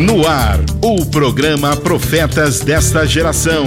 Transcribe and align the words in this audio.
No 0.00 0.26
ar, 0.26 0.58
o 0.80 1.04
programa 1.04 1.76
Profetas 1.76 2.60
desta 2.60 3.06
Geração. 3.06 3.66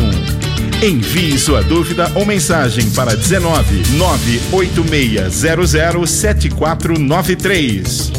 Envie 0.81 1.37
sua 1.37 1.61
dúvida 1.61 2.11
ou 2.15 2.25
mensagem 2.25 2.89
para 2.89 3.15
19 3.15 3.95
98600 3.95 6.09
7493. 6.09 8.11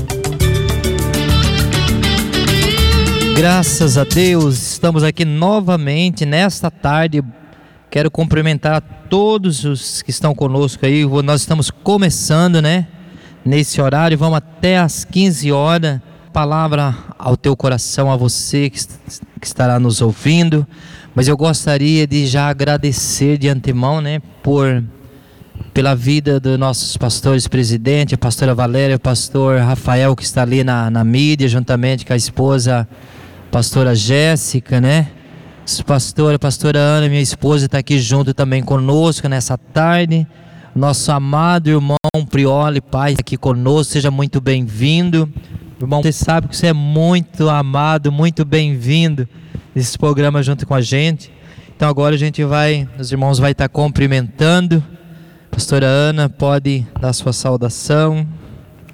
Graças 3.36 3.98
a 3.98 4.04
Deus, 4.04 4.74
estamos 4.74 5.02
aqui 5.02 5.24
novamente 5.24 6.24
nesta 6.24 6.70
tarde. 6.70 7.20
Quero 7.90 8.12
cumprimentar 8.12 8.80
todos 9.10 9.64
os 9.64 10.02
que 10.02 10.10
estão 10.10 10.36
conosco 10.36 10.86
aí. 10.86 11.04
Nós 11.04 11.40
estamos 11.40 11.68
começando, 11.68 12.62
né? 12.62 12.86
Nesse 13.44 13.80
horário, 13.80 14.16
vamos 14.16 14.36
até 14.36 14.78
às 14.78 15.04
15 15.04 15.50
horas 15.50 15.98
palavra 16.34 16.96
ao 17.16 17.36
teu 17.36 17.56
coração, 17.56 18.10
a 18.10 18.16
você 18.16 18.68
que, 18.68 18.76
estará 19.40 19.78
nos 19.78 20.02
ouvindo, 20.02 20.66
mas 21.14 21.28
eu 21.28 21.36
gostaria 21.36 22.08
de 22.08 22.26
já 22.26 22.48
agradecer 22.48 23.38
de 23.38 23.48
antemão, 23.48 24.00
né, 24.00 24.20
por 24.42 24.82
pela 25.72 25.94
vida 25.94 26.40
dos 26.40 26.58
nossos 26.58 26.96
pastores 26.96 27.46
presidente, 27.46 28.16
a 28.16 28.18
pastora 28.18 28.52
Valéria, 28.52 28.96
o 28.96 29.00
pastor 29.00 29.60
Rafael 29.60 30.16
que 30.16 30.24
está 30.24 30.42
ali 30.42 30.64
na, 30.64 30.90
na 30.90 31.04
mídia, 31.04 31.46
juntamente 31.46 32.04
com 32.04 32.12
a 32.12 32.16
esposa 32.16 32.88
pastora 33.52 33.94
Jéssica, 33.94 34.80
né? 34.80 35.06
Pastora, 35.86 36.36
pastora 36.38 36.78
Ana, 36.80 37.08
minha 37.08 37.22
esposa, 37.22 37.66
está 37.66 37.78
aqui 37.78 38.00
junto 38.00 38.34
também 38.34 38.62
conosco 38.62 39.28
nessa 39.28 39.56
tarde. 39.56 40.26
Nosso 40.74 41.12
amado 41.12 41.70
irmão 41.70 41.96
Prioli, 42.28 42.80
pai, 42.80 43.14
aqui 43.18 43.36
conosco, 43.36 43.92
seja 43.92 44.10
muito 44.10 44.40
bem-vindo. 44.40 45.32
Irmão, 45.80 46.02
você 46.02 46.12
sabe 46.12 46.48
que 46.48 46.56
você 46.56 46.68
é 46.68 46.72
muito 46.72 47.48
amado, 47.48 48.12
muito 48.12 48.44
bem-vindo 48.44 49.28
nesse 49.74 49.98
programa 49.98 50.42
junto 50.42 50.66
com 50.66 50.74
a 50.74 50.80
gente. 50.80 51.32
Então 51.76 51.88
agora 51.88 52.14
a 52.14 52.18
gente 52.18 52.44
vai, 52.44 52.88
os 52.98 53.10
irmãos 53.10 53.38
vai 53.38 53.52
estar 53.52 53.68
cumprimentando. 53.68 54.82
Pastora 55.50 55.86
Ana, 55.86 56.28
pode 56.28 56.86
dar 57.00 57.12
sua 57.12 57.32
saudação. 57.32 58.26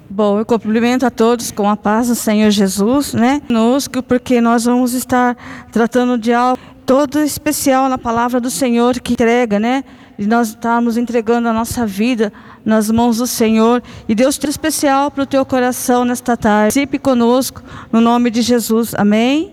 Bom, 0.09 0.39
eu 0.39 0.45
cumprimento 0.45 1.05
a 1.05 1.11
todos 1.11 1.51
com 1.51 1.69
a 1.69 1.77
paz 1.77 2.07
do 2.07 2.15
Senhor 2.15 2.49
Jesus, 2.49 3.13
né? 3.13 3.41
Conosco, 3.47 4.03
porque 4.03 4.41
nós 4.41 4.65
vamos 4.65 4.93
estar 4.93 5.37
tratando 5.71 6.17
de 6.17 6.33
algo 6.33 6.59
todo 6.85 7.19
especial 7.19 7.87
na 7.87 7.97
palavra 7.97 8.41
do 8.41 8.49
Senhor 8.49 8.99
que 8.99 9.13
entrega, 9.13 9.59
né? 9.59 9.83
De 10.21 10.27
nós 10.27 10.49
estarmos 10.49 10.97
entregando 10.97 11.47
a 11.47 11.53
nossa 11.53 11.83
vida 11.83 12.31
nas 12.63 12.91
mãos 12.91 13.17
do 13.17 13.25
Senhor. 13.25 13.81
E 14.07 14.13
Deus 14.13 14.37
tem 14.37 14.51
especial 14.51 15.09
para 15.09 15.23
o 15.23 15.25
teu 15.25 15.43
coração 15.43 16.05
nesta 16.05 16.37
tarde. 16.37 16.75
Participe 16.75 16.99
conosco, 16.99 17.63
no 17.91 17.99
nome 17.99 18.29
de 18.29 18.43
Jesus. 18.43 18.93
Amém. 18.93 19.51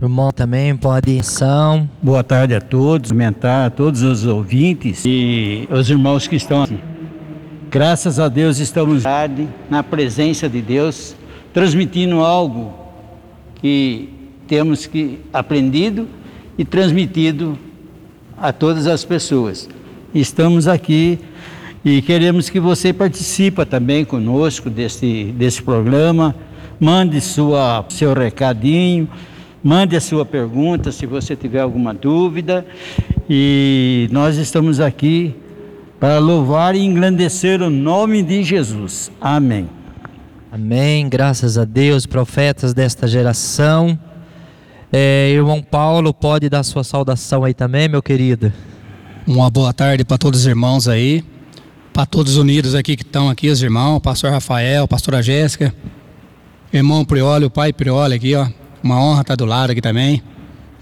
Irmão 0.00 0.30
também 0.30 0.76
pode 0.76 1.20
são. 1.24 1.90
Boa 2.00 2.22
tarde 2.22 2.54
a 2.54 2.60
todos, 2.60 3.10
comentar 3.10 3.66
a 3.66 3.70
todos 3.70 4.02
os 4.02 4.24
ouvintes 4.24 5.02
e 5.04 5.66
os 5.68 5.90
irmãos 5.90 6.28
que 6.28 6.36
estão 6.36 6.62
aqui. 6.62 6.78
Graças 7.68 8.20
a 8.20 8.28
Deus 8.28 8.60
estamos 8.60 9.02
na 9.68 9.82
presença 9.82 10.48
de 10.48 10.62
Deus, 10.62 11.16
transmitindo 11.52 12.20
algo 12.20 12.72
que 13.56 14.10
temos 14.46 14.86
que 14.86 15.18
aprendido 15.32 16.06
e 16.56 16.64
transmitido 16.64 17.58
a 18.36 18.52
todas 18.52 18.86
as 18.86 19.04
pessoas. 19.04 19.68
Estamos 20.14 20.68
aqui 20.68 21.18
e 21.84 22.02
queremos 22.02 22.50
que 22.50 22.60
você 22.60 22.92
participe 22.92 23.64
também 23.64 24.04
conosco 24.04 24.68
desse, 24.68 25.32
desse 25.36 25.62
programa. 25.62 26.34
Mande 26.78 27.20
sua, 27.20 27.84
seu 27.88 28.12
recadinho, 28.12 29.08
mande 29.62 29.96
a 29.96 30.00
sua 30.00 30.24
pergunta 30.24 30.92
se 30.92 31.06
você 31.06 31.34
tiver 31.34 31.60
alguma 31.60 31.94
dúvida. 31.94 32.66
E 33.28 34.08
nós 34.12 34.36
estamos 34.36 34.80
aqui 34.80 35.34
para 35.98 36.18
louvar 36.18 36.74
e 36.74 36.80
engrandecer 36.80 37.62
o 37.62 37.70
nome 37.70 38.22
de 38.22 38.42
Jesus. 38.42 39.10
Amém. 39.20 39.68
Amém. 40.52 41.08
Graças 41.08 41.56
a 41.56 41.64
Deus, 41.64 42.06
profetas 42.06 42.74
desta 42.74 43.06
geração. 43.06 43.98
É, 44.92 45.30
irmão 45.30 45.60
Paulo, 45.60 46.14
pode 46.14 46.48
dar 46.48 46.62
sua 46.62 46.84
saudação 46.84 47.44
aí 47.44 47.52
também, 47.52 47.88
meu 47.88 48.02
querido. 48.02 48.52
Uma 49.26 49.50
boa 49.50 49.72
tarde 49.72 50.04
para 50.04 50.16
todos 50.16 50.40
os 50.40 50.46
irmãos 50.46 50.86
aí, 50.86 51.24
para 51.92 52.06
todos 52.06 52.36
unidos 52.36 52.74
aqui 52.74 52.96
que 52.96 53.02
estão 53.02 53.28
aqui, 53.28 53.48
os 53.48 53.62
irmãos, 53.62 53.98
pastor 53.98 54.30
Rafael, 54.30 54.86
pastora 54.86 55.20
Jéssica, 55.22 55.74
irmão 56.72 57.04
Prioli, 57.04 57.44
o 57.44 57.50
pai 57.50 57.72
Prioli 57.72 58.14
aqui, 58.14 58.34
ó. 58.36 58.46
Uma 58.82 59.00
honra 59.02 59.22
estar 59.22 59.34
do 59.34 59.44
lado 59.44 59.72
aqui 59.72 59.80
também, 59.80 60.22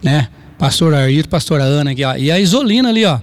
né? 0.02 0.28
Pastor 0.58 0.92
Arito, 0.94 1.28
pastora 1.28 1.64
Ana 1.64 1.92
aqui, 1.92 2.04
ó. 2.04 2.14
E 2.16 2.30
a 2.30 2.38
Isolina 2.38 2.90
ali, 2.90 3.04
ó. 3.06 3.18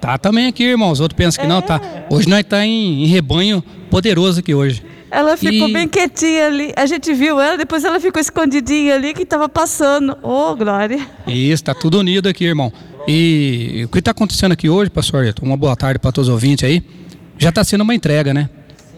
Tá 0.00 0.18
também 0.18 0.46
aqui, 0.46 0.64
irmãos. 0.64 1.00
Outros 1.00 1.16
pensam 1.16 1.40
que 1.40 1.46
é. 1.46 1.48
não, 1.48 1.62
tá. 1.62 1.80
Hoje 2.10 2.28
nós 2.28 2.44
tá 2.44 2.64
em, 2.64 3.04
em 3.04 3.06
rebanho 3.06 3.62
poderoso 3.90 4.40
aqui 4.40 4.54
hoje. 4.54 4.82
Ela 5.10 5.36
ficou 5.36 5.68
e... 5.68 5.72
bem 5.72 5.88
quietinha 5.88 6.46
ali. 6.46 6.72
A 6.76 6.86
gente 6.86 7.12
viu 7.14 7.40
ela, 7.40 7.56
depois 7.56 7.84
ela 7.84 8.00
ficou 8.00 8.20
escondidinha 8.20 8.94
ali 8.94 9.14
que 9.14 9.22
estava 9.22 9.48
passando. 9.48 10.16
Ô, 10.22 10.50
oh, 10.50 10.56
glória. 10.56 10.98
Isso, 11.26 11.54
está 11.54 11.74
tudo 11.74 11.98
unido 11.98 12.28
aqui, 12.28 12.44
irmão. 12.44 12.72
E 13.06 13.82
o 13.84 13.88
que 13.88 14.00
está 14.00 14.10
acontecendo 14.10 14.52
aqui 14.52 14.68
hoje, 14.68 14.90
pastor 14.90 15.22
Ayrton? 15.22 15.46
Uma 15.46 15.56
boa 15.56 15.76
tarde 15.76 15.98
para 15.98 16.10
todos 16.10 16.28
os 16.28 16.34
ouvintes 16.34 16.64
aí. 16.64 16.82
Já 17.38 17.50
está 17.50 17.62
sendo 17.62 17.82
uma 17.82 17.94
entrega, 17.94 18.34
né? 18.34 18.48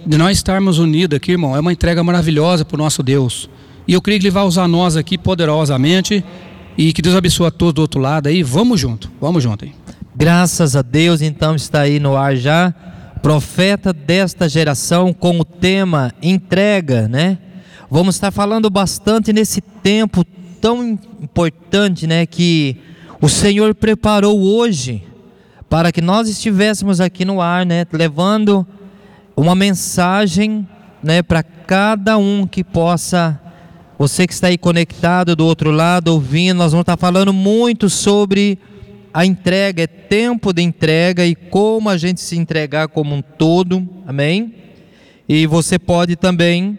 De 0.07 0.17
nós 0.17 0.39
estarmos 0.39 0.79
unidos 0.79 1.17
aqui, 1.17 1.33
irmão, 1.33 1.55
é 1.55 1.61
uma 1.61 1.73
entrega 1.73 2.03
maravilhosa 2.03 2.65
para 2.65 2.77
o 2.77 2.79
nosso 2.79 3.03
Deus. 3.03 3.51
E 3.87 3.93
eu 3.93 4.01
creio 4.01 4.19
que 4.19 4.27
Ele 4.27 4.33
vai 4.33 4.45
usar 4.45 4.67
nós 4.67 4.97
aqui 4.97 5.19
poderosamente. 5.19 6.25
E 6.77 6.93
que 6.93 7.03
Deus 7.03 7.17
abençoe 7.17 7.49
a 7.49 7.51
todos 7.51 7.75
do 7.75 7.81
outro 7.83 8.01
lado 8.01 8.29
aí. 8.29 8.43
Vamos 8.43 8.81
junto, 8.81 9.11
vamos 9.21 9.43
junto 9.43 9.65
aí. 9.65 9.73
Graças 10.17 10.75
a 10.75 10.83
Deus, 10.83 11.21
então 11.21 11.55
está 11.55 11.81
aí 11.81 12.01
no 12.01 12.17
ar 12.17 12.37
já 12.37 12.73
profeta 13.19 13.93
desta 13.93 14.49
geração 14.49 15.13
com 15.13 15.39
o 15.41 15.45
tema 15.45 16.13
entrega, 16.23 17.09
né? 17.09 17.39
Vamos 17.91 18.15
estar 18.15 18.31
falando 18.31 18.71
bastante 18.71 19.33
nesse 19.33 19.61
tempo 19.61 20.25
tão 20.61 20.99
importante, 21.23 22.07
né, 22.07 22.27
que 22.27 22.77
o 23.21 23.29
Senhor 23.29 23.75
preparou 23.75 24.41
hoje 24.41 25.05
para 25.69 25.93
que 25.93 26.01
nós 26.01 26.29
estivéssemos 26.29 27.01
aqui 27.01 27.25
no 27.25 27.41
ar, 27.41 27.65
né, 27.65 27.87
levando 27.93 28.67
uma 29.37 29.55
mensagem, 29.55 30.67
né, 31.03 31.23
para 31.23 31.43
cada 31.43 32.19
um 32.19 32.47
que 32.47 32.65
possa 32.65 33.41
você 33.99 34.27
que 34.27 34.33
está 34.33 34.47
aí 34.47 34.57
conectado 34.57 35.35
do 35.35 35.45
outro 35.45 35.73
lado 35.73 36.09
ouvindo, 36.09 36.59
nós 36.59 36.71
vamos 36.71 36.83
estar 36.83 36.97
falando 36.97 37.33
muito 37.33 37.91
sobre 37.91 38.59
a 39.19 39.27
entrega, 39.27 39.83
é 39.83 39.87
tempo 39.89 40.53
de 40.53 40.63
entrega 40.63 41.27
e 41.27 41.35
como 41.35 41.91
a 41.91 41.97
gente 41.97 42.21
se 42.21 42.37
entregar 42.37 42.87
como 42.87 43.17
um 43.17 43.21
todo, 43.21 43.85
amém? 44.07 44.55
E 45.29 45.45
você 45.45 45.77
pode 45.77 46.15
também 46.15 46.79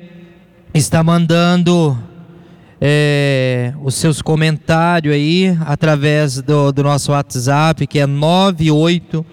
estar 0.73 1.03
mandando 1.03 2.01
é, 2.79 3.73
os 3.83 3.95
seus 3.95 4.21
comentários 4.21 5.13
aí 5.13 5.53
através 5.65 6.41
do, 6.41 6.71
do 6.71 6.81
nosso 6.81 7.11
WhatsApp, 7.11 7.85
que 7.85 7.99
é 7.99 8.07
98 8.07 9.25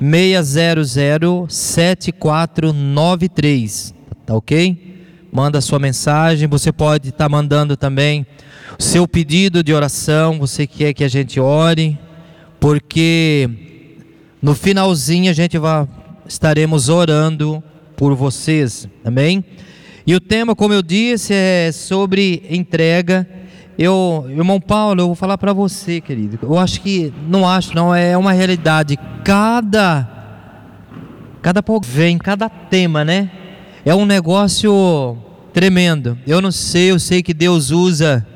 600 0.00 1.54
7493, 1.54 3.94
tá 4.24 4.34
ok? 4.34 5.04
Manda 5.30 5.60
sua 5.60 5.78
mensagem, 5.78 6.48
você 6.48 6.72
pode 6.72 7.10
estar 7.10 7.28
mandando 7.28 7.76
também 7.76 8.26
o 8.78 8.82
seu 8.82 9.06
pedido 9.06 9.62
de 9.62 9.74
oração, 9.74 10.38
você 10.38 10.66
quer 10.66 10.94
que 10.94 11.04
a 11.04 11.08
gente 11.08 11.38
ore, 11.38 11.98
porque 12.64 13.50
no 14.40 14.54
finalzinho 14.54 15.30
a 15.30 15.34
gente 15.34 15.58
vai 15.58 15.86
estaremos 16.26 16.88
orando 16.88 17.62
por 17.94 18.14
vocês, 18.14 18.88
amém? 19.04 19.44
E 20.06 20.14
o 20.14 20.20
tema, 20.20 20.56
como 20.56 20.72
eu 20.72 20.80
disse, 20.80 21.34
é 21.34 21.70
sobre 21.70 22.42
entrega. 22.48 23.28
Eu, 23.78 24.24
irmão 24.30 24.58
Paulo, 24.58 25.02
eu 25.02 25.06
vou 25.08 25.14
falar 25.14 25.36
para 25.36 25.52
você, 25.52 26.00
querido. 26.00 26.38
Eu 26.40 26.58
acho 26.58 26.80
que 26.80 27.12
não 27.28 27.46
acho, 27.46 27.74
não 27.74 27.94
é 27.94 28.16
uma 28.16 28.32
realidade. 28.32 28.98
Cada 29.22 30.08
cada 31.42 31.62
vem, 31.84 32.16
cada 32.16 32.48
tema, 32.48 33.04
né? 33.04 33.30
É 33.84 33.94
um 33.94 34.06
negócio 34.06 35.18
tremendo. 35.52 36.16
Eu 36.26 36.40
não 36.40 36.50
sei, 36.50 36.92
eu 36.92 36.98
sei 36.98 37.22
que 37.22 37.34
Deus 37.34 37.70
usa 37.70 38.26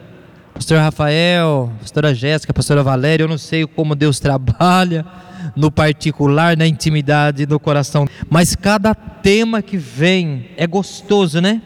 pastor 0.58 0.78
Rafael, 0.78 1.70
pastora 1.80 2.12
Jéssica, 2.12 2.52
pastora 2.52 2.82
Valéria, 2.82 3.22
eu 3.22 3.28
não 3.28 3.38
sei 3.38 3.64
como 3.64 3.94
Deus 3.94 4.18
trabalha 4.18 5.06
no 5.54 5.70
particular, 5.70 6.56
na 6.56 6.66
intimidade 6.66 7.46
do 7.46 7.60
coração, 7.60 8.08
mas 8.28 8.56
cada 8.56 8.92
tema 8.92 9.62
que 9.62 9.76
vem 9.76 10.46
é 10.56 10.66
gostoso, 10.66 11.40
né? 11.40 11.62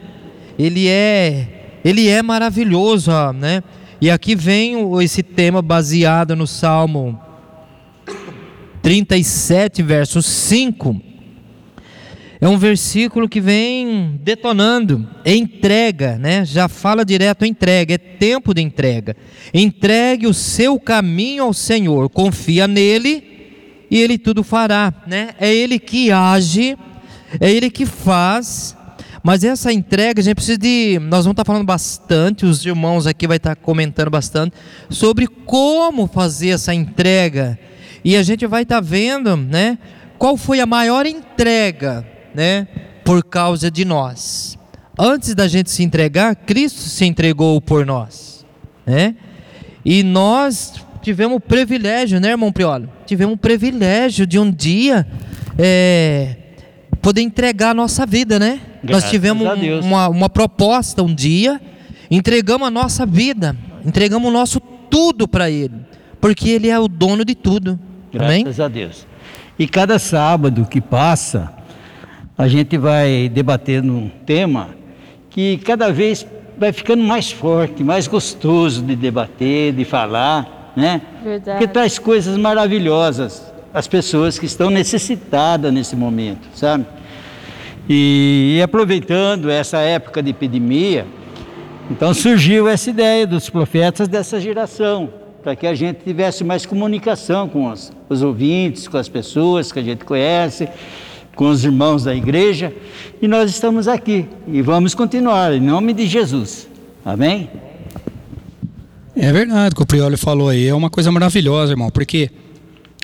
Ele 0.59 0.87
é, 0.87 1.79
ele 1.83 2.07
é 2.07 2.21
maravilhoso, 2.21 3.11
né? 3.33 3.63
E 3.99 4.11
aqui 4.11 4.35
vem 4.35 4.75
esse 5.03 5.23
tema 5.23 5.59
baseado 5.59 6.35
no 6.35 6.45
Salmo 6.45 7.19
37, 8.83 9.81
verso 9.81 10.21
5. 10.21 11.12
É 12.43 12.49
um 12.49 12.57
versículo 12.57 13.29
que 13.29 13.39
vem 13.39 14.19
detonando, 14.21 15.07
entrega, 15.25 16.17
né? 16.17 16.43
Já 16.43 16.67
fala 16.67 17.05
direto 17.05 17.45
entrega, 17.45 17.93
é 17.93 17.97
tempo 17.97 18.53
de 18.53 18.61
entrega. 18.61 19.15
Entregue 19.53 20.27
o 20.27 20.33
seu 20.33 20.77
caminho 20.77 21.45
ao 21.45 21.53
Senhor, 21.53 22.09
confia 22.09 22.67
nele 22.67 23.23
e 23.89 23.97
ele 23.97 24.17
tudo 24.17 24.43
fará, 24.43 24.93
né? 25.07 25.29
É 25.39 25.55
ele 25.55 25.79
que 25.79 26.11
age, 26.11 26.77
é 27.39 27.49
ele 27.49 27.69
que 27.69 27.85
faz. 27.85 28.75
Mas 29.23 29.45
essa 29.45 29.71
entrega, 29.71 30.19
a 30.19 30.23
gente 30.25 30.35
precisa 30.35 30.57
de. 30.57 30.99
Nós 30.99 31.23
vamos 31.23 31.35
estar 31.35 31.45
falando 31.45 31.65
bastante, 31.65 32.45
os 32.45 32.65
irmãos 32.65 33.07
aqui 33.07 33.25
vai 33.25 33.37
estar 33.37 33.55
comentando 33.55 34.09
bastante 34.09 34.53
sobre 34.89 35.27
como 35.27 36.07
fazer 36.07 36.49
essa 36.49 36.73
entrega. 36.73 37.57
E 38.03 38.17
a 38.17 38.21
gente 38.21 38.45
vai 38.45 38.63
estar 38.63 38.81
vendo, 38.81 39.37
né? 39.37 39.77
Qual 40.17 40.35
foi 40.35 40.59
a 40.59 40.65
maior 40.65 41.05
entrega 41.05 42.11
né, 42.33 42.67
por 43.03 43.23
causa 43.23 43.69
de 43.69 43.85
nós. 43.85 44.57
Antes 44.97 45.33
da 45.33 45.47
gente 45.47 45.71
se 45.71 45.83
entregar, 45.83 46.35
Cristo 46.35 46.81
se 46.81 47.05
entregou 47.05 47.59
por 47.59 47.85
nós, 47.85 48.45
né? 48.85 49.15
E 49.83 50.03
nós 50.03 50.73
tivemos 51.01 51.37
o 51.37 51.39
privilégio, 51.39 52.19
né, 52.19 52.29
irmão 52.29 52.51
Priolo? 52.51 52.89
Tivemos 53.05 53.35
o 53.35 53.37
privilégio 53.37 54.25
de 54.25 54.39
um 54.39 54.49
dia 54.51 55.05
é, 55.57 56.35
poder 57.01 57.21
entregar 57.21 57.71
a 57.71 57.73
nossa 57.73 58.05
vida, 58.05 58.39
né? 58.39 58.61
Graças 58.83 59.03
nós 59.03 59.11
tivemos 59.11 59.47
uma, 59.83 60.07
uma 60.07 60.29
proposta 60.29 61.03
um 61.03 61.13
dia, 61.13 61.59
entregamos 62.09 62.67
a 62.67 62.71
nossa 62.71 63.05
vida, 63.05 63.55
entregamos 63.85 64.29
o 64.29 64.31
nosso 64.31 64.59
tudo 64.59 65.27
para 65.27 65.49
Ele, 65.49 65.75
porque 66.21 66.49
Ele 66.49 66.69
é 66.69 66.79
o 66.79 66.87
dono 66.87 67.25
de 67.25 67.35
tudo. 67.35 67.79
Graças 68.11 68.29
Amém? 68.31 68.45
a 68.59 68.67
Deus. 68.67 69.07
E 69.57 69.67
cada 69.67 69.99
sábado 69.99 70.65
que 70.69 70.79
passa, 70.79 71.51
a 72.37 72.47
gente 72.47 72.77
vai 72.77 73.29
debatendo 73.29 73.93
um 73.93 74.09
tema 74.25 74.69
que 75.29 75.57
cada 75.59 75.91
vez 75.91 76.25
vai 76.57 76.71
ficando 76.71 77.03
mais 77.03 77.31
forte, 77.31 77.83
mais 77.83 78.07
gostoso 78.07 78.81
de 78.81 78.95
debater, 78.95 79.73
de 79.73 79.85
falar, 79.85 80.73
né? 80.75 81.01
Verdade. 81.23 81.57
Porque 81.57 81.71
traz 81.71 81.99
coisas 81.99 82.37
maravilhosas 82.37 83.51
às 83.73 83.87
pessoas 83.87 84.37
que 84.37 84.45
estão 84.45 84.69
necessitadas 84.69 85.73
nesse 85.73 85.95
momento, 85.95 86.47
sabe? 86.55 86.85
E, 87.89 88.55
e 88.57 88.61
aproveitando 88.61 89.49
essa 89.49 89.79
época 89.79 90.21
de 90.21 90.29
epidemia, 90.29 91.05
então 91.91 92.13
surgiu 92.13 92.67
essa 92.67 92.89
ideia 92.89 93.27
dos 93.27 93.49
profetas 93.49 94.07
dessa 94.07 94.39
geração, 94.39 95.09
para 95.43 95.55
que 95.55 95.67
a 95.67 95.73
gente 95.73 96.03
tivesse 96.03 96.43
mais 96.43 96.65
comunicação 96.65 97.49
com 97.49 97.69
os, 97.69 97.91
os 98.07 98.21
ouvintes, 98.21 98.87
com 98.87 98.97
as 98.97 99.09
pessoas 99.09 99.71
que 99.71 99.79
a 99.79 99.83
gente 99.83 100.05
conhece, 100.05 100.69
com 101.35 101.49
os 101.49 101.63
irmãos 101.63 102.03
da 102.03 102.15
igreja 102.15 102.73
e 103.21 103.27
nós 103.27 103.49
estamos 103.49 103.87
aqui 103.87 104.25
e 104.47 104.61
vamos 104.61 104.93
continuar 104.93 105.53
em 105.53 105.61
nome 105.61 105.93
de 105.93 106.05
Jesus. 106.07 106.67
Amém? 107.03 107.49
É 109.15 109.31
verdade, 109.31 109.73
o 109.73 109.75
que 109.75 109.83
o 109.83 109.85
Prioli 109.85 110.17
falou 110.17 110.49
aí 110.49 110.67
é 110.67 110.73
uma 110.73 110.89
coisa 110.89 111.11
maravilhosa, 111.11 111.73
irmão, 111.73 111.89
porque 111.89 112.31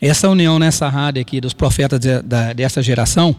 essa 0.02 0.30
união 0.30 0.58
nessa 0.58 0.88
rádio 0.88 1.22
aqui 1.22 1.42
dos 1.42 1.54
profetas 1.54 2.00
de, 2.00 2.22
da, 2.22 2.54
dessa 2.54 2.82
geração, 2.82 3.36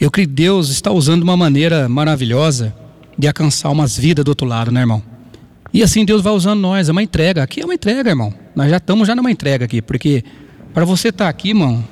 eu 0.00 0.10
creio 0.10 0.28
que 0.28 0.34
Deus 0.34 0.70
está 0.70 0.90
usando 0.90 1.22
uma 1.22 1.36
maneira 1.36 1.88
maravilhosa 1.88 2.74
de 3.18 3.26
alcançar 3.26 3.70
umas 3.70 3.96
vidas 3.96 4.24
do 4.24 4.28
outro 4.28 4.46
lado, 4.46 4.70
né, 4.70 4.80
irmão? 4.80 5.02
E 5.72 5.82
assim 5.82 6.04
Deus 6.04 6.22
vai 6.22 6.32
usando 6.32 6.60
nós, 6.60 6.88
é 6.88 6.92
uma 6.92 7.02
entrega. 7.02 7.42
Aqui 7.42 7.60
é 7.60 7.64
uma 7.64 7.74
entrega, 7.74 8.10
irmão. 8.10 8.32
Nós 8.54 8.70
já 8.70 8.76
estamos 8.76 9.08
já 9.08 9.14
numa 9.14 9.30
entrega 9.30 9.64
aqui, 9.64 9.82
porque 9.82 10.22
para 10.72 10.84
você 10.84 11.08
estar 11.08 11.24
tá 11.24 11.30
aqui, 11.30 11.48
irmão, 11.48 11.84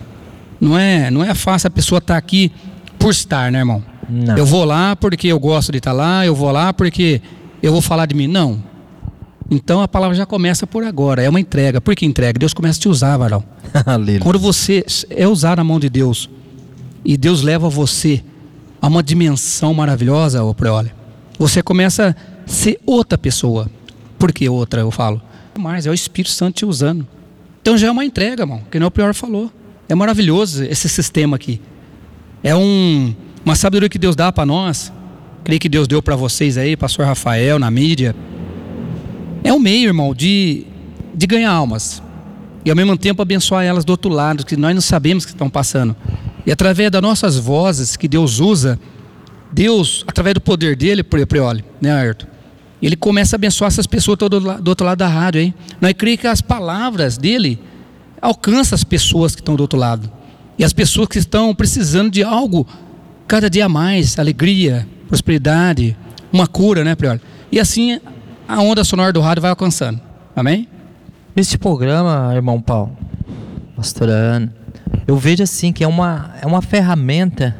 não 0.63 0.79
é, 0.79 1.11
não 1.11 1.25
é 1.25 1.35
fácil 1.35 1.67
a 1.67 1.71
pessoa 1.71 1.99
estar 1.99 2.15
tá 2.15 2.19
aqui 2.19 2.53
por 2.97 3.11
estar, 3.11 3.51
né, 3.51 3.59
irmão? 3.59 3.83
Não. 4.09 4.39
Eu 4.39 4.47
vou 4.47 4.65
lá 4.65 4.95
porque 4.95 5.27
eu 5.27 5.39
gosto 5.41 5.73
de 5.73 5.79
estar 5.79 5.91
tá 5.91 5.97
lá, 5.97 6.25
eu 6.25 6.37
vou 6.37 6.53
lá 6.53 6.73
porque 6.73 7.21
eu 7.61 7.73
vou 7.73 7.83
falar 7.83 8.07
de 8.07 8.15
mim. 8.15 8.29
Não. 8.29 8.63
Então 9.51 9.83
a 9.83 9.89
palavra 9.89 10.17
já 10.17 10.25
começa 10.25 10.65
por 10.65 10.85
agora, 10.85 11.21
é 11.21 11.29
uma 11.29 11.41
entrega. 11.41 11.81
Por 11.81 11.97
que 11.97 12.07
entrega? 12.07 12.39
Deus 12.39 12.55
começa 12.55 12.79
a 12.79 12.83
te 12.83 12.89
usar, 12.89 13.17
varão. 13.17 13.43
Quando 14.23 14.39
você 14.39 14.85
é 15.11 15.27
usar 15.27 15.59
a 15.59 15.65
mão 15.65 15.81
de 15.81 15.91
Deus 15.91 16.31
e 17.05 17.17
Deus 17.17 17.43
leva 17.43 17.69
você 17.69 18.23
a 18.81 18.87
uma 18.87 19.03
dimensão 19.03 19.75
maravilhosa, 19.75 20.45
ô 20.45 20.55
Preole, 20.55 20.93
você 21.41 21.61
começa 21.61 22.17
a 22.17 22.49
ser 22.49 22.79
outra 22.87 23.19
pessoa. 23.19 23.69
Por 24.17 24.33
que 24.33 24.49
outra, 24.49 24.83
eu 24.83 24.93
falo? 24.93 25.21
Mas 25.59 25.87
é 25.87 25.91
o 25.91 25.95
Espírito 25.95 26.31
Santo 26.31 26.59
te 26.59 26.65
usando. 26.65 27.05
Então 27.61 27.77
já 27.77 27.89
é 27.89 27.91
uma 27.91 28.05
entrega, 28.05 28.45
irmão, 28.45 28.63
que 28.71 28.79
nem 28.79 28.87
o 28.87 28.91
Prior 28.93 29.13
falou. 29.13 29.51
É 29.93 29.95
maravilhoso 29.95 30.65
esse 30.65 30.89
sistema 30.89 31.37
aqui. 31.37 31.61
É 32.43 32.57
um, 32.57 33.15
uma 33.45 33.55
sabedoria 33.55 33.91
que 33.91 33.99
Deus 33.99 34.17
dá 34.17 34.33
para 34.33 34.47
nós. 34.47 34.91
Creio 35.45 35.61
que 35.61 35.69
Deus 35.69 35.87
deu 35.87 36.01
para 36.01 36.17
vocês 36.17 36.57
aí, 36.57 36.79
pastor 36.79 37.05
Rafael, 37.05 37.59
na 37.59 37.71
mídia. 37.71 38.17
É 39.45 39.53
um 39.53 39.59
meio, 39.59 39.89
irmão, 39.89 40.15
de, 40.15 40.65
de 41.15 41.27
ganhar 41.27 41.53
almas. 41.53 42.03
E 42.65 42.71
ao 42.71 42.75
mesmo 42.75 42.97
tempo 42.97 43.21
abençoar 43.21 43.67
elas 43.67 43.85
do 43.85 43.91
outro 43.91 44.11
lado, 44.11 44.47
que 44.47 44.57
nós 44.57 44.75
não 44.75 44.81
sabemos 44.81 45.27
que 45.27 45.33
estão 45.33 45.51
passando. 45.51 45.95
E 46.47 46.51
através 46.51 46.91
das 46.91 47.03
nossas 47.03 47.37
vozes 47.37 47.95
que 47.95 48.09
Deus 48.09 48.41
usa, 48.41 48.81
Deus, 49.53 50.07
através 50.09 50.33
do 50.33 50.41
poder 50.41 50.75
dele, 50.75 51.03
Prioli, 51.03 51.63
né, 51.83 51.93
Ayrton? 51.93 52.29
Ele 52.81 52.97
começa 52.97 53.37
a 53.37 53.39
abençoar 53.39 53.69
essas 53.69 53.87
pessoas 53.87 54.17
do, 54.17 54.41
do 54.41 54.69
outro 54.69 54.87
lado 54.87 54.97
da 54.97 55.07
rádio, 55.07 55.43
hein? 55.43 55.55
Nós 55.83 55.93
creio 55.93 56.17
que 56.17 56.27
as 56.27 56.41
palavras 56.41 57.19
dele 57.19 57.61
alcança 58.23 58.77
as 58.77 58.85
pessoas 58.85 59.35
que 59.35 59.41
estão 59.41 59.57
do 59.57 59.63
outro 59.63 59.79
lado. 59.79 60.11
E 60.57 60.65
as 60.65 60.73
pessoas 60.73 61.09
que 61.09 61.19
estão 61.19 61.53
precisando 61.53 62.11
de 62.11 62.23
algo 62.23 62.67
cada 63.27 63.51
dia 63.51 63.69
mais, 63.69 64.19
alegria, 64.19 64.87
prosperidade, 65.09 65.97
uma 66.33 66.47
cura, 66.47 66.85
né, 66.85 66.95
Prior? 66.95 67.21
E 67.51 67.59
assim 67.59 68.01
a 68.47 68.61
onda 68.61 68.85
sonora 68.85 69.13
do 69.13 69.21
rádio 69.21 69.43
vai 69.43 69.51
alcançando. 69.51 70.01
Amém? 70.37 70.69
Esse 71.35 71.59
programa, 71.59 72.31
irmão 72.35 72.61
Paulo, 72.61 72.97
pastora 73.75 74.13
Ana, 74.13 74.55
eu 75.07 75.17
vejo 75.17 75.43
assim 75.43 75.73
que 75.73 75.83
é 75.83 75.89
uma, 75.89 76.35
é 76.41 76.47
uma 76.47 76.63
ferramenta 76.63 77.57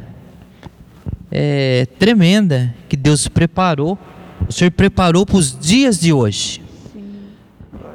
é, 1.31 1.87
tremenda 1.99 2.75
que 2.89 2.97
Deus 2.97 3.27
preparou, 3.27 3.99
o 4.47 4.53
Senhor 4.53 4.71
preparou 4.71 5.25
para 5.25 5.37
os 5.37 5.59
dias 5.59 5.99
de 5.99 6.13
hoje. 6.13 6.63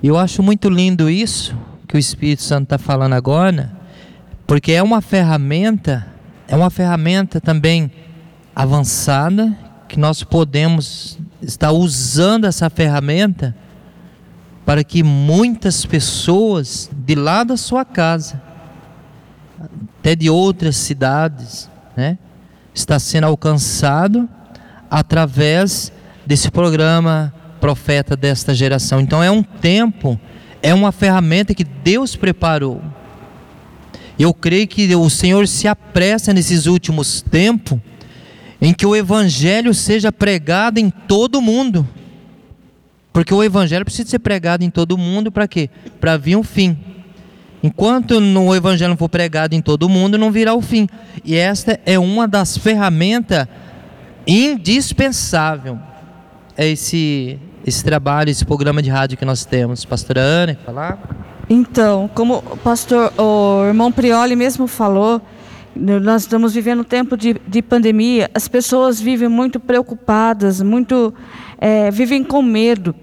E 0.01 0.07
eu 0.07 0.17
acho 0.17 0.41
muito 0.41 0.69
lindo 0.69 1.09
isso, 1.09 1.55
que 1.87 1.95
o 1.95 1.99
Espírito 1.99 2.43
Santo 2.43 2.63
está 2.63 2.77
falando 2.77 3.13
agora, 3.13 3.71
porque 4.45 4.73
é 4.73 4.83
uma 4.83 5.01
ferramenta, 5.01 6.05
é 6.47 6.55
uma 6.55 6.69
ferramenta 6.69 7.39
também 7.39 7.91
avançada, 8.55 9.55
que 9.87 9.99
nós 9.99 10.21
podemos 10.21 11.17
estar 11.41 11.71
usando 11.71 12.45
essa 12.45 12.69
ferramenta 12.69 13.55
para 14.65 14.83
que 14.83 15.01
muitas 15.01 15.85
pessoas 15.85 16.89
de 16.93 17.15
lá 17.15 17.43
da 17.45 17.55
sua 17.55 17.85
casa, 17.85 18.41
até 19.99 20.13
de 20.13 20.29
outras 20.29 20.75
cidades, 20.75 21.69
né, 21.95 22.17
está 22.73 22.99
sendo 22.99 23.27
alcançado 23.27 24.27
através 24.89 25.91
desse 26.25 26.51
programa 26.51 27.33
Profeta 27.59 28.15
desta 28.15 28.53
geração. 28.53 29.01
Então 29.01 29.23
é 29.23 29.31
um 29.31 29.41
tempo 29.41 30.19
é 30.61 30.73
uma 30.73 30.91
ferramenta 30.91 31.53
que 31.53 31.63
Deus 31.63 32.15
preparou. 32.15 32.81
Eu 34.17 34.33
creio 34.33 34.67
que 34.67 34.93
o 34.95 35.09
Senhor 35.09 35.47
se 35.47 35.67
apressa 35.67 36.33
nesses 36.33 36.65
últimos 36.65 37.21
tempos 37.21 37.79
em 38.59 38.73
que 38.73 38.85
o 38.85 38.95
Evangelho 38.95 39.73
seja 39.73 40.11
pregado 40.11 40.79
em 40.79 40.89
todo 40.89 41.41
mundo. 41.41 41.87
Porque 43.13 43.33
o 43.33 43.43
Evangelho 43.43 43.85
precisa 43.85 44.09
ser 44.09 44.19
pregado 44.19 44.63
em 44.63 44.69
todo 44.69 44.97
mundo 44.97 45.31
para 45.31 45.47
quê? 45.47 45.69
Para 45.99 46.17
vir 46.17 46.35
um 46.35 46.43
fim. 46.43 46.77
Enquanto 47.61 48.11
o 48.11 48.55
Evangelho 48.55 48.89
não 48.89 48.97
for 48.97 49.09
pregado 49.09 49.55
em 49.55 49.61
todo 49.61 49.89
mundo, 49.89 50.17
não 50.17 50.31
virá 50.31 50.53
o 50.53 50.61
fim. 50.61 50.87
E 51.23 51.35
esta 51.35 51.79
é 51.85 51.97
uma 51.97 52.27
das 52.27 52.57
ferramentas 52.57 53.47
indispensável. 54.25 55.79
É 56.55 56.67
esse 56.67 57.39
esse 57.65 57.83
trabalho, 57.83 58.29
esse 58.29 58.45
programa 58.45 58.81
de 58.81 58.89
rádio 58.89 59.17
que 59.17 59.25
nós 59.25 59.45
temos. 59.45 59.85
Pastora 59.85 60.21
Ana, 60.21 60.55
quer 60.55 60.63
falar? 60.63 60.99
Então, 61.49 62.09
como 62.13 62.37
o 62.37 62.57
pastor, 62.57 63.13
o 63.17 63.65
irmão 63.65 63.91
Prioli 63.91 64.35
mesmo 64.35 64.67
falou, 64.67 65.21
nós 65.75 66.23
estamos 66.23 66.53
vivendo 66.53 66.81
um 66.81 66.83
tempo 66.83 67.15
de, 67.15 67.39
de 67.47 67.61
pandemia, 67.61 68.29
as 68.33 68.47
pessoas 68.47 68.99
vivem 68.99 69.29
muito 69.29 69.59
preocupadas, 69.59 70.61
muito 70.61 71.13
é, 71.57 71.89
vivem 71.91 72.23
com 72.23 72.41
medo. 72.41 72.93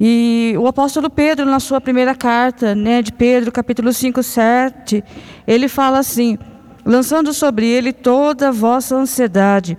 E 0.00 0.54
o 0.56 0.66
apóstolo 0.68 1.10
Pedro, 1.10 1.44
na 1.44 1.58
sua 1.58 1.80
primeira 1.80 2.14
carta, 2.14 2.74
né, 2.74 3.02
de 3.02 3.12
Pedro, 3.12 3.50
capítulo 3.50 3.92
5, 3.92 4.22
7, 4.22 5.02
ele 5.46 5.66
fala 5.68 5.98
assim: 5.98 6.38
lançando 6.84 7.32
sobre 7.34 7.66
ele 7.66 7.92
toda 7.92 8.48
a 8.48 8.52
vossa 8.52 8.96
ansiedade, 8.96 9.76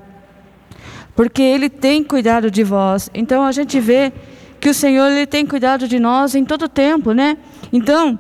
porque 1.20 1.42
Ele 1.42 1.70
tem 1.70 2.02
cuidado 2.02 2.50
de 2.50 2.64
vós. 2.64 3.10
Então 3.14 3.44
a 3.44 3.52
gente 3.52 3.78
vê 3.78 4.14
que 4.58 4.70
o 4.70 4.74
Senhor 4.74 5.06
ele 5.12 5.28
tem 5.28 5.46
cuidado 5.46 5.86
de 5.86 6.00
nós 6.00 6.34
em 6.34 6.46
todo 6.46 6.70
tempo, 6.70 7.12
né? 7.12 7.38
Então, 7.74 8.18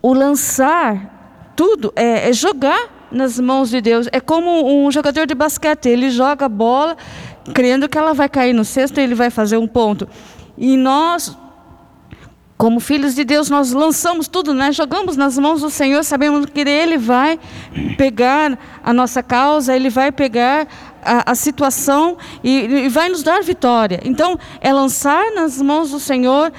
o 0.00 0.14
lançar 0.14 1.52
tudo 1.54 1.92
é, 1.94 2.30
é 2.30 2.32
jogar 2.32 3.08
nas 3.12 3.38
mãos 3.38 3.68
de 3.68 3.82
Deus. 3.82 4.08
É 4.10 4.20
como 4.20 4.86
um 4.86 4.90
jogador 4.90 5.26
de 5.26 5.34
basquete, 5.34 5.90
ele 5.90 6.08
joga 6.08 6.46
a 6.46 6.48
bola 6.48 6.96
crendo 7.52 7.86
que 7.86 7.98
ela 7.98 8.14
vai 8.14 8.26
cair 8.30 8.54
no 8.54 8.64
cesto 8.64 8.98
e 8.98 9.02
ele 9.02 9.14
vai 9.14 9.28
fazer 9.28 9.58
um 9.58 9.68
ponto. 9.68 10.08
E 10.56 10.78
nós 10.78 11.36
como 12.62 12.78
filhos 12.78 13.16
de 13.16 13.24
Deus, 13.24 13.50
nós 13.50 13.72
lançamos 13.72 14.28
tudo, 14.28 14.54
né? 14.54 14.70
jogamos 14.70 15.16
nas 15.16 15.36
mãos 15.36 15.62
do 15.62 15.68
Senhor, 15.68 16.04
sabemos 16.04 16.46
que 16.46 16.60
Ele 16.60 16.96
vai 16.96 17.36
pegar 17.98 18.56
a 18.84 18.92
nossa 18.92 19.20
causa, 19.20 19.74
Ele 19.74 19.90
vai 19.90 20.12
pegar 20.12 20.68
a, 21.02 21.32
a 21.32 21.34
situação 21.34 22.16
e, 22.42 22.84
e, 22.84 22.88
vai 22.88 23.08
nos 23.08 23.22
dar 23.22 23.42
vitória. 23.42 24.00
Então, 24.04 24.38
é 24.60 24.72
lançar 24.72 25.32
nas 25.32 25.60
mãos 25.60 25.90
do 25.90 25.98
Senhor, 25.98 26.52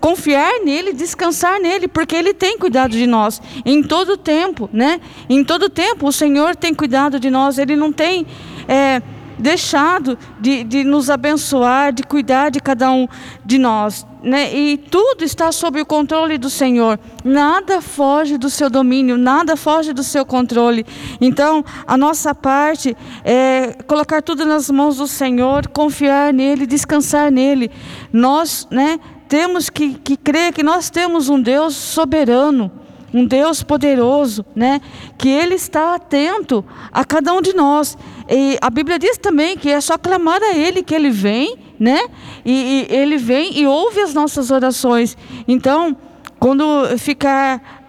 confiar 0.00 0.60
nele, 0.64 0.92
descansar 0.92 1.60
nele, 1.60 1.86
porque 1.86 2.16
Ele 2.16 2.32
tem 2.32 2.58
cuidado 2.58 2.92
de 2.92 3.06
nós 3.06 3.40
em 3.64 3.82
todo 3.82 4.16
tempo, 4.16 4.68
né? 4.72 5.00
Em 5.28 5.44
todo 5.44 5.68
tempo 5.68 6.08
o 6.08 6.12
Senhor 6.12 6.56
tem 6.56 6.74
cuidado 6.74 7.20
de 7.20 7.30
nós, 7.30 7.58
Ele 7.58 7.76
não 7.76 7.92
tem. 7.92 8.26
É, 8.66 9.02
deixado 9.40 10.18
de, 10.38 10.62
de 10.64 10.84
nos 10.84 11.10
abençoar, 11.10 11.92
de 11.92 12.02
cuidar 12.02 12.50
de 12.50 12.60
cada 12.60 12.90
um 12.92 13.08
de 13.44 13.58
nós. 13.58 14.06
Né? 14.22 14.54
E 14.54 14.76
tudo 14.76 15.24
está 15.24 15.50
sob 15.50 15.80
o 15.80 15.86
controle 15.86 16.36
do 16.36 16.50
Senhor. 16.50 17.00
Nada 17.24 17.80
foge 17.80 18.36
do 18.36 18.50
seu 18.50 18.68
domínio, 18.68 19.16
nada 19.16 19.56
foge 19.56 19.92
do 19.92 20.02
seu 20.02 20.26
controle. 20.26 20.84
Então, 21.20 21.64
a 21.86 21.96
nossa 21.96 22.34
parte 22.34 22.96
é 23.24 23.74
colocar 23.86 24.22
tudo 24.22 24.44
nas 24.44 24.70
mãos 24.70 24.98
do 24.98 25.06
Senhor, 25.06 25.68
confiar 25.68 26.32
nele, 26.34 26.66
descansar 26.66 27.30
nele. 27.30 27.70
Nós, 28.12 28.68
né, 28.70 29.00
temos 29.26 29.70
que, 29.70 29.94
que 29.94 30.16
crer 30.16 30.52
que 30.52 30.62
nós 30.62 30.90
temos 30.90 31.28
um 31.28 31.40
Deus 31.40 31.74
soberano 31.74 32.70
um 33.12 33.24
Deus 33.24 33.62
poderoso, 33.62 34.44
né? 34.54 34.80
Que 35.18 35.28
Ele 35.28 35.54
está 35.54 35.94
atento 35.94 36.64
a 36.92 37.04
cada 37.04 37.32
um 37.32 37.40
de 37.40 37.54
nós. 37.54 37.96
E 38.28 38.56
a 38.60 38.70
Bíblia 38.70 38.98
diz 38.98 39.18
também 39.18 39.56
que 39.56 39.70
é 39.70 39.80
só 39.80 39.98
clamar 39.98 40.42
a 40.42 40.54
Ele 40.54 40.82
que 40.82 40.94
Ele 40.94 41.10
vem, 41.10 41.56
né? 41.78 42.00
E, 42.44 42.86
e 42.90 42.94
Ele 42.94 43.16
vem 43.16 43.58
e 43.58 43.66
ouve 43.66 44.00
as 44.00 44.14
nossas 44.14 44.50
orações. 44.50 45.16
Então, 45.46 45.96
quando 46.38 46.96
ficar 46.98 47.79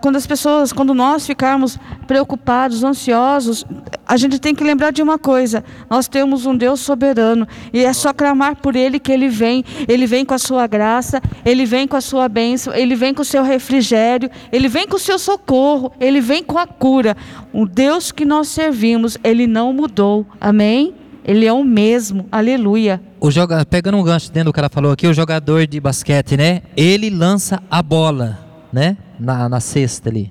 quando 0.00 0.16
as 0.16 0.26
pessoas, 0.26 0.72
quando 0.72 0.92
nós 0.92 1.26
ficarmos 1.26 1.78
preocupados, 2.06 2.84
ansiosos, 2.84 3.64
a 4.06 4.16
gente 4.16 4.38
tem 4.38 4.54
que 4.54 4.62
lembrar 4.62 4.90
de 4.90 5.02
uma 5.02 5.18
coisa: 5.18 5.64
nós 5.88 6.06
temos 6.06 6.44
um 6.44 6.56
Deus 6.56 6.80
soberano 6.80 7.48
e 7.72 7.84
é 7.84 7.92
só 7.92 8.12
clamar 8.12 8.56
por 8.56 8.76
Ele 8.76 8.98
que 8.98 9.10
Ele 9.10 9.28
vem. 9.28 9.64
Ele 9.88 10.06
vem 10.06 10.24
com 10.24 10.34
a 10.34 10.38
sua 10.38 10.66
graça, 10.66 11.22
Ele 11.44 11.64
vem 11.64 11.88
com 11.88 11.96
a 11.96 12.00
sua 12.02 12.28
bênção, 12.28 12.74
Ele 12.74 12.94
vem 12.94 13.14
com 13.14 13.22
o 13.22 13.24
seu 13.24 13.42
refrigério, 13.42 14.30
Ele 14.52 14.68
vem 14.68 14.86
com 14.86 14.96
o 14.96 15.00
seu 15.00 15.18
socorro, 15.18 15.90
Ele 15.98 16.20
vem 16.20 16.42
com 16.42 16.58
a 16.58 16.66
cura. 16.66 17.16
O 17.52 17.66
Deus 17.66 18.12
que 18.12 18.26
nós 18.26 18.48
servimos, 18.48 19.16
Ele 19.24 19.46
não 19.46 19.72
mudou. 19.72 20.26
Amém? 20.38 20.94
Ele 21.24 21.46
é 21.46 21.52
o 21.52 21.64
mesmo. 21.64 22.26
Aleluia. 22.30 23.00
O 23.18 23.30
joga, 23.30 23.64
pegando 23.64 23.96
um 23.96 24.02
gancho 24.02 24.30
dentro 24.30 24.50
do 24.50 24.52
que 24.52 24.60
ela 24.60 24.68
falou 24.68 24.92
aqui, 24.92 25.06
o 25.08 25.14
jogador 25.14 25.66
de 25.66 25.80
basquete, 25.80 26.36
né? 26.36 26.62
Ele 26.76 27.10
lança 27.10 27.60
a 27.68 27.82
bola 27.82 28.45
né? 28.76 28.98
Na, 29.18 29.48
na 29.48 29.58
cesta 29.58 30.10
ali. 30.10 30.30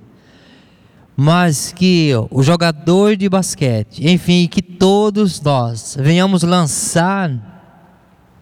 Mas 1.18 1.74
que 1.74 2.12
o 2.30 2.44
jogador 2.44 3.16
de 3.16 3.28
basquete, 3.28 4.08
enfim, 4.08 4.48
que 4.48 4.62
todos 4.62 5.42
nós 5.42 5.98
venhamos 6.00 6.44
lançar 6.44 7.32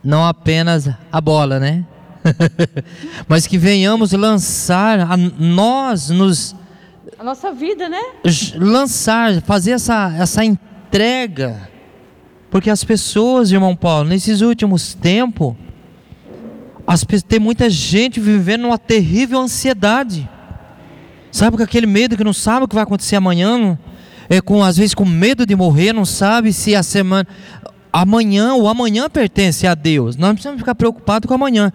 não 0.03 0.25
apenas 0.25 0.89
a 1.09 1.21
bola, 1.21 1.57
né? 1.57 1.85
Mas 3.29 3.47
que 3.47 3.57
venhamos 3.57 4.11
lançar 4.11 4.99
a 4.99 5.15
nós 5.15 6.09
nos 6.09 6.53
a 7.17 7.23
nossa 7.23 7.53
vida, 7.53 7.87
né? 7.87 8.01
Lançar, 8.55 9.41
fazer 9.43 9.71
essa 9.71 10.13
essa 10.17 10.43
entrega. 10.43 11.69
Porque 12.51 12.69
as 12.69 12.83
pessoas, 12.83 13.51
irmão 13.51 13.73
Paulo, 13.73 14.09
nesses 14.09 14.41
últimos 14.41 14.93
tempos, 14.93 15.55
as, 16.85 17.05
tem 17.27 17.39
muita 17.39 17.69
gente 17.69 18.19
vivendo 18.19 18.65
uma 18.65 18.77
terrível 18.77 19.39
ansiedade. 19.39 20.29
Sabe 21.31 21.57
com 21.57 21.63
aquele 21.63 21.87
medo 21.87 22.15
que 22.15 22.23
não 22.23 22.33
sabe 22.33 22.65
o 22.65 22.67
que 22.67 22.75
vai 22.75 22.83
acontecer 22.83 23.15
amanhã, 23.15 23.77
é 24.29 24.39
com 24.39 24.63
às 24.63 24.77
vezes 24.77 24.93
com 24.93 25.05
medo 25.05 25.45
de 25.45 25.55
morrer, 25.55 25.93
não 25.93 26.05
sabe 26.05 26.53
se 26.53 26.75
a 26.75 26.83
semana 26.83 27.27
amanhã 27.91 28.53
ou 28.53 28.67
amanhã 28.67 29.09
pertence 29.09 29.65
a 29.65 29.75
Deus. 29.75 30.15
Nós 30.15 30.27
não 30.27 30.33
precisamos 30.35 30.59
ficar 30.59 30.75
preocupados 30.75 31.27
com 31.27 31.33
amanhã. 31.33 31.71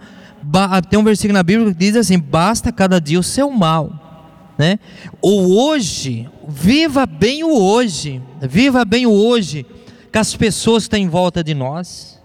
Tem 0.89 0.97
um 0.99 1.03
versículo 1.03 1.33
na 1.33 1.43
Bíblia 1.43 1.73
que 1.73 1.77
diz 1.77 1.95
assim: 1.95 2.17
basta 2.17 2.71
cada 2.71 2.99
dia 2.99 3.19
o 3.19 3.23
seu 3.23 3.51
mal, 3.51 4.53
né? 4.57 4.79
O 5.21 5.61
hoje, 5.61 6.29
viva 6.47 7.05
bem 7.05 7.43
o 7.43 7.51
hoje, 7.51 8.21
viva 8.41 8.85
bem 8.85 9.05
o 9.05 9.11
hoje, 9.11 9.65
que 10.11 10.17
as 10.17 10.35
pessoas 10.35 10.83
estão 10.83 10.97
em 10.97 11.09
volta 11.09 11.43
de 11.43 11.53
nós, 11.53 12.19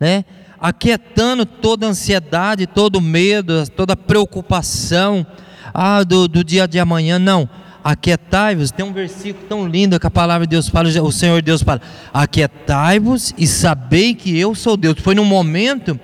né? 0.00 0.24
Aquietando 0.60 1.46
toda 1.46 1.86
a 1.86 1.90
ansiedade, 1.90 2.66
todo 2.66 3.00
medo, 3.00 3.68
toda 3.70 3.96
preocupação 3.96 5.26
ah, 5.72 6.02
do, 6.02 6.28
do 6.28 6.42
dia 6.42 6.66
de 6.66 6.78
amanhã. 6.78 7.18
Não. 7.18 7.48
Aquietai-vos, 7.82 8.70
tem 8.70 8.84
um 8.84 8.92
versículo 8.92 9.46
tão 9.48 9.66
lindo 9.66 9.98
que 9.98 10.06
a 10.06 10.10
palavra 10.10 10.46
de 10.46 10.50
Deus 10.50 10.68
fala, 10.68 10.88
o 10.88 11.12
Senhor 11.12 11.40
Deus 11.40 11.62
fala: 11.62 11.80
Aquietai-vos 12.12 13.32
e 13.38 13.46
sabei 13.46 14.14
que 14.14 14.36
eu 14.38 14.54
sou 14.54 14.76
Deus. 14.76 14.98
Foi 15.00 15.14
num 15.14 15.24
momento 15.24 15.98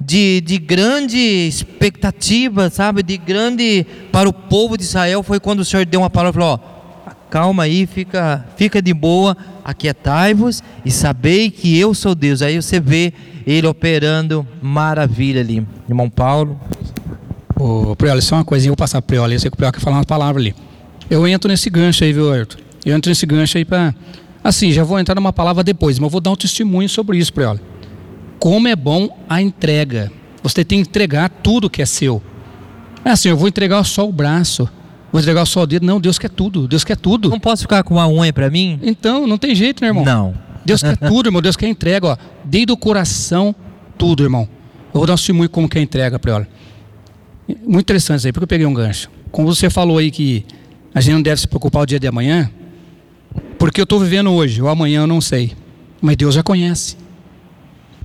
de, 0.00 0.40
de 0.40 0.58
grande 0.58 1.18
expectativa, 1.18 2.70
sabe, 2.70 3.02
de 3.02 3.16
grande 3.16 3.86
para 4.12 4.28
o 4.28 4.32
povo 4.32 4.76
de 4.76 4.84
Israel. 4.84 5.22
Foi 5.22 5.40
quando 5.40 5.60
o 5.60 5.64
Senhor 5.64 5.84
deu 5.84 6.00
uma 6.00 6.08
palavra 6.10 6.38
e 6.38 6.40
falou: 6.40 6.60
ó, 6.62 6.77
calma 7.30 7.64
aí, 7.64 7.86
fica, 7.86 8.44
fica 8.56 8.80
de 8.80 8.92
boa, 8.92 9.36
aquietai-vos 9.64 10.62
e 10.84 10.90
sabei 10.90 11.50
que 11.50 11.78
eu 11.78 11.94
sou 11.94 12.14
Deus. 12.14 12.42
Aí 12.42 12.60
você 12.60 12.80
vê 12.80 13.12
ele 13.46 13.66
operando 13.66 14.46
maravilha 14.60 15.40
ali. 15.40 15.66
Irmão 15.88 16.10
Paulo. 16.10 16.60
Ô, 17.56 17.96
Prioli, 17.96 18.22
só 18.22 18.36
uma 18.36 18.44
coisinha, 18.44 18.68
eu 18.68 18.72
vou 18.72 18.76
passar 18.76 19.02
pro 19.02 19.08
Prioli, 19.08 19.34
eu 19.34 19.40
sei 19.40 19.50
que 19.50 19.54
o 19.54 19.56
Prioli 19.56 19.72
quer 19.72 19.80
falar 19.80 19.96
uma 19.96 20.04
palavra 20.04 20.40
ali. 20.40 20.54
Eu 21.10 21.26
entro 21.26 21.50
nesse 21.50 21.68
gancho 21.70 22.04
aí, 22.04 22.12
viu, 22.12 22.32
Ayrton? 22.32 22.58
Eu 22.84 22.96
entro 22.96 23.08
nesse 23.10 23.26
gancho 23.26 23.58
aí 23.58 23.64
para. 23.64 23.94
Assim, 24.44 24.70
já 24.70 24.84
vou 24.84 24.98
entrar 24.98 25.14
numa 25.14 25.32
palavra 25.32 25.64
depois, 25.64 25.98
mas 25.98 26.06
eu 26.06 26.10
vou 26.10 26.20
dar 26.20 26.30
um 26.30 26.36
testemunho 26.36 26.88
sobre 26.88 27.18
isso, 27.18 27.32
Prioli. 27.32 27.60
Como 28.38 28.68
é 28.68 28.76
bom 28.76 29.08
a 29.28 29.42
entrega. 29.42 30.12
Você 30.42 30.64
tem 30.64 30.82
que 30.82 30.88
entregar 30.88 31.28
tudo 31.28 31.68
que 31.68 31.82
é 31.82 31.86
seu. 31.86 32.22
É 33.04 33.10
assim, 33.10 33.28
eu 33.30 33.36
vou 33.36 33.48
entregar 33.48 33.82
só 33.84 34.08
o 34.08 34.12
braço, 34.12 34.68
vou 35.12 35.20
entregar 35.20 35.44
só 35.46 35.62
o 35.62 35.66
dedo. 35.66 35.86
Não, 35.86 36.00
Deus 36.00 36.18
quer 36.18 36.30
tudo, 36.30 36.68
Deus 36.68 36.84
quer 36.84 36.96
tudo. 36.96 37.28
Não 37.28 37.40
posso 37.40 37.62
ficar 37.62 37.82
com 37.82 37.94
uma 37.94 38.08
unha 38.08 38.32
para 38.32 38.50
mim? 38.50 38.78
Então, 38.82 39.26
não 39.26 39.38
tem 39.38 39.54
jeito, 39.54 39.82
né, 39.82 39.88
irmão? 39.88 40.04
Não. 40.04 40.34
Deus 40.64 40.82
quer 40.82 40.96
tudo, 40.96 41.28
irmão. 41.28 41.40
Deus 41.40 41.56
quer 41.56 41.68
entrega, 41.68 42.06
ó. 42.06 42.16
Desde 42.44 42.72
o 42.72 42.76
coração, 42.76 43.54
tudo, 43.96 44.22
irmão. 44.22 44.48
Eu 44.92 45.00
vou 45.00 45.06
dar 45.06 45.14
um 45.14 45.16
testemunho 45.16 45.48
como 45.48 45.68
que 45.68 45.78
é 45.78 45.82
entrega 45.82 46.18
para 46.18 46.32
ela. 46.32 46.48
Muito 47.66 47.86
interessante 47.86 48.18
isso 48.18 48.26
aí, 48.26 48.32
porque 48.32 48.44
eu 48.44 48.48
peguei 48.48 48.66
um 48.66 48.74
gancho. 48.74 49.10
Como 49.30 49.46
você 49.54 49.70
falou 49.70 49.98
aí 49.98 50.10
que 50.10 50.44
a 50.94 51.00
gente 51.00 51.14
não 51.14 51.22
deve 51.22 51.40
se 51.40 51.48
preocupar 51.48 51.82
o 51.82 51.86
dia 51.86 51.98
de 51.98 52.06
amanhã, 52.06 52.50
porque 53.58 53.80
eu 53.80 53.84
estou 53.84 53.98
vivendo 53.98 54.30
hoje, 54.30 54.60
o 54.60 54.68
amanhã 54.68 55.00
eu 55.02 55.06
não 55.06 55.20
sei. 55.20 55.52
Mas 56.00 56.16
Deus 56.16 56.34
já 56.34 56.42
conhece. 56.42 56.96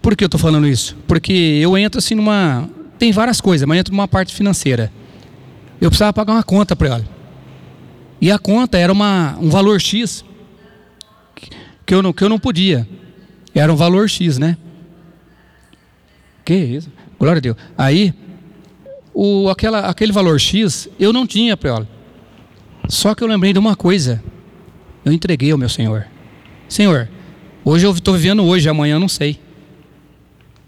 Por 0.02 0.16
que 0.16 0.24
eu 0.24 0.28
estou 0.28 0.40
falando 0.40 0.68
isso? 0.68 0.98
Porque 1.08 1.34
eu 1.34 1.78
entro 1.78 2.00
assim 2.00 2.16
numa. 2.16 2.70
Tem 2.98 3.12
várias 3.12 3.40
coisas, 3.40 3.68
mas 3.68 3.78
eu 3.78 3.80
entro 3.80 3.94
numa 3.94 4.08
parte 4.08 4.34
financeira. 4.34 4.92
Eu 5.84 5.90
precisava 5.90 6.14
pagar 6.14 6.32
uma 6.32 6.44
conta 6.44 6.78
para 6.78 6.88
ela. 6.88 7.06
E 8.22 8.32
a 8.32 8.40
conta 8.40 8.78
era 8.78 8.90
uma, 8.90 9.38
um 9.38 9.50
valor 9.50 9.82
X 9.82 10.24
que 11.86 11.94
eu 11.94 12.02
não, 12.02 12.14
que 12.14 12.24
eu 12.24 12.30
não 12.30 12.40
podia. 12.40 12.88
Era 13.54 13.72
um 13.72 13.76
valor 13.76 14.10
X, 14.10 14.38
né? 14.38 14.58
Que 16.46 16.54
isso? 16.56 16.90
Glória 17.20 17.40
a 17.40 17.42
Deus. 17.42 17.58
Aí, 17.78 18.14
o, 19.14 19.50
aquela, 19.50 19.82
aquele 19.82 20.14
valor 20.14 20.40
X, 20.40 20.88
eu 20.98 21.12
não 21.12 21.28
tinha 21.28 21.58
para 21.58 21.72
ela. 21.72 21.90
Só 22.88 23.14
que 23.14 23.22
eu 23.22 23.28
lembrei 23.28 23.52
de 23.52 23.60
uma 23.60 23.76
coisa. 23.76 24.24
Eu 25.04 25.12
entreguei 25.12 25.52
ao 25.52 25.58
meu 25.58 25.68
Senhor. 25.68 26.08
Senhor, 26.70 27.10
hoje 27.66 27.86
eu 27.86 27.92
estou 27.92 28.14
vivendo 28.14 28.42
hoje, 28.46 28.70
amanhã 28.70 28.96
eu 28.96 29.02
não 29.02 29.10
sei. 29.10 29.38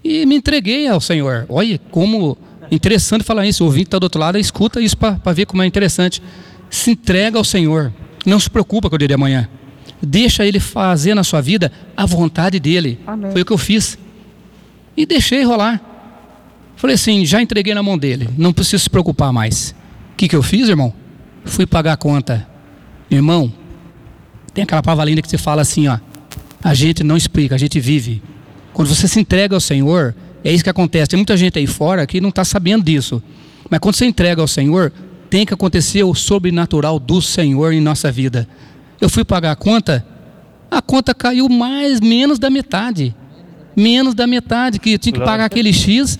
E 0.04 0.26
me 0.26 0.36
entreguei 0.36 0.86
ao 0.86 1.00
Senhor. 1.00 1.46
Olha 1.48 1.78
como 1.90 2.36
interessante 2.70 3.24
falar 3.24 3.46
isso. 3.46 3.62
O 3.62 3.66
ouvinte 3.66 3.88
está 3.88 3.98
do 3.98 4.04
outro 4.04 4.20
lado, 4.20 4.38
escuta 4.38 4.80
isso 4.80 4.96
para 4.96 5.32
ver 5.32 5.46
como 5.46 5.62
é 5.62 5.66
interessante. 5.66 6.22
Se 6.70 6.90
entrega 6.90 7.38
ao 7.38 7.44
Senhor. 7.44 7.92
Não 8.24 8.40
se 8.40 8.50
preocupa 8.50 8.90
com 8.90 8.96
o 8.96 8.98
dia 8.98 9.08
de 9.08 9.14
amanhã. 9.14 9.48
Deixa 10.02 10.44
ele 10.44 10.60
fazer 10.60 11.14
na 11.14 11.24
sua 11.24 11.40
vida 11.40 11.70
a 11.96 12.04
vontade 12.04 12.58
dele. 12.58 12.98
Amém. 13.06 13.30
Foi 13.30 13.42
o 13.42 13.44
que 13.44 13.52
eu 13.52 13.58
fiz. 13.58 13.96
E 14.96 15.06
deixei 15.06 15.42
rolar. 15.44 15.80
Falei 16.76 16.94
assim, 16.94 17.24
já 17.24 17.40
entreguei 17.40 17.74
na 17.74 17.82
mão 17.82 17.96
dele, 17.96 18.28
não 18.36 18.52
preciso 18.52 18.82
se 18.82 18.90
preocupar 18.90 19.32
mais. 19.32 19.74
O 20.12 20.16
que, 20.16 20.28
que 20.28 20.36
eu 20.36 20.42
fiz, 20.42 20.68
irmão? 20.68 20.92
Fui 21.44 21.66
pagar 21.66 21.94
a 21.94 21.96
conta. 21.96 22.46
Irmão, 23.10 23.52
tem 24.52 24.64
aquela 24.64 24.82
palavra 24.82 25.04
linda 25.06 25.22
que 25.22 25.28
você 25.28 25.38
fala 25.38 25.62
assim, 25.62 25.88
ó. 25.88 25.98
A 26.62 26.74
gente 26.74 27.02
não 27.02 27.16
explica, 27.16 27.54
a 27.54 27.58
gente 27.58 27.80
vive. 27.80 28.22
Quando 28.74 28.88
você 28.88 29.08
se 29.08 29.18
entrega 29.18 29.54
ao 29.54 29.60
Senhor, 29.60 30.14
é 30.46 30.52
isso 30.52 30.62
que 30.62 30.70
acontece. 30.70 31.08
Tem 31.08 31.16
muita 31.16 31.36
gente 31.36 31.58
aí 31.58 31.66
fora 31.66 32.06
que 32.06 32.20
não 32.20 32.28
está 32.28 32.44
sabendo 32.44 32.84
disso. 32.84 33.20
Mas 33.68 33.80
quando 33.80 33.96
você 33.96 34.06
entrega 34.06 34.40
ao 34.40 34.46
Senhor, 34.46 34.92
tem 35.28 35.44
que 35.44 35.52
acontecer 35.52 36.04
o 36.04 36.14
sobrenatural 36.14 37.00
do 37.00 37.20
Senhor 37.20 37.72
em 37.72 37.80
nossa 37.80 38.12
vida. 38.12 38.48
Eu 39.00 39.08
fui 39.08 39.24
pagar 39.24 39.50
a 39.50 39.56
conta, 39.56 40.06
a 40.70 40.80
conta 40.80 41.12
caiu 41.12 41.48
mais, 41.48 42.00
menos 42.00 42.38
da 42.38 42.48
metade. 42.48 43.12
Menos 43.74 44.14
da 44.14 44.24
metade, 44.24 44.78
que 44.78 44.92
eu 44.92 44.98
tinha 45.00 45.14
que 45.14 45.18
pagar 45.18 45.46
aquele 45.46 45.72
X, 45.72 46.16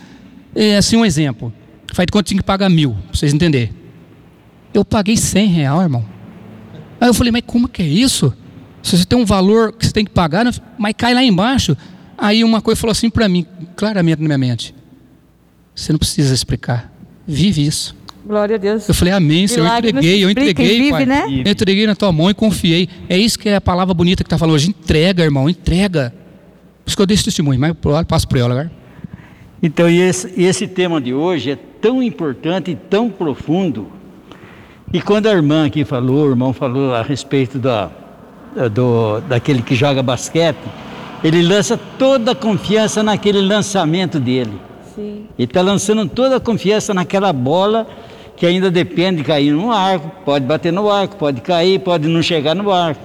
é, 0.56 0.76
assim 0.76 0.96
um 0.96 1.04
exemplo. 1.04 1.52
Faz 1.94 2.06
de 2.06 2.10
conta 2.10 2.24
que 2.24 2.30
tinha 2.30 2.40
que 2.40 2.46
pagar 2.46 2.68
mil, 2.68 2.94
para 2.94 3.16
vocês 3.16 3.32
entenderem. 3.32 3.72
Eu 4.74 4.84
paguei 4.84 5.16
100 5.16 5.46
real, 5.46 5.82
irmão. 5.82 6.04
Aí 7.00 7.08
eu 7.08 7.14
falei, 7.14 7.30
mas 7.30 7.42
como 7.46 7.68
que 7.68 7.80
é 7.80 7.86
isso? 7.86 8.34
Se 8.82 8.98
você 8.98 9.04
tem 9.04 9.16
um 9.16 9.24
valor 9.24 9.72
que 9.72 9.86
você 9.86 9.92
tem 9.92 10.04
que 10.04 10.10
pagar, 10.10 10.52
mas 10.76 10.94
cai 10.98 11.14
lá 11.14 11.22
embaixo. 11.22 11.76
Aí 12.18 12.42
uma 12.42 12.60
coisa 12.60 12.80
falou 12.80 12.92
assim 12.92 13.10
para 13.10 13.28
mim, 13.28 13.46
claramente 13.74 14.20
na 14.20 14.26
minha 14.26 14.38
mente: 14.38 14.74
Você 15.74 15.92
não 15.92 15.98
precisa 15.98 16.34
explicar, 16.34 16.92
vive 17.26 17.66
isso. 17.66 17.94
Glória 18.26 18.56
a 18.56 18.58
Deus. 18.58 18.88
Eu 18.88 18.94
falei, 18.94 19.14
amém, 19.14 19.46
Senhor, 19.46 19.68
eu 19.68 19.78
entreguei, 19.78 20.24
eu 20.24 20.30
entreguei, 20.30 20.78
vive, 20.78 20.90
pai. 20.90 21.06
Né? 21.06 21.42
Eu 21.44 21.52
entreguei 21.52 21.86
na 21.86 21.94
tua 21.94 22.10
mão 22.10 22.28
e 22.28 22.34
confiei. 22.34 22.88
É 23.08 23.16
isso 23.16 23.38
que 23.38 23.48
é 23.48 23.54
a 23.54 23.60
palavra 23.60 23.94
bonita 23.94 24.24
que 24.24 24.26
está 24.26 24.36
falando 24.36 24.56
hoje. 24.56 24.70
Entrega, 24.70 25.22
irmão, 25.22 25.48
entrega. 25.48 26.12
Por 26.84 26.88
isso 26.88 26.96
que 26.96 27.02
eu 27.02 27.06
dei 27.06 27.14
esse 27.14 27.24
testemunho, 27.24 27.60
mas 27.60 27.72
passo 28.08 28.26
para 28.26 28.40
ela 28.40 28.50
agora. 28.50 28.72
Então, 29.62 29.88
e 29.88 30.00
esse, 30.00 30.32
esse 30.40 30.66
tema 30.66 31.00
de 31.00 31.14
hoje 31.14 31.52
é 31.52 31.58
tão 31.80 32.02
importante 32.02 32.72
e 32.72 32.74
tão 32.74 33.08
profundo. 33.08 33.92
E 34.92 35.00
quando 35.00 35.26
a 35.26 35.32
irmã 35.32 35.66
aqui 35.66 35.84
falou, 35.84 36.26
o 36.26 36.30
irmão 36.30 36.52
falou 36.52 36.94
a 36.94 37.02
respeito 37.02 37.58
da, 37.58 37.90
do, 38.72 39.20
daquele 39.20 39.62
que 39.62 39.74
joga 39.74 40.02
basquete, 40.02 40.58
ele 41.22 41.42
lança 41.42 41.78
toda 41.98 42.32
a 42.32 42.34
confiança 42.34 43.02
naquele 43.02 43.40
lançamento 43.40 44.18
dele. 44.18 44.60
Sim. 44.94 45.26
Ele 45.38 45.44
está 45.46 45.60
lançando 45.60 46.08
toda 46.08 46.36
a 46.36 46.40
confiança 46.40 46.94
naquela 46.94 47.32
bola 47.32 47.86
que 48.36 48.44
ainda 48.44 48.70
depende 48.70 49.18
de 49.18 49.24
cair 49.24 49.52
no 49.52 49.72
arco, 49.72 50.10
pode 50.24 50.44
bater 50.44 50.72
no 50.72 50.90
arco, 50.90 51.16
pode 51.16 51.40
cair, 51.40 51.80
pode 51.80 52.06
não 52.06 52.22
chegar 52.22 52.54
no 52.54 52.70
arco. 52.70 53.00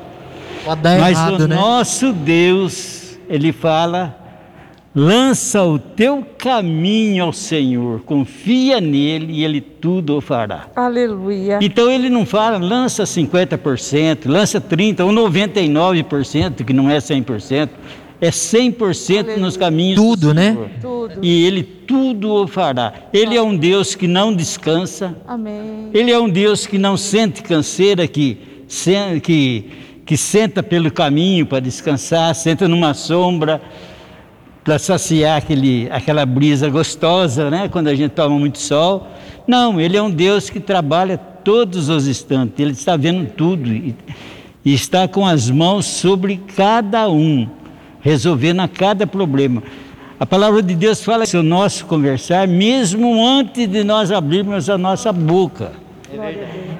Pode 0.65 0.81
dar 0.81 0.99
Mas 0.99 1.17
errado, 1.17 1.41
o 1.41 1.47
né? 1.47 1.55
nosso 1.55 2.11
Deus, 2.11 3.17
ele 3.29 3.51
fala: 3.51 4.15
lança 4.93 5.63
o 5.63 5.79
teu 5.79 6.25
caminho 6.37 7.23
ao 7.23 7.33
Senhor, 7.33 8.01
confia 8.01 8.81
nele 8.81 9.33
e 9.33 9.43
ele 9.43 9.61
tudo 9.61 10.17
o 10.17 10.21
fará. 10.21 10.67
Aleluia. 10.75 11.59
Então 11.61 11.89
ele 11.89 12.09
não 12.09 12.25
fala, 12.25 12.57
lança 12.57 13.03
50%, 13.03 14.27
lança 14.27 14.59
30% 14.59 14.99
ou 14.99 15.11
99%, 15.11 16.63
que 16.63 16.73
não 16.73 16.89
é 16.89 16.97
100%. 16.97 17.69
É 18.21 18.29
100% 18.29 19.17
Aleluia. 19.17 19.37
nos 19.37 19.57
caminhos 19.57 19.95
Tudo, 19.95 20.27
do 20.27 20.33
né? 20.35 20.55
Tudo. 20.79 21.13
E 21.23 21.43
Ele 21.43 21.63
tudo 21.63 22.31
o 22.31 22.47
fará. 22.47 22.93
Ele 23.11 23.35
é 23.35 23.41
um 23.41 23.57
Deus 23.57 23.95
que 23.95 24.07
não 24.07 24.31
descansa. 24.31 25.17
Amém. 25.27 25.89
Ele 25.91 26.11
é 26.11 26.19
um 26.19 26.29
Deus 26.29 26.67
que 26.67 26.77
não 26.77 26.95
sente 26.95 27.41
canseira, 27.41 28.07
que, 28.07 28.37
que, 29.23 29.65
que 30.05 30.15
senta 30.15 30.61
pelo 30.61 30.91
caminho 30.91 31.47
para 31.47 31.59
descansar, 31.59 32.35
senta 32.35 32.67
numa 32.67 32.93
sombra 32.93 33.59
para 34.63 34.77
saciar 34.77 35.39
aquele, 35.39 35.89
aquela 35.89 36.23
brisa 36.23 36.69
gostosa, 36.69 37.49
né? 37.49 37.67
Quando 37.69 37.87
a 37.87 37.95
gente 37.95 38.11
toma 38.11 38.37
muito 38.37 38.59
sol. 38.59 39.07
Não, 39.47 39.81
Ele 39.81 39.97
é 39.97 40.01
um 40.01 40.11
Deus 40.11 40.47
que 40.47 40.59
trabalha 40.59 41.17
todos 41.17 41.89
os 41.89 42.07
instantes. 42.07 42.59
Ele 42.59 42.73
está 42.73 42.95
vendo 42.95 43.31
tudo 43.31 43.67
e, 43.67 43.95
e 44.63 44.73
está 44.75 45.07
com 45.07 45.25
as 45.25 45.49
mãos 45.49 45.87
sobre 45.87 46.39
cada 46.55 47.09
um 47.09 47.49
resolvendo 48.01 48.59
a 48.59 48.67
cada 48.67 49.07
problema. 49.07 49.63
A 50.19 50.25
palavra 50.25 50.61
de 50.61 50.75
Deus 50.75 51.03
fala 51.03 51.25
que 51.25 51.35
o 51.35 51.41
nosso 51.41 51.85
conversar, 51.85 52.47
mesmo 52.47 53.25
antes 53.25 53.67
de 53.67 53.83
nós 53.83 54.11
abrirmos 54.11 54.69
a 54.69 54.77
nossa 54.77 55.11
boca. 55.11 55.71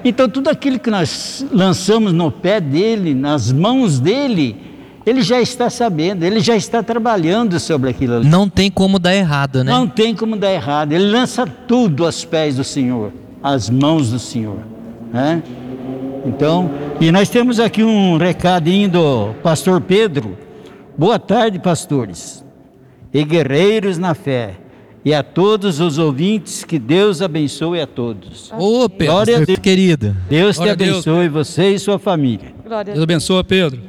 Então, 0.04 0.28
tudo 0.28 0.50
aquilo 0.50 0.78
que 0.78 0.92
nós 0.92 1.46
lançamos 1.52 2.12
no 2.14 2.32
pé 2.32 2.60
dele, 2.60 3.16
nas 3.16 3.52
mãos 3.52 4.00
dele, 4.00 4.58
ele 5.06 5.22
já 5.22 5.42
está 5.42 5.70
sabendo, 5.70 6.24
ele 6.24 6.40
já 6.40 6.56
está 6.56 6.84
trabalhando 6.84 7.60
sobre 7.60 7.90
aquilo 7.90 8.18
ali. 8.18 8.28
Não 8.28 8.48
tem 8.48 8.70
como 8.70 9.00
dar 9.00 9.16
errado, 9.16 9.64
né? 9.64 9.72
Não 9.72 9.88
tem 9.88 10.16
como 10.16 10.36
dar 10.36 10.52
errado. 10.52 10.92
Ele 10.92 11.06
lança 11.06 11.46
tudo 11.46 12.06
aos 12.06 12.24
pés 12.24 12.58
do 12.58 12.64
Senhor, 12.64 13.12
às 13.42 13.70
mãos 13.70 14.12
do 14.12 14.20
Senhor. 14.20 14.60
Né? 15.12 15.42
Então, 16.26 16.70
e 17.00 17.12
nós 17.12 17.30
temos 17.30 17.60
aqui 17.60 17.84
um 17.84 18.18
recadinho 18.18 18.90
do 18.90 19.34
pastor 19.42 19.82
Pedro. 19.82 20.38
Boa 20.98 21.18
tarde, 21.18 21.60
pastores 21.60 22.44
e 23.14 23.24
guerreiros 23.24 23.98
na 23.98 24.14
fé, 24.14 24.56
e 25.04 25.14
a 25.14 25.24
todos 25.24 25.80
os 25.80 25.98
ouvintes, 25.98 26.64
que 26.64 26.78
Deus 26.78 27.22
abençoe 27.22 27.82
a 27.82 27.88
todos. 27.88 28.52
Ô, 28.58 28.88
Pedro, 28.88 29.14
Glória 29.14 29.38
a 29.38 29.46
Deus. 29.46 29.60
querido. 29.60 30.16
Deus 30.30 30.58
Glória 30.58 30.76
te 30.78 30.84
abençoe, 30.84 31.30
Deus. 31.30 31.48
você 31.48 31.70
e 31.74 31.80
sua 31.80 31.98
família. 31.98 32.54
Glória 32.66 32.94
Deus 32.94 33.04
abençoe, 33.04 33.44
Pedro. 33.44 33.82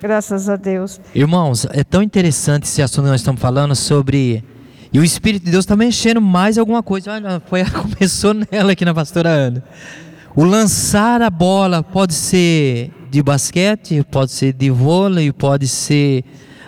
Graças 0.00 0.48
a 0.48 0.56
Deus. 0.56 1.00
Irmãos, 1.14 1.66
é 1.70 1.84
tão 1.84 2.02
interessante 2.02 2.64
esse 2.64 2.80
assunto 2.82 3.04
que 3.04 3.10
nós 3.10 3.20
estamos 3.20 3.40
falando 3.40 3.74
sobre. 3.76 4.42
E 4.92 4.98
o 4.98 5.04
Espírito 5.04 5.44
de 5.44 5.50
Deus 5.50 5.64
está 5.64 5.76
mexendo 5.76 6.20
mais 6.20 6.56
alguma 6.56 6.82
coisa. 6.82 7.12
Olha, 7.12 7.42
foi, 7.46 7.62
começou 7.70 8.32
nela 8.32 8.72
aqui 8.72 8.84
na 8.84 8.94
pastora 8.94 9.28
Ana. 9.28 9.62
O 10.34 10.44
lançar 10.44 11.20
a 11.22 11.30
bola 11.30 11.82
pode 11.82 12.14
ser 12.14 12.90
de 13.14 13.22
basquete, 13.22 14.04
pode 14.10 14.32
ser 14.32 14.52
de 14.52 14.70
vôlei, 14.70 15.32
pode 15.32 15.68
ser 15.68 16.24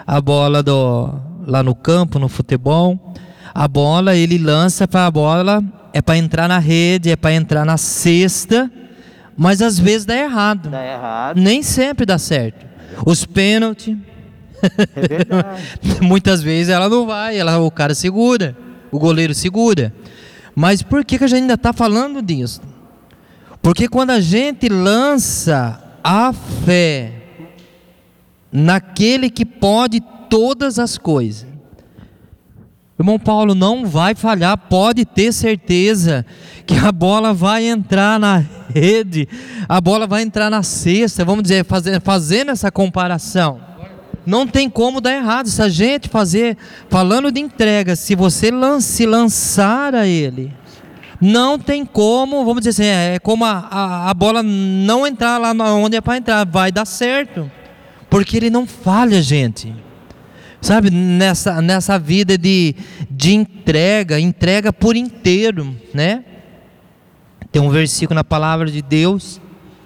a 0.06 0.20
bola 0.20 0.62
do, 0.62 1.12
lá 1.44 1.60
no 1.60 1.74
campo, 1.74 2.20
no 2.20 2.28
futebol. 2.28 3.14
A 3.52 3.66
bola 3.66 4.14
ele 4.14 4.38
lança 4.38 4.86
para 4.86 5.06
a 5.06 5.10
bola, 5.10 5.60
é 5.92 6.00
para 6.00 6.16
entrar 6.16 6.46
na 6.48 6.60
rede, 6.60 7.10
é 7.10 7.16
para 7.16 7.34
entrar 7.34 7.64
na 7.64 7.76
cesta, 7.76 8.70
mas 9.36 9.60
às 9.60 9.76
vezes 9.76 10.06
dá 10.06 10.16
errado. 10.16 10.70
Dá 10.70 10.86
errado. 10.86 11.40
Nem 11.40 11.64
sempre 11.64 12.06
dá 12.06 12.16
certo. 12.16 12.64
Os 13.04 13.26
pênaltis. 13.26 13.96
É 14.94 15.08
verdade. 15.08 15.62
Muitas 16.00 16.44
vezes 16.44 16.68
ela 16.68 16.88
não 16.88 17.06
vai, 17.06 17.36
ela, 17.36 17.58
o 17.58 17.72
cara 17.72 17.92
segura, 17.92 18.56
o 18.92 19.00
goleiro 19.00 19.34
segura. 19.34 19.92
Mas 20.54 20.80
por 20.80 21.04
que, 21.04 21.18
que 21.18 21.24
a 21.24 21.26
gente 21.26 21.42
ainda 21.42 21.54
está 21.54 21.72
falando 21.72 22.22
disso? 22.22 22.62
Porque 23.60 23.88
quando 23.88 24.10
a 24.10 24.20
gente 24.20 24.68
lança 24.68 25.82
a 26.08 26.32
fé 26.32 27.12
naquele 28.52 29.28
que 29.28 29.44
pode 29.44 30.00
todas 30.30 30.78
as 30.78 30.96
coisas. 30.96 31.48
Irmão 32.96 33.18
Paulo 33.18 33.56
não 33.56 33.84
vai 33.84 34.14
falhar, 34.14 34.56
pode 34.56 35.04
ter 35.04 35.32
certeza 35.32 36.24
que 36.64 36.76
a 36.76 36.92
bola 36.92 37.34
vai 37.34 37.66
entrar 37.66 38.20
na 38.20 38.44
rede, 38.72 39.28
a 39.68 39.80
bola 39.80 40.06
vai 40.06 40.22
entrar 40.22 40.48
na 40.48 40.62
cesta, 40.62 41.24
vamos 41.24 41.42
dizer, 41.42 41.64
fazer, 41.64 42.00
fazendo 42.00 42.52
essa 42.52 42.70
comparação. 42.70 43.60
Não 44.24 44.46
tem 44.46 44.70
como 44.70 45.00
dar 45.00 45.12
errado. 45.12 45.48
Se 45.48 45.60
a 45.60 45.68
gente 45.68 46.08
fazer, 46.08 46.56
falando 46.88 47.32
de 47.32 47.40
entrega, 47.40 47.96
se 47.96 48.14
você 48.14 48.50
se 48.80 49.06
lançar 49.06 49.92
a 49.92 50.06
ele, 50.06 50.52
não 51.20 51.58
tem 51.58 51.84
como, 51.84 52.44
vamos 52.44 52.62
dizer 52.62 52.82
assim, 52.82 53.14
é 53.14 53.18
como 53.18 53.44
a, 53.44 53.58
a, 53.70 54.10
a 54.10 54.14
bola 54.14 54.42
não 54.42 55.06
entrar 55.06 55.38
lá 55.38 55.52
onde 55.74 55.96
é 55.96 56.00
para 56.00 56.16
entrar, 56.18 56.44
vai 56.44 56.70
dar 56.70 56.84
certo. 56.84 57.50
Porque 58.10 58.36
ele 58.36 58.50
não 58.50 58.66
falha, 58.66 59.20
gente. 59.22 59.74
Sabe, 60.60 60.90
nessa, 60.90 61.60
nessa 61.60 61.98
vida 61.98 62.36
de, 62.36 62.74
de 63.10 63.34
entrega, 63.34 64.18
entrega 64.18 64.72
por 64.72 64.96
inteiro, 64.96 65.76
né? 65.92 66.24
Tem 67.52 67.62
um 67.62 67.70
versículo 67.70 68.16
na 68.16 68.24
palavra 68.24 68.70
de 68.70 68.82
Deus 68.82 69.40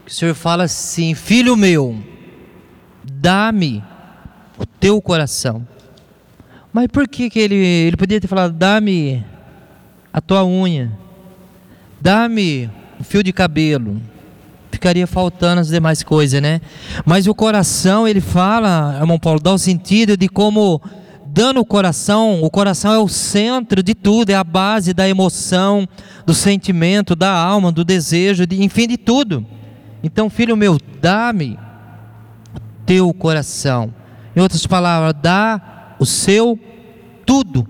que 0.04 0.12
o 0.12 0.14
Senhor 0.14 0.34
fala 0.34 0.64
assim: 0.64 1.14
Filho 1.14 1.56
meu, 1.56 1.96
dá-me 3.04 3.82
o 4.58 4.66
teu 4.66 5.00
coração. 5.00 5.66
Mas 6.72 6.86
por 6.86 7.06
que, 7.08 7.28
que 7.28 7.38
ele, 7.38 7.54
ele 7.54 7.96
podia 7.96 8.20
ter 8.20 8.28
falado: 8.28 8.52
Dá-me 8.52 9.24
a 10.12 10.20
tua 10.20 10.44
unha, 10.44 10.90
dá-me 12.00 12.70
o 12.98 13.04
fio 13.04 13.22
de 13.22 13.32
cabelo, 13.32 14.00
ficaria 14.70 15.06
faltando 15.06 15.60
as 15.60 15.68
demais 15.68 16.02
coisas, 16.02 16.40
né? 16.40 16.60
Mas 17.04 17.26
o 17.26 17.34
coração, 17.34 18.06
ele 18.06 18.20
fala, 18.20 18.96
irmão 19.00 19.18
Paulo, 19.18 19.40
dá 19.40 19.52
o 19.52 19.58
sentido 19.58 20.16
de 20.16 20.28
como 20.28 20.80
dando 21.26 21.60
o 21.60 21.64
coração, 21.64 22.42
o 22.42 22.50
coração 22.50 22.92
é 22.92 22.98
o 22.98 23.08
centro 23.08 23.82
de 23.82 23.94
tudo, 23.94 24.30
é 24.30 24.34
a 24.34 24.42
base 24.42 24.92
da 24.92 25.08
emoção, 25.08 25.88
do 26.26 26.34
sentimento, 26.34 27.14
da 27.14 27.32
alma, 27.32 27.70
do 27.70 27.84
desejo, 27.84 28.46
de, 28.46 28.62
enfim, 28.62 28.88
de 28.88 28.96
tudo. 28.96 29.46
Então, 30.02 30.28
filho 30.28 30.56
meu, 30.56 30.78
dá-me 31.00 31.58
teu 32.84 33.12
coração. 33.14 33.94
Em 34.34 34.40
outras 34.40 34.66
palavras, 34.66 35.14
dá 35.20 35.94
o 35.98 36.06
seu 36.06 36.58
tudo. 37.24 37.66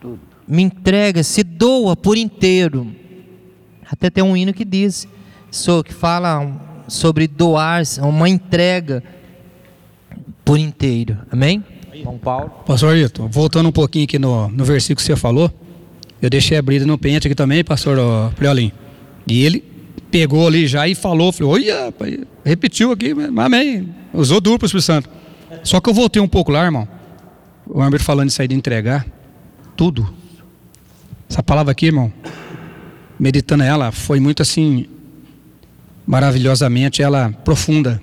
tudo. 0.00 0.20
Me 0.48 0.62
entrega, 0.62 1.22
se 1.22 1.44
doa 1.44 1.94
por 1.94 2.16
inteiro. 2.16 2.90
Até 3.90 4.10
tem 4.10 4.22
um 4.22 4.36
hino 4.36 4.52
que 4.52 4.64
diz: 4.64 5.08
que 5.84 5.92
fala 5.92 6.84
sobre 6.88 7.26
doar, 7.26 7.82
uma 8.02 8.28
entrega 8.28 9.02
por 10.44 10.58
inteiro. 10.58 11.18
Amém? 11.30 11.64
Bom, 12.04 12.18
Paulo. 12.18 12.50
Pastor 12.66 12.96
Ito, 12.96 13.26
voltando 13.28 13.68
um 13.68 13.72
pouquinho 13.72 14.04
aqui 14.04 14.18
no, 14.18 14.48
no 14.48 14.64
versículo 14.64 14.96
que 14.96 15.02
você 15.02 15.16
falou, 15.16 15.50
eu 16.20 16.30
deixei 16.30 16.56
abrido 16.56 16.86
no 16.86 16.98
pente 16.98 17.26
aqui 17.26 17.34
também, 17.34 17.64
pastor 17.64 17.98
Priolim. 18.34 18.70
E 19.26 19.44
ele 19.44 19.64
pegou 20.10 20.46
ali 20.46 20.66
já 20.66 20.86
e 20.86 20.94
falou, 20.94 21.32
falou, 21.32 21.54
olha, 21.54 21.92
repetiu 22.44 22.92
aqui, 22.92 23.14
amém. 23.36 23.88
Usou 24.12 24.40
duplo 24.40 24.64
o 24.64 24.66
Espírito 24.66 24.84
Santo. 24.84 25.10
Só 25.62 25.80
que 25.80 25.88
eu 25.88 25.94
voltei 25.94 26.20
um 26.22 26.28
pouco 26.28 26.52
lá, 26.52 26.64
irmão. 26.64 26.86
O 27.66 27.82
Amber 27.82 28.00
falando 28.00 28.28
isso 28.28 28.40
aí 28.40 28.48
de 28.48 28.54
entregar 28.54 29.04
tudo. 29.76 30.08
Essa 31.28 31.42
palavra 31.42 31.72
aqui, 31.72 31.86
irmão, 31.86 32.12
meditando 33.18 33.62
ela, 33.62 33.90
foi 33.92 34.20
muito 34.20 34.42
assim, 34.42 34.86
maravilhosamente, 36.06 37.02
ela 37.02 37.30
profunda. 37.44 38.00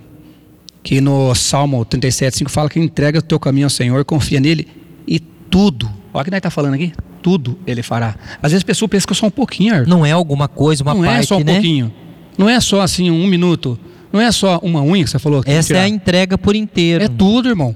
Que 0.82 1.00
no 1.00 1.34
Salmo 1.34 1.86
37, 1.86 2.40
5 2.40 2.52
fala 2.52 2.70
que 2.70 2.78
entrega 2.78 3.20
o 3.20 3.22
teu 3.22 3.40
caminho 3.40 3.68
ao 3.68 3.70
Senhor, 3.70 4.04
confia 4.04 4.40
nele 4.42 4.68
e 5.08 5.18
tudo. 5.18 5.90
Olha 6.14 6.22
o 6.22 6.26
que 6.26 6.32
nós 6.32 6.40
está 6.40 6.50
falando 6.50 6.74
aqui. 6.74 6.92
Tudo 7.22 7.58
ele 7.66 7.82
fará. 7.82 8.16
Às 8.42 8.52
vezes 8.52 8.64
a 8.64 8.66
pessoa 8.68 8.90
pensa 8.90 9.08
que 9.08 9.14
é 9.14 9.16
só 9.16 9.28
um 9.28 9.32
pouquinho. 9.32 9.74
Arthur. 9.74 9.88
Não 9.90 10.06
é 10.06 10.12
alguma 10.12 10.50
coisa, 10.50 10.84
uma 10.84 10.94
Não 10.94 11.04
parte, 11.04 11.20
é 11.20 11.24
só 11.24 11.38
um 11.38 11.44
né? 11.44 11.54
pouquinho. 11.54 11.94
Não 12.38 12.50
é 12.50 12.60
só 12.60 12.82
assim 12.82 13.10
um 13.10 13.26
minuto. 13.28 13.80
Não 14.12 14.20
é 14.20 14.30
só 14.30 14.60
uma 14.62 14.82
unha 14.84 15.06
que 15.06 15.10
você 15.10 15.20
falou. 15.20 15.42
que 15.42 15.50
Essa 15.50 15.74
é 15.74 15.78
a 15.78 15.84
tirar. 15.86 15.88
entrega 15.88 16.38
por 16.38 16.54
inteiro. 16.54 17.02
É 17.02 17.08
tudo, 17.08 17.48
irmão. 17.48 17.74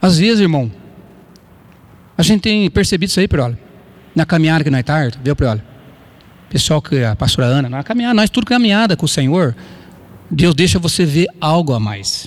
Às 0.00 0.16
vezes, 0.16 0.40
irmão, 0.40 0.72
a 2.16 2.22
gente 2.22 2.40
tem 2.40 2.70
percebido 2.70 3.10
isso 3.10 3.20
aí, 3.20 3.28
Prioli. 3.28 3.58
Na 4.14 4.24
caminhada 4.24 4.64
que 4.64 4.70
nós 4.70 4.82
tá, 4.82 4.94
Arthur, 4.96 5.20
viu, 5.22 5.36
Prioli? 5.36 5.60
Pessoal 6.50 6.82
que 6.82 7.04
a 7.04 7.14
pastora 7.14 7.46
Ana, 7.46 7.68
na 7.68 7.84
caminhada, 7.84 8.12
nós 8.12 8.28
tudo 8.28 8.44
caminhada 8.44 8.96
com 8.96 9.06
o 9.06 9.08
Senhor, 9.08 9.54
Deus 10.28 10.52
deixa 10.52 10.80
você 10.80 11.06
ver 11.06 11.28
algo 11.40 11.72
a 11.72 11.78
mais. 11.78 12.26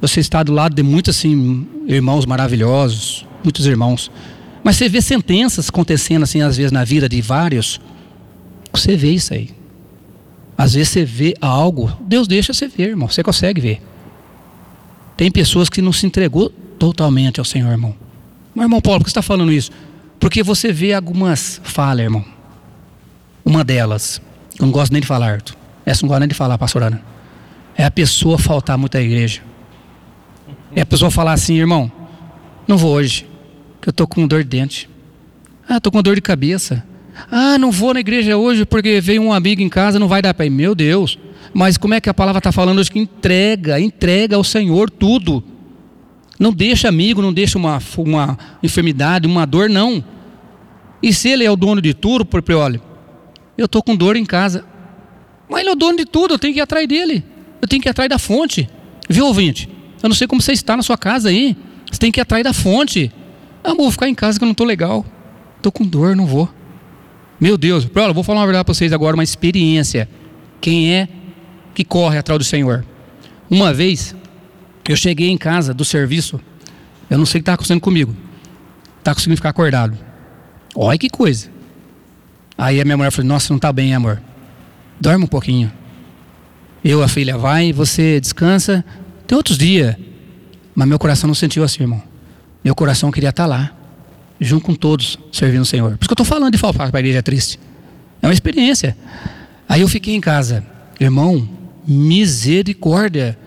Você 0.00 0.20
está 0.20 0.40
do 0.44 0.52
lado 0.52 0.72
de 0.72 0.84
muitos 0.84 1.16
assim 1.16 1.66
irmãos 1.84 2.24
maravilhosos, 2.24 3.26
muitos 3.42 3.66
irmãos. 3.66 4.08
Mas 4.62 4.76
você 4.76 4.88
vê 4.88 5.02
sentenças 5.02 5.68
acontecendo 5.68 6.22
assim 6.22 6.42
às 6.42 6.56
vezes 6.56 6.70
na 6.70 6.84
vida 6.84 7.08
de 7.08 7.20
vários. 7.20 7.80
Você 8.72 8.96
vê 8.96 9.10
isso 9.10 9.34
aí. 9.34 9.50
Às 10.56 10.74
vezes 10.74 10.90
você 10.90 11.04
vê 11.04 11.34
algo, 11.40 11.92
Deus 12.02 12.28
deixa 12.28 12.54
você 12.54 12.68
ver, 12.68 12.90
irmão. 12.90 13.08
Você 13.08 13.20
consegue 13.20 13.60
ver. 13.60 13.82
Tem 15.16 15.28
pessoas 15.28 15.68
que 15.68 15.82
não 15.82 15.92
se 15.92 16.06
entregou 16.06 16.50
totalmente 16.78 17.40
ao 17.40 17.44
Senhor, 17.44 17.72
irmão. 17.72 17.96
Mas, 18.54 18.64
irmão 18.64 18.80
Paulo, 18.80 19.00
por 19.00 19.06
que 19.06 19.10
você 19.10 19.18
está 19.18 19.22
falando 19.22 19.50
isso? 19.50 19.72
Porque 20.20 20.40
você 20.40 20.72
vê 20.72 20.92
algumas 20.92 21.60
falhas, 21.64 22.04
irmão. 22.04 22.24
Uma 23.44 23.64
delas, 23.64 24.20
eu 24.58 24.66
não 24.66 24.72
gosto 24.72 24.92
nem 24.92 25.00
de 25.00 25.06
falar, 25.06 25.32
Arthur. 25.32 25.56
Essa 25.84 26.02
não 26.02 26.08
gosto 26.08 26.20
nem 26.20 26.28
de 26.28 26.34
falar, 26.34 26.58
pastor 26.58 26.82
Ana. 26.82 27.02
É 27.76 27.84
a 27.84 27.90
pessoa 27.90 28.38
faltar 28.38 28.76
muito 28.76 28.96
à 28.96 29.00
igreja. 29.00 29.42
É 30.74 30.82
a 30.82 30.86
pessoa 30.86 31.10
falar 31.10 31.32
assim, 31.32 31.56
irmão, 31.56 31.90
não 32.68 32.76
vou 32.76 32.92
hoje, 32.92 33.26
que 33.80 33.88
eu 33.88 33.92
tô 33.92 34.06
com 34.06 34.26
dor 34.26 34.42
de 34.42 34.48
dente. 34.48 34.88
Ah, 35.68 35.80
tô 35.80 35.90
com 35.90 36.02
dor 36.02 36.14
de 36.14 36.20
cabeça. 36.20 36.84
Ah, 37.30 37.58
não 37.58 37.70
vou 37.70 37.94
na 37.94 38.00
igreja 38.00 38.36
hoje 38.36 38.64
porque 38.64 39.00
veio 39.00 39.22
um 39.22 39.32
amigo 39.32 39.62
em 39.62 39.68
casa, 39.68 39.98
não 39.98 40.08
vai 40.08 40.22
dar 40.22 40.34
para 40.34 40.46
ir. 40.46 40.50
Meu 40.50 40.74
Deus. 40.74 41.18
Mas 41.52 41.76
como 41.76 41.94
é 41.94 42.00
que 42.00 42.08
a 42.08 42.14
palavra 42.14 42.38
está 42.38 42.52
falando 42.52 42.78
hoje 42.78 42.90
que 42.90 42.98
entrega, 42.98 43.80
entrega 43.80 44.36
ao 44.36 44.44
Senhor 44.44 44.90
tudo. 44.90 45.42
Não 46.38 46.52
deixa 46.52 46.88
amigo, 46.88 47.20
não 47.20 47.32
deixa 47.32 47.58
uma, 47.58 47.80
uma 47.98 48.38
enfermidade, 48.62 49.26
uma 49.26 49.46
dor, 49.46 49.68
não. 49.68 50.02
E 51.02 51.12
se 51.12 51.28
ele 51.28 51.44
é 51.44 51.50
o 51.50 51.56
dono 51.56 51.82
de 51.82 51.92
tudo, 51.92 52.24
porque 52.24 52.52
olha, 52.52 52.80
eu 53.60 53.66
estou 53.66 53.82
com 53.82 53.94
dor 53.94 54.16
em 54.16 54.24
casa. 54.24 54.64
Mas 55.46 55.60
ele 55.60 55.68
é 55.68 55.72
o 55.72 55.76
dono 55.76 55.98
de 55.98 56.06
tudo, 56.06 56.32
eu 56.32 56.38
tenho 56.38 56.54
que 56.54 56.60
ir 56.60 56.62
atrás 56.62 56.88
dele. 56.88 57.22
Eu 57.60 57.68
tenho 57.68 57.82
que 57.82 57.88
ir 57.88 57.90
atrás 57.90 58.08
da 58.08 58.18
fonte. 58.18 58.66
Viu, 59.06 59.26
ouvinte? 59.26 59.68
Eu 60.02 60.08
não 60.08 60.16
sei 60.16 60.26
como 60.26 60.40
você 60.40 60.52
está 60.52 60.74
na 60.76 60.82
sua 60.82 60.96
casa 60.96 61.28
aí. 61.28 61.54
Você 61.90 61.98
tem 61.98 62.10
que 62.10 62.18
ir 62.18 62.22
atrás 62.22 62.42
da 62.42 62.54
fonte. 62.54 63.12
Ah, 63.62 63.74
vou 63.74 63.90
ficar 63.90 64.08
em 64.08 64.14
casa 64.14 64.38
que 64.38 64.44
eu 64.44 64.46
não 64.46 64.52
estou 64.52 64.66
legal. 64.66 65.04
Estou 65.58 65.70
com 65.70 65.84
dor, 65.84 66.16
não 66.16 66.24
vou. 66.24 66.48
Meu 67.38 67.58
Deus, 67.58 67.86
olha, 67.94 68.14
vou 68.14 68.22
falar 68.22 68.40
uma 68.40 68.46
verdade 68.46 68.64
para 68.64 68.72
vocês 68.72 68.94
agora, 68.94 69.14
uma 69.14 69.22
experiência. 69.24 70.08
Quem 70.58 70.94
é 70.94 71.06
que 71.74 71.84
corre 71.84 72.16
atrás 72.16 72.38
do 72.38 72.44
Senhor? 72.44 72.86
Uma 73.50 73.74
vez, 73.74 74.14
eu 74.88 74.96
cheguei 74.96 75.28
em 75.28 75.36
casa 75.36 75.74
do 75.74 75.84
serviço, 75.84 76.40
eu 77.10 77.18
não 77.18 77.26
sei 77.26 77.38
o 77.38 77.40
que 77.40 77.42
estava 77.42 77.56
acontecendo 77.56 77.80
comigo. 77.80 78.16
Estava 78.98 79.16
conseguindo 79.16 79.36
ficar 79.36 79.50
acordado. 79.50 79.98
Olha 80.74 80.98
que 80.98 81.10
coisa. 81.10 81.59
Aí 82.60 82.78
a 82.78 82.84
minha 82.84 82.94
mulher 82.94 83.10
falou: 83.10 83.26
Nossa, 83.26 83.50
não 83.54 83.56
está 83.56 83.72
bem, 83.72 83.94
amor. 83.94 84.20
Dorme 85.00 85.24
um 85.24 85.26
pouquinho. 85.26 85.72
Eu, 86.84 87.02
a 87.02 87.08
filha, 87.08 87.38
vai, 87.38 87.72
você 87.72 88.20
descansa. 88.20 88.84
Tem 89.26 89.34
outros 89.34 89.56
dias. 89.56 89.96
Mas 90.74 90.86
meu 90.86 90.98
coração 90.98 91.26
não 91.26 91.34
sentiu 91.34 91.64
assim, 91.64 91.84
irmão. 91.84 92.02
Meu 92.62 92.74
coração 92.74 93.10
queria 93.10 93.30
estar 93.30 93.46
lá, 93.46 93.72
junto 94.38 94.62
com 94.62 94.74
todos, 94.74 95.18
servindo 95.32 95.62
o 95.62 95.64
Senhor. 95.64 95.92
Por 95.92 96.02
isso 96.02 96.08
que 96.08 96.12
eu 96.12 96.22
estou 96.22 96.26
falando 96.26 96.52
de 96.52 96.58
faltar 96.58 96.90
para 96.90 96.98
a 96.98 97.00
igreja 97.00 97.22
triste. 97.22 97.58
É 98.20 98.26
uma 98.26 98.32
experiência. 98.34 98.94
Aí 99.66 99.80
eu 99.80 99.88
fiquei 99.88 100.14
em 100.14 100.20
casa. 100.20 100.62
Irmão, 101.00 101.48
misericórdia. 101.88 103.38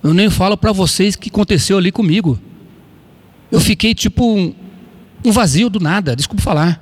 Eu 0.00 0.14
nem 0.14 0.30
falo 0.30 0.56
para 0.56 0.70
vocês 0.70 1.16
o 1.16 1.18
que 1.18 1.28
aconteceu 1.28 1.76
ali 1.76 1.90
comigo. 1.90 2.38
Eu 3.50 3.58
fiquei 3.58 3.96
tipo 3.96 4.24
um, 4.24 4.54
um 5.24 5.32
vazio 5.32 5.68
do 5.68 5.80
nada, 5.80 6.14
desculpa 6.14 6.40
falar. 6.40 6.80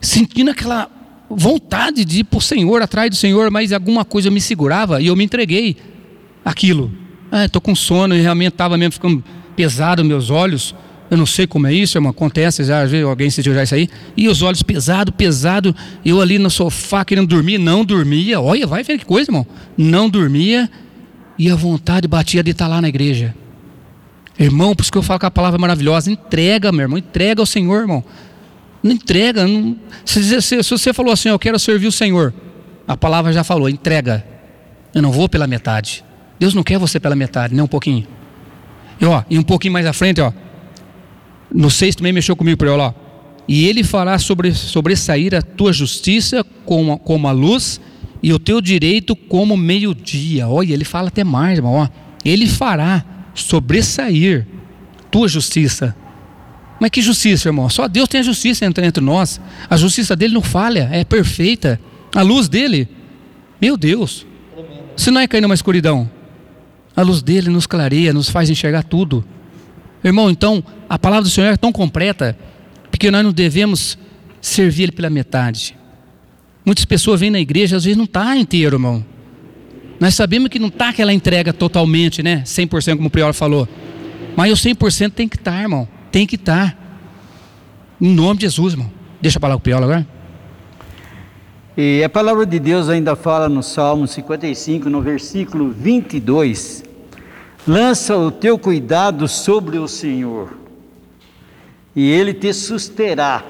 Sentindo 0.00 0.50
aquela 0.50 0.90
vontade 1.36 2.04
de 2.04 2.20
ir 2.20 2.24
para 2.24 2.38
o 2.38 2.42
Senhor, 2.42 2.82
atrás 2.82 3.10
do 3.10 3.16
Senhor, 3.16 3.50
mas 3.50 3.72
alguma 3.72 4.04
coisa 4.04 4.30
me 4.30 4.40
segurava 4.40 5.00
e 5.00 5.06
eu 5.08 5.16
me 5.16 5.24
entreguei 5.24 5.76
aquilo. 6.44 6.92
Ah, 7.30 7.46
estou 7.46 7.60
com 7.60 7.74
sono 7.74 8.14
e 8.14 8.20
realmente 8.20 8.52
estava 8.52 8.76
mesmo 8.76 8.92
ficando 8.92 9.24
pesado 9.56 10.04
meus 10.04 10.30
olhos. 10.30 10.74
Eu 11.10 11.16
não 11.16 11.26
sei 11.26 11.46
como 11.46 11.66
é 11.66 11.72
isso, 11.72 11.96
irmão. 11.96 12.10
Acontece, 12.10 12.64
já 12.64 12.84
viu 12.84 13.08
alguém 13.08 13.30
sentiu 13.30 13.54
já 13.54 13.62
isso 13.62 13.74
aí. 13.74 13.88
E 14.16 14.28
os 14.28 14.42
olhos 14.42 14.62
pesado, 14.62 15.12
pesado. 15.12 15.74
Eu 16.04 16.20
ali 16.20 16.38
no 16.38 16.50
sofá 16.50 17.04
querendo 17.04 17.28
dormir, 17.28 17.58
não 17.58 17.84
dormia. 17.84 18.40
Olha, 18.40 18.66
vai 18.66 18.82
ver 18.82 18.98
que 18.98 19.04
coisa, 19.04 19.30
irmão. 19.30 19.46
Não 19.76 20.08
dormia. 20.08 20.70
E 21.38 21.50
a 21.50 21.56
vontade 21.56 22.08
batia 22.08 22.42
de 22.42 22.52
estar 22.52 22.68
lá 22.68 22.80
na 22.80 22.88
igreja. 22.88 23.34
Irmão, 24.38 24.74
por 24.74 24.82
isso 24.82 24.90
que 24.90 24.98
eu 24.98 25.02
falo 25.02 25.20
que 25.20 25.26
a 25.26 25.30
palavra 25.30 25.58
é 25.58 25.60
maravilhosa. 25.60 26.10
Entrega, 26.10 26.72
meu 26.72 26.82
irmão. 26.82 26.98
Entrega 26.98 27.40
ao 27.42 27.46
Senhor, 27.46 27.80
irmão. 27.80 28.04
Não 28.84 28.92
entrega. 28.92 29.48
Não... 29.48 29.78
Se, 30.04 30.42
se, 30.42 30.62
se 30.62 30.70
você 30.70 30.92
falou 30.92 31.10
assim, 31.10 31.30
eu 31.30 31.38
quero 31.38 31.58
servir 31.58 31.86
o 31.86 31.92
Senhor. 31.92 32.34
A 32.86 32.94
palavra 32.94 33.32
já 33.32 33.42
falou, 33.42 33.66
entrega. 33.66 34.22
Eu 34.94 35.00
não 35.00 35.10
vou 35.10 35.26
pela 35.26 35.46
metade. 35.46 36.04
Deus 36.38 36.52
não 36.52 36.62
quer 36.62 36.78
você 36.78 37.00
pela 37.00 37.16
metade, 37.16 37.54
nem 37.54 37.64
um 37.64 37.66
pouquinho. 37.66 38.06
E, 39.00 39.06
ó, 39.06 39.22
e 39.30 39.38
um 39.38 39.42
pouquinho 39.42 39.72
mais 39.72 39.86
à 39.86 39.94
frente, 39.94 40.20
ó. 40.20 40.30
No 41.50 41.70
6 41.70 41.96
também 41.96 42.12
mexeu 42.12 42.36
comigo 42.36 42.58
para 42.58 42.76
lá. 42.76 42.94
E 43.48 43.66
ele 43.66 43.82
fará 43.82 44.18
sobre, 44.18 44.52
sobressair 44.52 45.34
a 45.34 45.40
tua 45.40 45.72
justiça 45.72 46.44
como, 46.66 46.98
como 46.98 47.26
a 47.26 47.32
luz 47.32 47.80
e 48.22 48.32
o 48.32 48.38
teu 48.38 48.60
direito 48.60 49.16
como 49.16 49.56
meio-dia. 49.56 50.46
Olha, 50.46 50.74
ele 50.74 50.84
fala 50.84 51.08
até 51.08 51.24
mais, 51.24 51.58
irmão. 51.58 51.74
Ó. 51.74 51.88
Ele 52.22 52.46
fará 52.46 53.02
sobressair 53.34 54.46
tua 55.10 55.26
justiça. 55.26 55.96
Mas 56.80 56.90
que 56.90 57.00
justiça, 57.00 57.48
irmão? 57.48 57.68
Só 57.68 57.88
Deus 57.88 58.08
tem 58.08 58.20
a 58.20 58.24
justiça 58.24 58.64
entre, 58.64 58.86
entre 58.86 59.02
nós. 59.02 59.40
A 59.68 59.76
justiça 59.76 60.16
dele 60.16 60.34
não 60.34 60.42
falha, 60.42 60.88
é 60.92 61.04
perfeita. 61.04 61.80
A 62.14 62.22
luz 62.22 62.48
dele, 62.48 62.88
meu 63.60 63.76
Deus. 63.76 64.26
Se 64.96 65.10
não 65.10 65.20
é 65.20 65.26
cair 65.26 65.40
numa 65.40 65.54
escuridão, 65.54 66.08
a 66.96 67.02
luz 67.02 67.22
dele 67.22 67.50
nos 67.50 67.66
clareia, 67.66 68.12
nos 68.12 68.28
faz 68.28 68.48
enxergar 68.50 68.82
tudo. 68.84 69.24
Irmão, 70.02 70.30
então, 70.30 70.62
a 70.88 70.98
palavra 70.98 71.24
do 71.24 71.30
Senhor 71.30 71.52
é 71.52 71.56
tão 71.56 71.72
completa, 71.72 72.36
porque 72.90 73.10
nós 73.10 73.24
não 73.24 73.32
devemos 73.32 73.98
servir 74.40 74.84
Ele 74.84 74.92
pela 74.92 75.10
metade. 75.10 75.76
Muitas 76.64 76.84
pessoas 76.84 77.20
vêm 77.20 77.30
na 77.30 77.40
igreja, 77.40 77.76
às 77.76 77.84
vezes 77.84 77.96
não 77.96 78.04
está 78.04 78.36
inteiro, 78.36 78.76
irmão. 78.76 79.04
Nós 79.98 80.14
sabemos 80.14 80.48
que 80.48 80.58
não 80.58 80.68
está 80.68 80.90
aquela 80.90 81.12
entrega 81.12 81.52
totalmente, 81.52 82.22
né? 82.22 82.42
100% 82.44 82.96
como 82.96 83.08
o 83.08 83.10
Prior 83.10 83.32
falou. 83.32 83.68
Mas 84.36 84.52
o 84.52 84.68
100% 84.68 85.12
tem 85.12 85.28
que 85.28 85.36
estar, 85.36 85.52
tá, 85.52 85.62
irmão. 85.62 85.88
Tem 86.14 86.28
que 86.28 86.36
estar. 86.36 86.70
Tá. 86.70 86.78
Em 88.00 88.14
nome 88.14 88.38
de 88.38 88.46
Jesus, 88.46 88.74
irmão. 88.74 88.88
Deixa 89.20 89.36
eu 89.38 89.40
falar 89.40 89.54
com 89.54 89.58
o 89.58 89.62
Prior 89.62 89.82
agora. 89.82 90.06
E 91.76 92.04
a 92.04 92.08
palavra 92.08 92.46
de 92.46 92.60
Deus 92.60 92.88
ainda 92.88 93.16
fala 93.16 93.48
no 93.48 93.64
Salmo 93.64 94.06
55, 94.06 94.88
no 94.88 95.02
versículo 95.02 95.72
22. 95.72 96.84
Lança 97.66 98.16
o 98.16 98.30
teu 98.30 98.56
cuidado 98.56 99.26
sobre 99.26 99.76
o 99.76 99.88
Senhor, 99.88 100.56
e 101.96 102.08
Ele 102.08 102.32
te 102.32 102.52
susterá, 102.52 103.42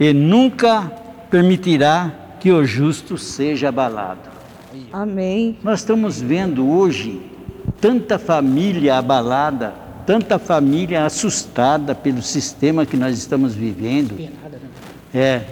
e 0.00 0.14
nunca 0.14 0.90
permitirá 1.28 2.10
que 2.40 2.50
o 2.50 2.64
justo 2.64 3.18
seja 3.18 3.68
abalado. 3.68 4.30
Amém. 4.90 5.58
Nós 5.62 5.80
estamos 5.80 6.18
vendo 6.18 6.66
hoje 6.66 7.20
tanta 7.78 8.18
família 8.18 8.96
abalada, 8.96 9.87
tanta 10.08 10.38
família 10.38 11.04
assustada 11.04 11.94
pelo 11.94 12.22
sistema 12.22 12.86
que 12.86 12.96
nós 12.96 13.18
estamos 13.18 13.54
vivendo. 13.54 14.18
É, 15.14 15.42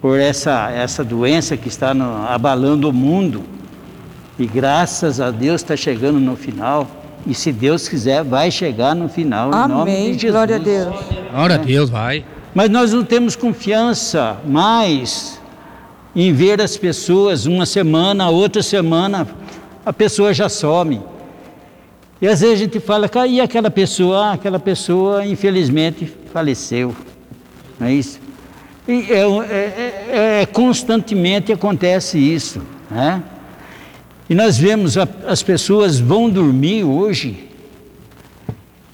por 0.00 0.18
essa, 0.18 0.72
essa 0.72 1.04
doença 1.04 1.56
que 1.56 1.68
está 1.68 1.94
no, 1.94 2.26
abalando 2.26 2.90
o 2.90 2.92
mundo. 2.92 3.44
E 4.36 4.44
graças 4.44 5.20
a 5.20 5.30
Deus 5.30 5.60
está 5.60 5.76
chegando 5.76 6.18
no 6.18 6.34
final. 6.34 6.88
E 7.24 7.32
se 7.32 7.52
Deus 7.52 7.86
quiser, 7.86 8.24
vai 8.24 8.50
chegar 8.50 8.92
no 8.92 9.08
final. 9.08 9.54
Amém. 9.54 9.64
Em 9.64 9.78
nome 9.78 10.16
de 10.16 10.22
Jesus. 10.22 10.32
Glória 10.32 10.56
a 10.56 10.58
Deus. 10.58 10.96
Glória 11.30 11.54
a 11.54 11.58
Deus, 11.58 11.88
vai. 11.88 12.24
Mas 12.52 12.68
nós 12.68 12.92
não 12.92 13.04
temos 13.04 13.36
confiança 13.36 14.36
mais 14.44 15.40
em 16.12 16.32
ver 16.32 16.60
as 16.60 16.76
pessoas 16.76 17.46
uma 17.46 17.64
semana, 17.64 18.30
outra 18.30 18.64
semana, 18.64 19.28
a 19.84 19.92
pessoa 19.92 20.34
já 20.34 20.48
some. 20.48 21.00
E 22.20 22.26
às 22.26 22.40
vezes 22.40 22.54
a 22.54 22.64
gente 22.64 22.80
fala, 22.80 23.10
e 23.28 23.40
aquela 23.40 23.70
pessoa? 23.70 24.26
Ah, 24.28 24.32
aquela 24.32 24.58
pessoa 24.58 25.26
infelizmente 25.26 26.10
faleceu. 26.32 26.94
Não 27.78 27.86
é 27.86 27.94
isso? 27.94 28.18
E 28.88 29.12
é, 29.12 29.20
é, 29.20 30.06
é, 30.08 30.42
é 30.42 30.46
constantemente 30.46 31.52
acontece 31.52 32.18
isso. 32.18 32.62
Né? 32.90 33.22
E 34.30 34.34
nós 34.34 34.56
vemos 34.56 34.96
a, 34.96 35.06
as 35.26 35.42
pessoas 35.42 35.98
vão 35.98 36.30
dormir 36.30 36.84
hoje 36.84 37.46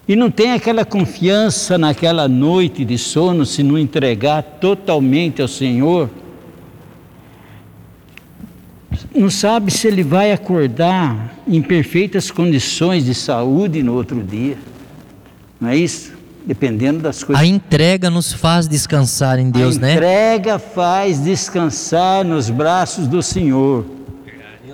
e 0.06 0.16
não 0.16 0.30
tem 0.30 0.52
aquela 0.52 0.84
confiança 0.84 1.78
naquela 1.78 2.26
noite 2.26 2.84
de 2.84 2.98
sono 2.98 3.46
se 3.46 3.62
não 3.62 3.78
entregar 3.78 4.42
totalmente 4.42 5.40
ao 5.40 5.48
Senhor. 5.48 6.10
Não 9.14 9.30
sabe 9.30 9.70
se 9.70 9.86
ele 9.86 10.02
vai 10.02 10.32
acordar 10.32 11.36
em 11.46 11.60
perfeitas 11.60 12.30
condições 12.30 13.04
de 13.04 13.14
saúde 13.14 13.82
no 13.82 13.94
outro 13.94 14.22
dia. 14.22 14.56
Não 15.60 15.68
é 15.68 15.76
isso? 15.76 16.12
Dependendo 16.44 17.00
das 17.00 17.22
coisas. 17.22 17.42
A 17.42 17.46
entrega 17.46 18.10
nos 18.10 18.32
faz 18.32 18.66
descansar 18.66 19.38
em 19.38 19.50
Deus, 19.50 19.78
né? 19.78 19.90
A 19.90 19.94
entrega 19.94 20.58
faz 20.58 21.22
descansar 21.22 22.24
nos 22.24 22.50
braços 22.50 23.06
do 23.06 23.22
Senhor. 23.22 23.84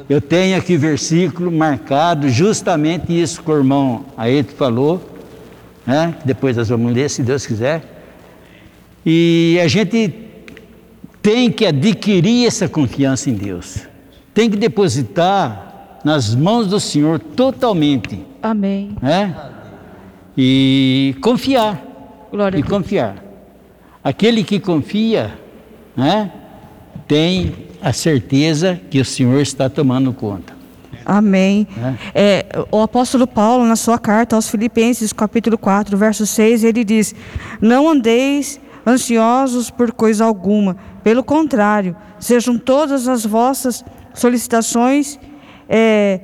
Eu 0.09 0.22
tenho 0.22 0.57
aqui 0.57 0.77
versículo 0.79 1.53
marcado, 1.53 2.31
justamente 2.31 3.12
isso 3.12 3.42
que 3.42 3.51
o 3.51 3.57
irmão 3.57 4.07
Aeto 4.16 4.55
falou, 4.55 5.07
né? 5.87 6.14
depois 6.24 6.57
nós 6.57 6.70
vamos 6.70 6.94
ler, 6.94 7.11
se 7.11 7.22
Deus 7.22 7.46
quiser. 7.46 7.83
E 9.05 9.61
a 9.62 9.68
gente 9.68 10.14
tem 11.20 11.51
que 11.51 11.66
adquirir 11.66 12.46
essa 12.46 12.66
confiança 12.66 13.29
em 13.29 13.35
Deus, 13.35 13.88
tem 14.38 14.48
que 14.48 14.57
depositar 14.57 15.98
nas 16.05 16.33
mãos 16.33 16.68
do 16.68 16.79
Senhor 16.79 17.18
totalmente. 17.18 18.24
Amém. 18.40 18.96
Né? 19.03 19.35
E 20.37 21.16
confiar. 21.20 21.83
Glória 22.31 22.57
e 22.57 22.62
confiar. 22.62 23.16
Aquele 24.05 24.44
que 24.44 24.61
confia, 24.61 25.37
né? 25.96 26.31
tem 27.09 27.53
a 27.83 27.92
certeza 27.92 28.81
que 28.88 29.01
o 29.01 29.05
Senhor 29.05 29.40
está 29.40 29.68
tomando 29.68 30.12
conta. 30.12 30.57
Amém. 31.05 31.66
É. 32.14 32.46
É, 32.55 32.66
o 32.70 32.81
apóstolo 32.81 33.27
Paulo, 33.27 33.64
na 33.64 33.74
sua 33.74 33.98
carta 33.98 34.37
aos 34.37 34.48
Filipenses, 34.48 35.12
capítulo 35.12 35.59
4, 35.59 35.98
verso 35.98 36.24
6, 36.24 36.62
ele 36.62 36.85
diz: 36.85 37.12
Não 37.61 37.88
andeis 37.88 38.61
ansiosos 38.87 39.68
por 39.68 39.90
coisa 39.90 40.24
alguma, 40.24 40.77
pelo 41.03 41.24
contrário, 41.24 41.96
sejam 42.20 42.57
todas 42.57 43.09
as 43.09 43.27
vossas 43.27 43.85
solicitações 44.18 45.18
é, 45.68 46.20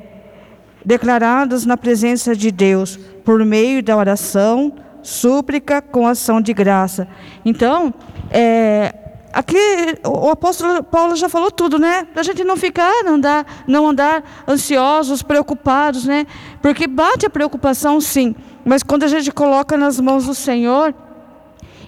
declaradas 0.84 1.64
na 1.64 1.76
presença 1.76 2.34
de 2.36 2.50
Deus, 2.50 2.98
por 3.24 3.44
meio 3.44 3.82
da 3.82 3.96
oração, 3.96 4.72
súplica 5.02 5.80
com 5.80 6.06
ação 6.06 6.40
de 6.40 6.52
graça. 6.52 7.08
Então, 7.44 7.92
é, 8.30 8.94
Aqui 9.34 9.58
o 10.06 10.30
apóstolo 10.30 10.80
Paulo 10.84 11.16
já 11.16 11.28
falou 11.28 11.50
tudo, 11.50 11.76
né? 11.76 12.04
Para 12.04 12.20
a 12.20 12.24
gente 12.24 12.44
não 12.44 12.56
ficar, 12.56 13.02
não 13.02 13.14
andar, 13.14 13.64
não 13.66 13.88
andar 13.88 14.22
ansiosos, 14.46 15.24
preocupados, 15.24 16.04
né? 16.04 16.24
Porque 16.62 16.86
bate 16.86 17.26
a 17.26 17.30
preocupação, 17.30 18.00
sim. 18.00 18.36
Mas 18.64 18.84
quando 18.84 19.02
a 19.02 19.08
gente 19.08 19.32
coloca 19.32 19.76
nas 19.76 19.98
mãos 19.98 20.26
do 20.26 20.36
Senhor, 20.36 20.94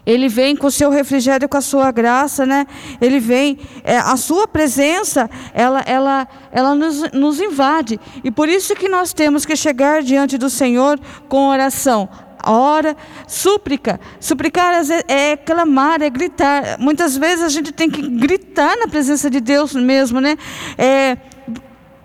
ele 0.07 0.29
vem 0.29 0.55
com 0.55 0.69
o 0.69 0.71
seu 0.71 0.89
refrigério, 0.89 1.49
com 1.49 1.57
a 1.57 1.61
sua 1.61 1.91
graça, 1.91 2.47
né? 2.47 2.67
Ele 3.01 3.19
vem, 3.19 3.59
é, 3.83 3.99
a 3.99 4.17
sua 4.17 4.47
presença, 4.47 5.29
ela, 5.53 5.81
ela, 5.85 6.29
ela 6.53 6.75
nos, 6.75 7.11
nos 7.13 7.41
invade. 7.41 7.99
E 8.23 8.31
por 8.31 8.49
isso 8.49 8.77
que 8.77 8.89
nós 8.89 9.13
temos 9.13 9.45
que 9.45 9.57
chegar 9.57 10.03
diante 10.03 10.39
do 10.39 10.49
Senhor 10.49 11.01
com 11.29 11.49
oração 11.49 12.09
ora, 12.49 12.97
súplica. 13.27 13.99
Suplicar 14.21 14.73
é 15.09 15.37
clamar, 15.37 16.01
é 16.01 16.09
gritar. 16.09 16.79
Muitas 16.79 17.17
vezes 17.17 17.45
a 17.45 17.49
gente 17.49 17.73
tem 17.73 17.91
que 17.91 18.01
gritar 18.01 18.77
na 18.77 18.87
presença 18.87 19.29
de 19.29 19.41
Deus 19.41 19.75
mesmo, 19.75 20.21
né? 20.21 20.39
É, 20.79 21.17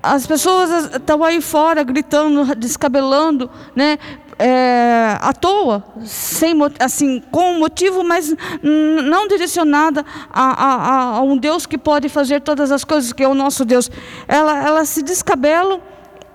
as 0.02 0.26
pessoas 0.26 0.96
estão 0.96 1.24
aí 1.24 1.42
fora 1.42 1.84
gritando, 1.84 2.56
descabelando, 2.56 3.50
né? 3.76 4.00
É, 4.44 5.18
à 5.22 5.34
toa, 5.34 5.84
sem, 6.04 6.56
assim, 6.80 7.22
com 7.32 7.60
motivo, 7.60 8.04
mas 8.04 8.36
não 8.64 9.28
direcionada 9.28 10.04
a, 10.32 10.66
a, 10.66 11.04
a, 11.18 11.22
um 11.22 11.38
Deus 11.38 11.68
que 11.68 11.78
pode 11.78 12.10
fazer 12.10 12.42
todas 12.42 12.72
as 12.72 12.84
coisas, 12.84 13.14
que 13.14 13.24
é 13.24 13.28
o 13.28 13.36
nosso 13.36 13.64
Deus. 13.64 13.92
Ela, 14.28 14.66
ela 14.66 14.84
se 14.86 15.04
descabelam 15.04 15.80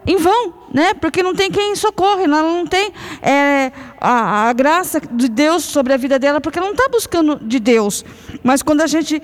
em 0.06 0.16
vão, 0.16 0.54
né? 0.72 0.94
Porque 0.94 1.22
não 1.22 1.34
tem 1.34 1.50
quem 1.50 1.74
socorre, 1.74 2.24
ela 2.24 2.42
não 2.42 2.64
tem 2.64 2.92
é, 3.20 3.72
a, 4.00 4.48
a, 4.48 4.52
graça 4.52 5.00
de 5.00 5.28
Deus 5.28 5.64
sobre 5.64 5.92
a 5.92 5.96
vida 5.96 6.16
dela, 6.16 6.40
porque 6.40 6.58
ela 6.58 6.68
não 6.68 6.74
está 6.74 6.88
buscando 6.88 7.40
de 7.42 7.58
Deus. 7.58 8.04
Mas 8.42 8.62
quando 8.62 8.82
a 8.82 8.86
gente 8.86 9.20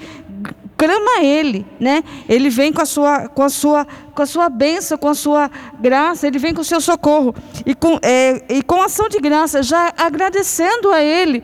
clama 0.77 1.23
Ele, 1.23 1.67
né? 1.79 2.03
Ele 2.29 2.51
vem 2.51 2.73
com 2.73 2.83
a 2.83 2.87
sua, 2.87 3.29
com 3.29 3.43
a 3.43 3.49
sua, 3.49 3.87
com 4.15 4.23
a 4.23 4.27
sua 4.27 4.49
bênção, 4.49 4.99
com 4.99 5.09
a 5.09 5.15
sua 5.15 5.51
graça, 5.81 6.27
Ele 6.27 6.39
vem 6.39 6.55
com 6.55 6.61
o 6.61 6.65
seu 6.65 6.81
socorro. 6.81 7.35
E 7.65 7.75
com, 7.75 7.99
é, 8.03 8.43
e 8.49 8.63
com 8.63 8.83
ação 8.83 9.09
de 9.09 9.19
graça, 9.19 9.63
já 9.63 9.93
agradecendo 9.97 10.91
a 10.91 11.03
Ele 11.03 11.43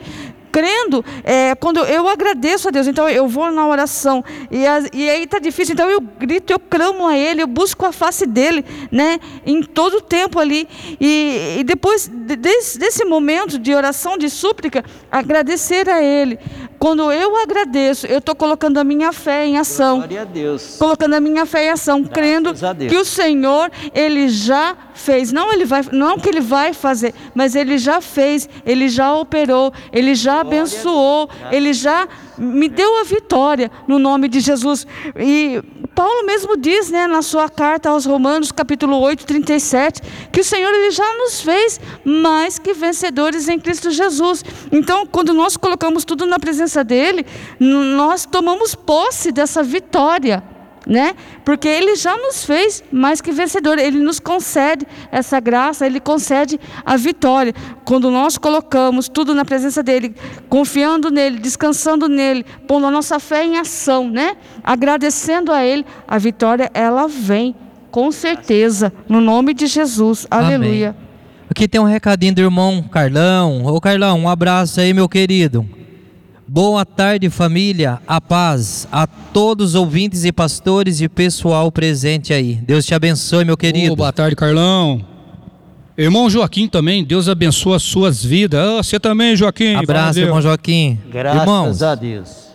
crendo, 0.51 1.05
é, 1.25 1.55
quando 1.55 1.81
eu 1.81 2.09
agradeço 2.09 2.69
a 2.69 2.71
Deus, 2.71 2.87
então 2.87 3.09
eu 3.09 3.29
vou 3.29 3.51
na 3.51 3.67
oração, 3.67 4.25
e, 4.51 4.67
a, 4.67 4.81
e 4.93 5.09
aí 5.09 5.25
está 5.25 5.39
difícil, 5.39 5.75
então 5.75 5.89
eu 5.89 6.01
grito, 6.01 6.53
eu 6.53 6.59
clamo 6.59 7.07
a 7.07 7.17
Ele, 7.17 7.43
eu 7.43 7.47
busco 7.47 7.87
a 7.87 7.93
face 7.93 8.27
dEle, 8.27 8.65
né, 8.91 9.21
em 9.47 9.63
todo 9.63 9.99
o 9.99 10.01
tempo 10.01 10.39
ali, 10.39 10.69
e, 11.01 11.59
e 11.61 11.65
depois 11.65 12.09
desse, 12.09 12.79
desse 12.79 13.05
momento 13.05 13.59
de 13.59 13.75
oração, 13.75 14.19
de 14.19 14.29
súplica, 14.29 14.85
agradecer 15.11 15.89
a 15.89 16.03
Ele, 16.03 16.39
quando 16.79 17.11
eu 17.11 17.37
agradeço, 17.37 18.07
eu 18.07 18.19
estou 18.19 18.35
colocando 18.35 18.79
a 18.79 18.85
minha 18.85 19.13
fé 19.13 19.47
em 19.47 19.59
ação. 19.59 19.99
Glória 19.99 20.23
a 20.23 20.25
Deus. 20.25 20.77
Colocando 20.79 21.15
a 21.15 21.21
minha 21.21 21.45
fé 21.45 21.67
em 21.67 21.71
ação, 21.71 22.03
Graças 22.03 22.15
crendo 22.15 22.55
que 22.89 22.97
o 22.97 23.05
Senhor, 23.05 23.71
Ele 23.93 24.29
já 24.29 24.77
fez. 24.95 25.33
Não, 25.33 25.53
ele 25.53 25.65
vai, 25.65 25.83
não 25.93 26.19
que 26.19 26.29
Ele 26.29 26.41
vai 26.41 26.73
fazer, 26.73 27.15
mas 27.35 27.57
Ele 27.57 27.79
já 27.79 28.01
fez, 28.01 28.49
Ele 28.65 28.89
já 28.89 29.15
operou, 29.15 29.73
Ele 29.93 30.15
já 30.15 30.41
abençoou, 30.41 31.29
Ele 31.51 31.73
já 31.73 32.09
me 32.39 32.69
deu 32.69 33.01
a 33.01 33.05
vitória 33.05 33.71
no 33.87 33.99
nome 33.99 34.29
de 34.29 34.41
Jesus. 34.41 34.87
E 35.17 35.61
Paulo 35.99 36.25
mesmo 36.25 36.57
diz, 36.57 36.93
né, 36.93 37.09
na 37.09 37.23
sua 37.23 37.49
carta 37.49 37.91
aos 37.91 38.07
Romanos, 38.07 38.53
capítulo 38.53 39.01
8, 39.01 39.27
37, 39.27 40.01
que 40.31 40.43
o 40.43 40.45
Senhor 40.45 40.73
ele 40.73 40.93
já 40.93 41.13
nos 41.15 41.41
fez 41.41 41.81
mais 42.05 42.57
que 42.57 42.73
vencedores 42.73 43.49
em 43.49 43.59
Cristo 43.59 43.91
Jesus. 43.91 44.45
Então, 44.71 45.05
quando 45.05 45.35
nós 45.35 45.57
colocamos 45.57 46.05
tudo 46.05 46.25
na 46.25 46.39
presença 46.39 46.85
dele, 46.85 47.27
nós 47.59 48.25
tomamos 48.25 48.77
posse 48.77 49.33
dessa 49.33 49.61
vitória 49.61 50.41
né? 50.87 51.15
Porque 51.45 51.69
ele 51.69 51.97
já 51.97 52.17
nos 52.17 52.45
fez 52.45 52.83
mais 52.91 53.21
que 53.21 53.33
vencedor, 53.33 53.79
ele 53.79 53.99
nos 53.99 54.19
concede 54.21 54.87
essa 55.11 55.41
graça, 55.41 55.87
ele 55.87 56.01
concede 56.01 56.59
a 56.85 56.97
vitória. 56.97 57.55
Quando 57.85 58.11
nós 58.11 58.39
colocamos 58.39 59.09
tudo 59.09 59.35
na 59.35 59.45
presença 59.45 59.83
dele, 59.83 60.15
confiando 60.49 61.11
nele, 61.11 61.39
descansando 61.39 62.09
nele, 62.09 62.45
pondo 62.67 62.87
a 62.87 62.91
nossa 62.91 63.19
fé 63.19 63.45
em 63.45 63.59
ação, 63.59 64.09
né? 64.09 64.37
Agradecendo 64.63 65.53
a 65.53 65.65
ele, 65.65 65.85
a 66.07 66.19
vitória 66.19 66.71
ela 66.75 67.07
vem 67.07 67.55
com 67.91 68.13
certeza, 68.13 68.93
no 69.09 69.21
nome 69.21 69.55
de 69.55 69.67
Jesus. 69.67 70.27
Amém. 70.31 70.55
Aleluia. 70.55 70.97
Aqui 71.51 71.67
tem 71.67 71.81
um 71.81 71.85
recadinho 71.85 72.35
do 72.35 72.41
irmão 72.43 72.83
Carlão. 72.83 73.65
Ô 73.65 73.81
Carlão, 73.81 74.21
um 74.21 74.29
abraço 74.29 74.81
aí, 74.81 74.93
meu 74.93 75.09
querido. 75.09 75.78
Boa 76.51 76.87
tarde, 76.87 77.29
família. 77.29 78.01
A 78.07 78.23
paz 78.23 78.89
a 78.91 79.07
todos 79.07 79.71
os 79.71 79.75
ouvintes 79.75 80.25
e 80.25 80.33
pastores 80.33 80.99
e 81.03 81.07
pessoal 81.07 81.71
presente 81.71 82.33
aí. 82.33 82.55
Deus 82.55 82.87
te 82.87 82.95
abençoe, 82.95 83.45
meu 83.45 83.55
querido. 83.55 83.93
Oh, 83.93 83.97
boa 83.97 84.11
tarde, 84.11 84.35
Carlão. 84.35 85.05
Irmão 85.97 86.31
Joaquim 86.31 86.67
também, 86.67 87.05
Deus 87.05 87.29
abençoe 87.29 87.75
as 87.75 87.83
suas 87.83 88.25
vidas. 88.25 88.61
Ah, 88.61 88.83
você 88.83 88.99
também, 88.99 89.37
Joaquim. 89.37 89.75
Abraço, 89.75 90.21
irmão 90.21 90.41
Joaquim. 90.41 90.99
Graças 91.13 91.41
Irmãos, 91.43 91.83
a 91.83 91.95
Deus. 91.95 92.49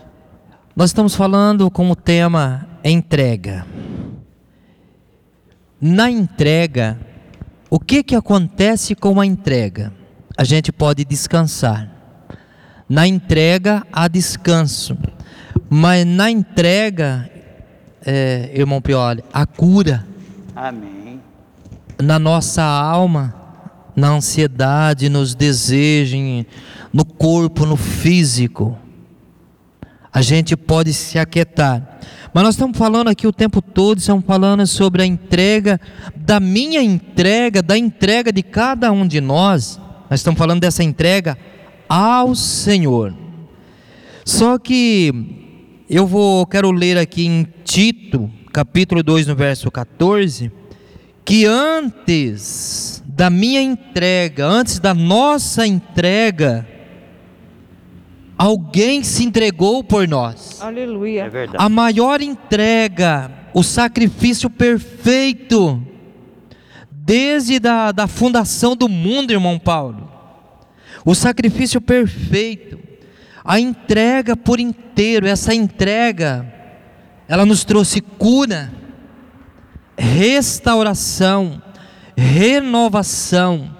Nós 0.75 0.89
estamos 0.89 1.13
falando 1.13 1.69
com 1.69 1.91
o 1.91 1.95
tema 1.95 2.67
entrega. 2.83 3.63
Na 5.79 6.09
entrega, 6.09 6.99
o 7.69 7.79
que 7.79 8.01
que 8.01 8.15
acontece 8.15 8.95
com 8.95 9.21
a 9.21 9.25
entrega? 9.25 9.93
A 10.35 10.43
gente 10.43 10.71
pode 10.71 11.05
descansar 11.05 11.92
na 12.87 13.07
entrega 13.07 13.85
há 13.91 14.07
descanso, 14.07 14.97
mas 15.69 16.05
na 16.05 16.29
entrega, 16.29 17.29
é, 18.05 18.51
irmão 18.53 18.81
Pioli, 18.81 19.23
a 19.33 19.45
cura. 19.45 20.05
Amém. 20.55 21.21
Na 22.01 22.19
nossa 22.19 22.63
alma, 22.63 23.33
na 23.95 24.09
ansiedade, 24.09 25.09
nos 25.09 25.33
desejos, 25.35 26.45
no 26.91 27.05
corpo, 27.05 27.65
no 27.65 27.77
físico. 27.77 28.77
A 30.11 30.21
gente 30.21 30.55
pode 30.55 30.93
se 30.93 31.17
aquietar. 31.17 31.99
Mas 32.33 32.43
nós 32.43 32.55
estamos 32.55 32.77
falando 32.77 33.09
aqui 33.09 33.27
o 33.27 33.33
tempo 33.33 33.61
todo, 33.61 33.99
estamos 33.99 34.25
falando 34.25 34.65
sobre 34.65 35.03
a 35.03 35.05
entrega, 35.05 35.79
da 36.15 36.39
minha 36.39 36.81
entrega, 36.81 37.61
da 37.61 37.77
entrega 37.77 38.31
de 38.31 38.41
cada 38.41 38.91
um 38.91 39.07
de 39.07 39.21
nós. 39.21 39.79
Nós 40.09 40.19
estamos 40.19 40.37
falando 40.37 40.59
dessa 40.61 40.83
entrega 40.83 41.37
ao 41.95 42.33
Senhor. 42.33 43.13
Só 44.25 44.57
que 44.57 45.13
eu 45.87 46.07
vou 46.07 46.43
quero 46.47 46.71
ler 46.71 46.97
aqui 46.97 47.27
em 47.27 47.47
Tito, 47.63 48.31
capítulo 48.51 49.03
2, 49.03 49.27
no 49.27 49.35
verso 49.35 49.69
14, 49.69 50.51
que 51.23 51.45
antes 51.45 53.03
da 53.05 53.29
minha 53.29 53.61
entrega, 53.61 54.43
antes 54.43 54.79
da 54.79 54.95
nossa 54.95 55.67
entrega, 55.67 56.67
alguém 58.35 59.03
se 59.03 59.23
entregou 59.23 59.83
por 59.83 60.07
nós. 60.07 60.59
Aleluia. 60.63 61.25
É 61.25 61.29
verdade. 61.29 61.63
A 61.63 61.69
maior 61.69 62.23
entrega, 62.23 63.29
o 63.53 63.61
sacrifício 63.61 64.49
perfeito, 64.49 65.79
desde 66.89 67.59
da, 67.59 67.91
da 67.91 68.07
fundação 68.07 68.75
do 68.75 68.89
mundo, 68.89 69.29
irmão 69.29 69.59
Paulo. 69.59 70.12
O 71.05 71.13
sacrifício 71.13 71.81
perfeito, 71.81 72.79
a 73.43 73.59
entrega 73.59 74.37
por 74.37 74.59
inteiro, 74.59 75.27
essa 75.27 75.53
entrega, 75.53 76.51
ela 77.27 77.45
nos 77.45 77.65
trouxe 77.65 77.99
cura, 77.99 78.71
restauração, 79.97 81.61
renovação, 82.15 83.75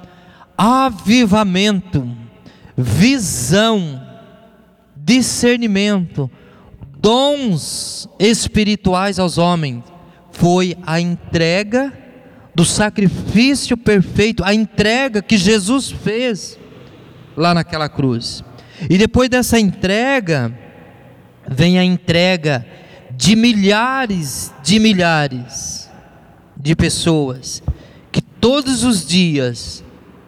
avivamento, 0.58 2.10
visão, 2.76 4.02
discernimento, 4.96 6.30
dons 6.98 8.10
espirituais 8.20 9.18
aos 9.18 9.38
homens. 9.38 9.84
Foi 10.32 10.76
a 10.86 11.00
entrega 11.00 11.94
do 12.54 12.66
sacrifício 12.66 13.78
perfeito, 13.78 14.44
a 14.44 14.54
entrega 14.54 15.22
que 15.22 15.38
Jesus 15.38 15.90
fez 15.90 16.58
lá 17.36 17.54
naquela 17.54 17.90
cruz. 17.90 18.44
E 18.90 18.98
depois 18.98 19.30
dessa 19.30 19.60
entrega, 19.60 20.54
vem 21.48 21.78
a 21.78 21.84
entrega 21.84 22.66
de 23.12 23.36
milhares 23.36 24.52
de 24.64 24.80
milhares 24.80 25.90
de 26.58 26.76
pessoas 26.76 27.62
que 28.12 28.22
todos 28.22 28.84
os 28.84 29.06
dias 29.06 29.84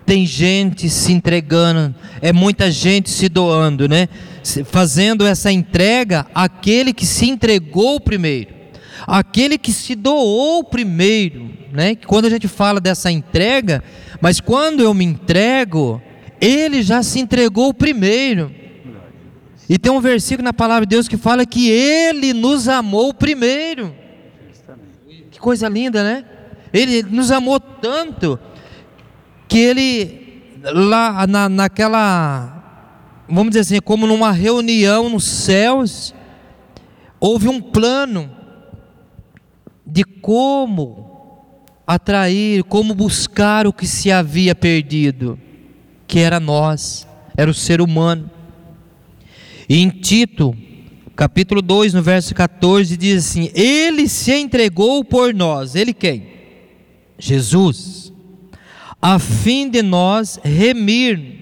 tem 0.05 0.25
gente 0.25 0.89
se 0.89 1.11
entregando, 1.11 1.95
é 2.21 2.31
muita 2.31 2.69
gente 2.69 3.09
se 3.09 3.27
doando, 3.27 3.87
né? 3.89 4.07
Fazendo 4.65 5.25
essa 5.25 5.51
entrega 5.51 6.27
àquele 6.33 6.93
que 6.93 7.05
se 7.05 7.27
entregou 7.27 7.99
primeiro, 7.99 8.53
aquele 9.07 9.57
que 9.57 9.71
se 9.71 9.95
doou 9.95 10.63
primeiro, 10.63 11.49
né? 11.71 11.95
Quando 11.95 12.25
a 12.25 12.29
gente 12.29 12.47
fala 12.47 12.79
dessa 12.79 13.11
entrega, 13.11 13.83
mas 14.21 14.39
quando 14.39 14.81
eu 14.81 14.93
me 14.93 15.05
entrego, 15.05 16.01
ele 16.39 16.81
já 16.81 17.01
se 17.01 17.19
entregou 17.19 17.73
primeiro. 17.73 18.51
E 19.67 19.79
tem 19.79 19.91
um 19.91 19.99
versículo 19.99 20.43
na 20.43 20.53
palavra 20.53 20.85
de 20.85 20.95
Deus 20.95 21.07
que 21.07 21.17
fala 21.17 21.45
que 21.45 21.69
ele 21.69 22.33
nos 22.33 22.67
amou 22.67 23.13
primeiro. 23.13 23.95
Que 25.31 25.39
coisa 25.39 25.67
linda, 25.67 26.03
né? 26.03 26.25
Ele 26.71 27.03
nos 27.03 27.31
amou 27.31 27.59
tanto 27.59 28.39
que 29.47 29.57
ele 29.57 30.25
lá 30.63 31.25
na, 31.27 31.47
naquela, 31.49 33.23
vamos 33.27 33.51
dizer 33.51 33.61
assim, 33.61 33.81
como 33.81 34.07
numa 34.07 34.31
reunião 34.31 35.09
nos 35.09 35.23
céus, 35.25 36.13
houve 37.19 37.47
um 37.47 37.61
plano 37.61 38.29
de 39.85 40.03
como 40.03 41.63
atrair, 41.85 42.63
como 42.63 42.95
buscar 42.95 43.67
o 43.67 43.73
que 43.73 43.87
se 43.87 44.11
havia 44.11 44.55
perdido, 44.55 45.39
que 46.07 46.19
era 46.19 46.39
nós, 46.39 47.07
era 47.35 47.49
o 47.49 47.53
ser 47.53 47.81
humano. 47.81 48.29
E 49.67 49.79
em 49.81 49.89
Tito, 49.89 50.55
capítulo 51.15 51.61
2, 51.61 51.93
no 51.93 52.01
verso 52.01 52.35
14, 52.35 52.95
diz 52.97 53.25
assim: 53.25 53.49
Ele 53.53 54.07
se 54.07 54.33
entregou 54.33 55.03
por 55.03 55.33
nós, 55.33 55.75
ele 55.75 55.93
quem? 55.93 56.27
Jesus, 57.17 58.11
a 59.01 59.17
fim 59.19 59.69
de 59.69 59.81
nós 59.81 60.39
remir 60.43 61.35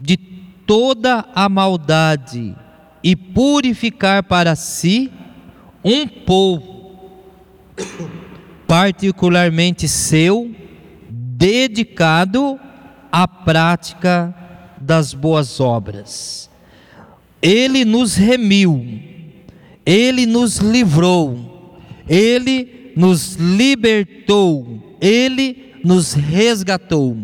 de 0.00 0.16
toda 0.16 1.24
a 1.34 1.48
maldade 1.48 2.54
e 3.02 3.16
purificar 3.16 4.22
para 4.22 4.54
si 4.54 5.10
um 5.82 6.06
povo 6.06 6.74
particularmente 8.66 9.86
seu, 9.86 10.54
dedicado 11.10 12.58
à 13.14 13.28
prática 13.28 14.34
das 14.76 15.14
boas 15.14 15.60
obras. 15.60 16.50
Ele 17.40 17.84
nos 17.84 18.16
remiu, 18.16 18.84
ele 19.86 20.26
nos 20.26 20.56
livrou, 20.58 21.78
ele 22.08 22.92
nos 22.96 23.36
libertou, 23.36 24.96
ele 25.00 25.74
nos 25.84 26.12
resgatou. 26.12 27.16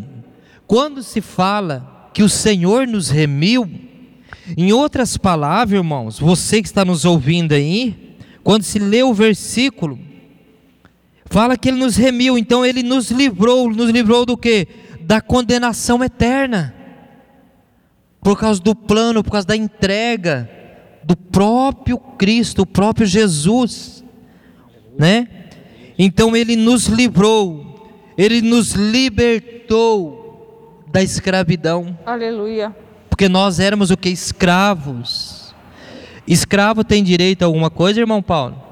Quando 0.64 1.02
se 1.02 1.20
fala 1.20 2.08
que 2.14 2.22
o 2.22 2.28
Senhor 2.28 2.86
nos 2.86 3.10
remiu, 3.10 3.68
em 4.56 4.72
outras 4.72 5.16
palavras, 5.16 5.76
irmãos, 5.76 6.20
você 6.20 6.62
que 6.62 6.68
está 6.68 6.84
nos 6.84 7.04
ouvindo 7.04 7.52
aí, 7.52 8.14
quando 8.44 8.62
se 8.62 8.78
lê 8.78 9.02
o 9.02 9.12
versículo, 9.12 9.98
fala 11.26 11.56
que 11.56 11.68
ele 11.68 11.78
nos 11.78 11.96
remiu, 11.96 12.38
então 12.38 12.64
ele 12.64 12.84
nos 12.84 13.10
livrou, 13.10 13.68
nos 13.68 13.90
livrou 13.90 14.24
do 14.24 14.36
que? 14.36 14.68
Da 15.10 15.20
condenação 15.20 16.04
eterna. 16.04 16.72
Por 18.20 18.38
causa 18.38 18.62
do 18.62 18.76
plano, 18.76 19.24
por 19.24 19.32
causa 19.32 19.44
da 19.44 19.56
entrega 19.56 20.48
do 21.02 21.16
próprio 21.16 21.98
Cristo, 21.98 22.62
o 22.62 22.66
próprio 22.66 23.08
Jesus, 23.08 24.04
né? 24.96 25.26
Então 25.98 26.36
ele 26.36 26.54
nos 26.54 26.86
livrou, 26.86 27.90
ele 28.16 28.40
nos 28.40 28.74
libertou 28.74 30.80
da 30.86 31.02
escravidão. 31.02 31.98
Aleluia. 32.06 32.72
Porque 33.08 33.28
nós 33.28 33.58
éramos 33.58 33.90
o 33.90 33.96
que? 33.96 34.10
Escravos. 34.10 35.52
Escravo 36.24 36.84
tem 36.84 37.02
direito 37.02 37.42
a 37.42 37.46
alguma 37.46 37.68
coisa, 37.68 37.98
irmão 37.98 38.22
Paulo? 38.22 38.62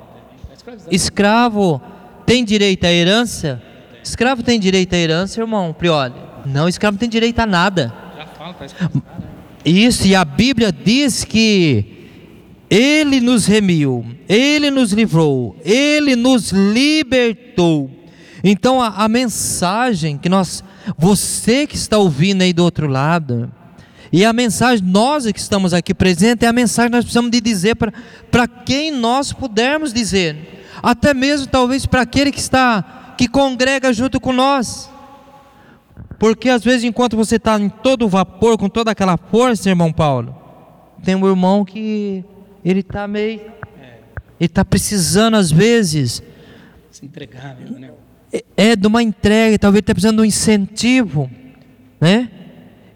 Escravo 0.88 1.83
tem 2.24 2.44
direito 2.44 2.85
à 2.85 2.92
herança? 2.92 3.61
Escravo 4.05 4.44
tem 4.44 4.61
direito 4.61 4.94
à 4.94 4.98
herança, 4.98 5.40
irmão 5.40 5.72
Prioli? 5.72 6.28
Não, 6.46 6.68
escravo 6.68 6.98
tem 6.98 7.09
direito 7.09 7.38
a 7.40 7.46
nada. 7.46 7.92
Isso, 9.64 10.07
e 10.07 10.14
a 10.14 10.24
Bíblia 10.24 10.72
diz 10.72 11.24
que 11.24 12.09
Ele 12.70 13.20
nos 13.20 13.46
remiu, 13.46 14.05
Ele 14.29 14.70
nos 14.70 14.92
livrou, 14.92 15.57
Ele 15.64 16.16
nos 16.16 16.51
libertou. 16.51 17.90
Então 18.42 18.81
a, 18.81 19.05
a 19.05 19.09
mensagem 19.09 20.16
que 20.16 20.29
nós, 20.29 20.62
você 20.96 21.66
que 21.66 21.77
está 21.77 21.98
ouvindo 21.98 22.42
aí 22.42 22.53
do 22.53 22.64
outro 22.64 22.87
lado, 22.87 23.51
e 24.12 24.24
a 24.24 24.33
mensagem, 24.33 24.85
nós 24.87 25.31
que 25.31 25.38
estamos 25.38 25.74
aqui 25.74 25.92
presentes, 25.92 26.46
é 26.46 26.48
a 26.48 26.53
mensagem 26.53 26.90
que 26.90 26.96
nós 26.96 27.05
precisamos 27.05 27.31
de 27.31 27.40
dizer 27.40 27.77
para 27.77 28.48
quem 28.48 28.90
nós 28.90 29.33
pudermos 29.33 29.92
dizer. 29.92 30.64
Até 30.83 31.12
mesmo 31.12 31.46
talvez 31.46 31.85
para 31.85 32.03
aquele 32.03 32.33
que 32.33 32.38
está, 32.38 33.14
que 33.18 33.29
congrega 33.29 33.92
junto 33.92 34.18
com 34.18 34.33
nós. 34.33 34.88
Porque 36.18 36.48
às 36.48 36.64
vezes, 36.64 36.85
enquanto 36.85 37.16
você 37.16 37.37
está 37.37 37.59
em 37.59 37.68
todo 37.68 38.09
vapor, 38.09 38.59
com 38.59 38.68
toda 38.68 38.90
aquela 38.90 39.16
força, 39.16 39.68
irmão 39.68 39.92
Paulo, 39.92 40.35
tem 41.04 41.14
um 41.14 41.28
irmão 41.28 41.64
que 41.64 42.24
ele 42.64 42.81
está 42.81 43.07
meio. 43.07 43.40
Ele 44.40 44.47
está 44.47 44.64
precisando, 44.64 45.36
às 45.36 45.51
vezes, 45.51 46.22
Se 46.90 47.05
entregar, 47.05 47.57
né? 47.57 47.90
é- 48.32 48.45
é 48.57 48.76
de 48.76 48.86
uma 48.86 49.03
entrega, 49.03 49.59
talvez 49.59 49.80
está 49.80 49.95
precisando 49.95 50.16
de 50.16 50.22
um 50.22 50.24
incentivo, 50.24 51.30
né? 52.01 52.30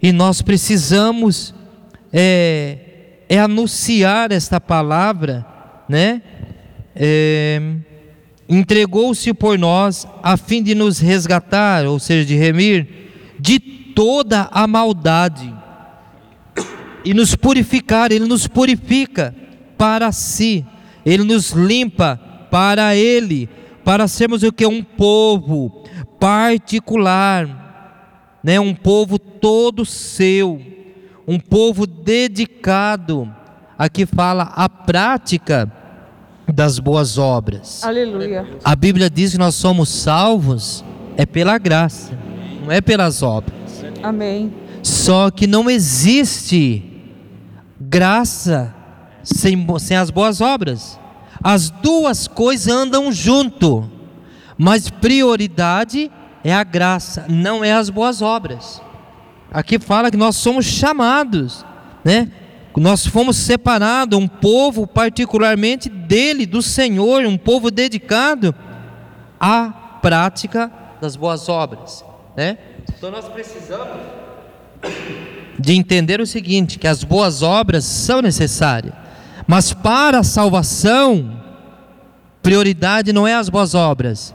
E 0.00 0.12
nós 0.12 0.42
precisamos 0.42 1.54
é, 2.12 2.78
é 3.28 3.38
anunciar 3.38 4.30
esta 4.32 4.60
palavra, 4.60 5.46
né? 5.88 6.22
É, 6.94 7.60
Entregou-se 8.48 9.32
por 9.32 9.58
nós 9.58 10.06
a 10.22 10.36
fim 10.36 10.62
de 10.62 10.74
nos 10.74 10.98
resgatar, 10.98 11.86
ou 11.86 11.98
seja, 11.98 12.26
de 12.26 12.36
remir 12.36 12.86
de 13.42 13.58
toda 13.58 14.48
a 14.52 14.68
maldade 14.68 15.52
e 17.04 17.12
nos 17.12 17.34
purificar. 17.34 18.12
Ele 18.12 18.26
nos 18.26 18.46
purifica 18.46 19.34
para 19.76 20.12
si, 20.12 20.64
ele 21.04 21.24
nos 21.24 21.50
limpa 21.50 22.20
para 22.50 22.94
ele, 22.94 23.48
para 23.84 24.06
sermos 24.06 24.44
o 24.44 24.52
que 24.52 24.64
um 24.64 24.82
povo 24.82 25.82
particular, 26.20 28.38
né? 28.44 28.60
Um 28.60 28.74
povo 28.74 29.18
todo 29.18 29.84
seu, 29.84 30.62
um 31.26 31.40
povo 31.40 31.84
dedicado. 31.84 33.28
Aqui 33.76 34.06
fala 34.06 34.52
a 34.54 34.68
prática 34.68 35.70
das 36.46 36.78
boas 36.78 37.18
obras. 37.18 37.82
Aleluia. 37.82 38.46
A 38.62 38.76
Bíblia 38.76 39.10
diz 39.10 39.32
que 39.32 39.38
nós 39.38 39.56
somos 39.56 39.88
salvos 39.88 40.84
é 41.16 41.26
pela 41.26 41.58
graça, 41.58 42.16
não 42.62 42.70
é 42.70 42.80
pelas 42.80 43.22
obras. 43.22 43.84
Amém. 44.02 44.52
Só 44.82 45.30
que 45.30 45.46
não 45.46 45.68
existe 45.68 46.82
graça 47.80 48.74
sem, 49.22 49.66
sem 49.78 49.96
as 49.96 50.10
boas 50.10 50.40
obras. 50.40 50.98
As 51.42 51.70
duas 51.70 52.28
coisas 52.28 52.72
andam 52.72 53.10
junto, 53.10 53.90
mas 54.56 54.88
prioridade 54.88 56.10
é 56.44 56.54
a 56.54 56.62
graça, 56.62 57.26
não 57.28 57.64
é 57.64 57.72
as 57.72 57.90
boas 57.90 58.22
obras. 58.22 58.80
Aqui 59.52 59.78
fala 59.78 60.10
que 60.10 60.16
nós 60.16 60.36
somos 60.36 60.64
chamados, 60.64 61.64
né? 62.04 62.30
Nós 62.76 63.06
fomos 63.06 63.36
separados, 63.36 64.18
um 64.18 64.26
povo 64.26 64.86
particularmente 64.86 65.90
dele, 65.90 66.46
do 66.46 66.62
Senhor, 66.62 67.24
um 67.26 67.36
povo 67.36 67.70
dedicado 67.70 68.54
à 69.38 69.98
prática 70.00 70.72
das 71.00 71.16
boas 71.16 71.48
obras, 71.48 72.02
né? 72.36 72.58
Então 72.96 73.10
nós 73.10 73.28
precisamos 73.28 73.98
de 75.58 75.74
entender 75.74 76.20
o 76.20 76.26
seguinte, 76.26 76.78
que 76.78 76.88
as 76.88 77.04
boas 77.04 77.42
obras 77.42 77.84
são 77.84 78.20
necessárias, 78.20 78.94
mas 79.46 79.72
para 79.72 80.20
a 80.20 80.24
salvação, 80.24 81.40
prioridade 82.42 83.12
não 83.12 83.26
é 83.26 83.34
as 83.34 83.48
boas 83.48 83.74
obras, 83.74 84.34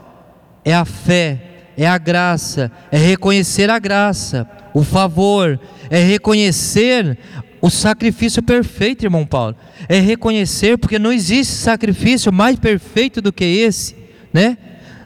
é 0.64 0.74
a 0.74 0.84
fé, 0.84 1.72
é 1.76 1.86
a 1.86 1.98
graça, 1.98 2.72
é 2.90 2.96
reconhecer 2.96 3.70
a 3.70 3.78
graça, 3.78 4.48
o 4.74 4.82
favor, 4.82 5.60
é 5.90 5.98
reconhecer 5.98 7.18
o 7.60 7.70
sacrifício 7.70 8.42
perfeito, 8.42 9.04
irmão 9.04 9.26
Paulo. 9.26 9.56
É 9.88 9.98
reconhecer, 10.00 10.78
porque 10.78 10.98
não 10.98 11.12
existe 11.12 11.54
sacrifício 11.54 12.32
mais 12.32 12.58
perfeito 12.58 13.20
do 13.20 13.32
que 13.32 13.44
esse, 13.44 13.96
né? 14.32 14.56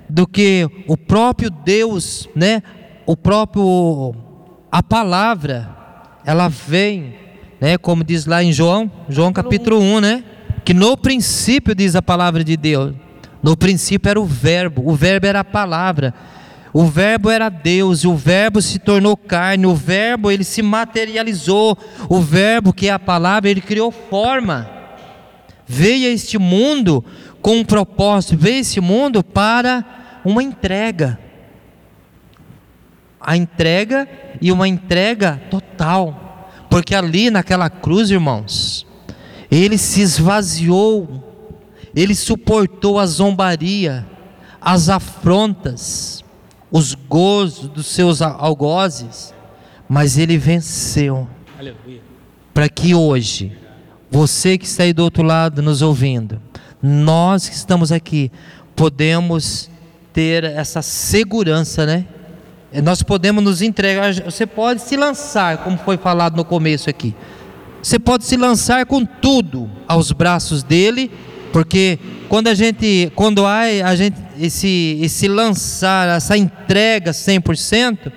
Do 0.09 0.27
que 0.27 0.69
o 0.87 0.97
próprio 0.97 1.51
Deus, 1.51 2.29
né? 2.35 2.63
O 3.05 3.17
próprio 3.17 4.15
a 4.71 4.83
palavra, 4.83 5.69
ela 6.25 6.49
vem, 6.49 7.15
né? 7.61 7.77
Como 7.77 8.03
diz 8.03 8.25
lá 8.25 8.43
em 8.43 8.53
João, 8.53 8.91
João 9.09 9.33
capítulo 9.33 9.79
1, 9.79 10.01
né? 10.01 10.25
Que 10.65 10.73
no 10.73 10.97
princípio 10.97 11.75
diz 11.75 11.95
a 11.95 12.01
palavra 12.01 12.43
de 12.43 12.57
Deus. 12.57 12.95
No 13.43 13.57
princípio 13.57 14.09
era 14.09 14.21
o 14.21 14.25
verbo, 14.25 14.89
o 14.89 14.95
verbo 14.95 15.27
era 15.27 15.41
a 15.41 15.45
palavra. 15.45 16.15
O 16.73 16.87
verbo 16.87 17.29
era 17.29 17.51
Deus, 17.51 18.03
e 18.03 18.09
o 18.09 18.17
verbo 18.17 18.63
se 18.63 18.79
tornou 18.79 19.15
carne, 19.15 19.67
o 19.67 19.75
verbo 19.75 20.31
ele 20.31 20.45
se 20.45 20.63
materializou, 20.63 21.77
o 22.09 22.19
verbo 22.19 22.73
que 22.73 22.89
é 22.89 22.93
a 22.93 22.99
palavra, 22.99 23.51
ele 23.51 23.61
criou 23.61 23.91
forma. 23.91 24.71
Veio 25.67 26.09
a 26.09 26.13
este 26.13 26.39
mundo 26.39 27.05
com 27.43 27.59
um 27.59 27.65
propósito, 27.65 28.39
veio 28.39 28.57
a 28.57 28.61
este 28.61 28.81
mundo 28.81 29.23
para 29.23 29.85
uma 30.25 30.43
entrega. 30.43 31.19
A 33.23 33.37
entrega 33.37 34.09
e 34.41 34.51
uma 34.51 34.67
entrega 34.67 35.41
total. 35.51 36.49
Porque 36.69 36.95
ali 36.95 37.31
naquela 37.31 37.69
cruz, 37.69 38.11
irmãos, 38.11 38.87
ele 39.51 39.77
se 39.77 40.01
esvaziou, 40.01 41.23
ele 41.95 42.15
suportou 42.15 42.99
a 42.99 43.07
zombaria, 43.07 44.07
as 44.61 44.89
afrontas, 44.89 46.25
os 46.71 46.95
gozos 46.95 47.69
dos 47.69 47.87
seus 47.87 48.23
algozes, 48.23 49.35
mas 49.87 50.17
ele 50.17 50.39
venceu. 50.39 51.29
Para 52.55 52.69
que 52.69 52.95
hoje, 52.95 53.53
você 54.11 54.57
que 54.57 54.65
está 54.65 54.85
aí 54.85 54.93
do 54.93 55.03
outro 55.03 55.23
lado 55.23 55.61
nos 55.61 55.83
ouvindo, 55.83 56.41
nós 56.83 57.49
que 57.49 57.55
estamos 57.55 57.93
aqui, 57.93 58.33
podemos 58.75 59.71
ter 60.13 60.45
essa 60.45 60.81
segurança, 60.81 61.85
né? 61.85 62.07
Nós 62.81 63.03
podemos 63.03 63.45
nos 63.45 63.61
entregar, 63.61 64.15
você 64.15 64.47
pode 64.47 64.81
se 64.81 64.97
lançar, 64.97 65.59
como 65.59 65.77
foi 65.77 65.99
falado 65.99 66.37
no 66.37 66.45
começo 66.45 66.89
aqui. 66.89 67.15
Você 67.83 67.99
pode 67.99 68.25
se 68.25 68.37
lançar 68.37 68.87
com 68.87 69.05
tudo 69.05 69.69
aos 69.87 70.13
braços 70.13 70.63
dele, 70.63 71.11
porque 71.53 71.99
quando 72.29 72.49
a 72.49 72.55
gente, 72.55 73.13
quando 73.15 73.45
há 73.45 73.61
a 73.61 73.95
gente 73.97 74.17
esse 74.39 74.99
esse 75.03 75.29
lançar, 75.29 76.09
essa 76.09 76.37
entrega 76.37 77.11
100%, 77.11 78.11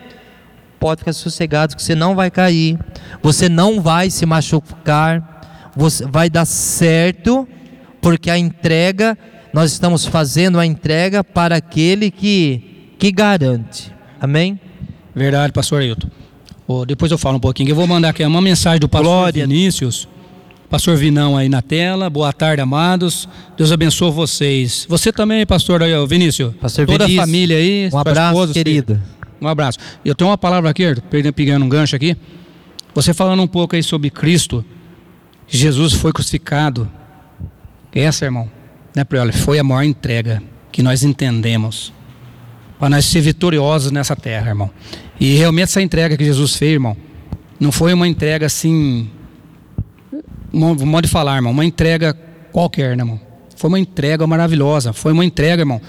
pode 0.79 0.99
ficar 0.99 1.13
sossegado 1.13 1.75
que 1.75 1.81
você 1.81 1.95
não 1.95 2.15
vai 2.15 2.31
cair, 2.31 2.79
você 3.21 3.49
não 3.49 3.81
vai 3.81 4.09
se 4.09 4.25
machucar, 4.25 5.71
você 5.75 6.05
vai 6.05 6.29
dar 6.29 6.45
certo, 6.45 7.47
porque 7.99 8.29
a 8.29 8.37
entrega 8.37 9.17
nós 9.51 9.71
estamos 9.71 10.05
fazendo 10.05 10.59
a 10.59 10.65
entrega 10.65 11.23
para 11.23 11.55
aquele 11.55 12.11
que 12.11 12.93
que 12.97 13.11
garante. 13.11 13.94
Amém? 14.19 14.59
Verdade, 15.15 15.51
pastor 15.53 15.81
Ailton. 15.81 16.09
Oh, 16.67 16.85
depois 16.85 17.11
eu 17.11 17.17
falo 17.17 17.37
um 17.37 17.39
pouquinho. 17.39 17.69
Eu 17.69 17.75
vou 17.75 17.87
mandar 17.87 18.09
aqui 18.09 18.23
uma 18.23 18.41
mensagem 18.41 18.79
do 18.79 18.89
pastor 18.89 19.05
Glória. 19.07 19.47
Vinícius. 19.47 20.07
Pastor 20.69 20.97
Vinão 20.97 21.37
aí 21.37 21.47
na 21.47 21.61
tela. 21.61 22.09
Boa 22.09 22.33
tarde, 22.33 22.61
amados. 22.61 23.29
Deus 23.55 23.71
abençoe 23.71 24.11
vocês. 24.11 24.85
Você 24.89 25.11
também, 25.11 25.45
pastor 25.45 25.81
Vinícius. 26.07 26.53
Pastor 26.55 26.85
Toda 26.87 27.05
Vinícius, 27.05 27.19
a 27.23 27.25
família 27.25 27.57
aí. 27.57 27.89
Um 27.93 27.97
abraço, 27.99 28.27
esposa, 28.31 28.53
seu 28.53 28.63
filho. 28.63 28.83
querido. 28.83 29.01
Um 29.39 29.47
abraço. 29.47 29.77
Eu 30.03 30.15
tenho 30.15 30.29
uma 30.29 30.37
palavra 30.37 30.69
aqui, 30.71 30.83
pegando- 31.09 31.33
pegando 31.33 31.65
um 31.65 31.69
gancho 31.69 31.95
aqui. 31.95 32.17
Você 32.95 33.13
falando 33.13 33.43
um 33.43 33.47
pouco 33.47 33.75
aí 33.75 33.83
sobre 33.83 34.09
Cristo. 34.09 34.65
Jesus 35.47 35.93
foi 35.93 36.11
crucificado. 36.11 36.89
Essa, 37.93 38.25
irmão, 38.25 38.49
né, 38.95 39.03
Prioli? 39.03 39.31
Foi 39.31 39.59
a 39.59 39.63
maior 39.63 39.83
entrega 39.83 40.41
que 40.71 40.81
nós 40.81 41.03
entendemos. 41.03 41.93
Para 42.85 42.97
nós 42.97 43.05
ser 43.05 43.19
vitoriosos 43.19 43.91
nessa 43.91 44.15
terra, 44.15 44.49
irmão. 44.49 44.69
E 45.19 45.37
realmente 45.37 45.63
essa 45.63 45.81
entrega 45.81 46.15
que 46.15 46.23
Jesus 46.23 46.55
fez, 46.55 46.73
irmão, 46.73 46.95
não 47.59 47.71
foi 47.71 47.91
uma 47.91 48.07
entrega 48.07 48.45
assim. 48.45 49.09
Um 50.53 50.85
modo 50.85 51.07
de 51.07 51.11
falar, 51.11 51.37
irmão, 51.37 51.51
uma 51.51 51.65
entrega 51.65 52.13
qualquer, 52.51 52.95
né, 52.95 53.01
irmão? 53.01 53.19
Foi 53.55 53.69
uma 53.69 53.79
entrega 53.79 54.27
maravilhosa. 54.27 54.93
Foi 54.93 55.13
uma 55.13 55.25
entrega, 55.25 55.63
irmão, 55.63 55.81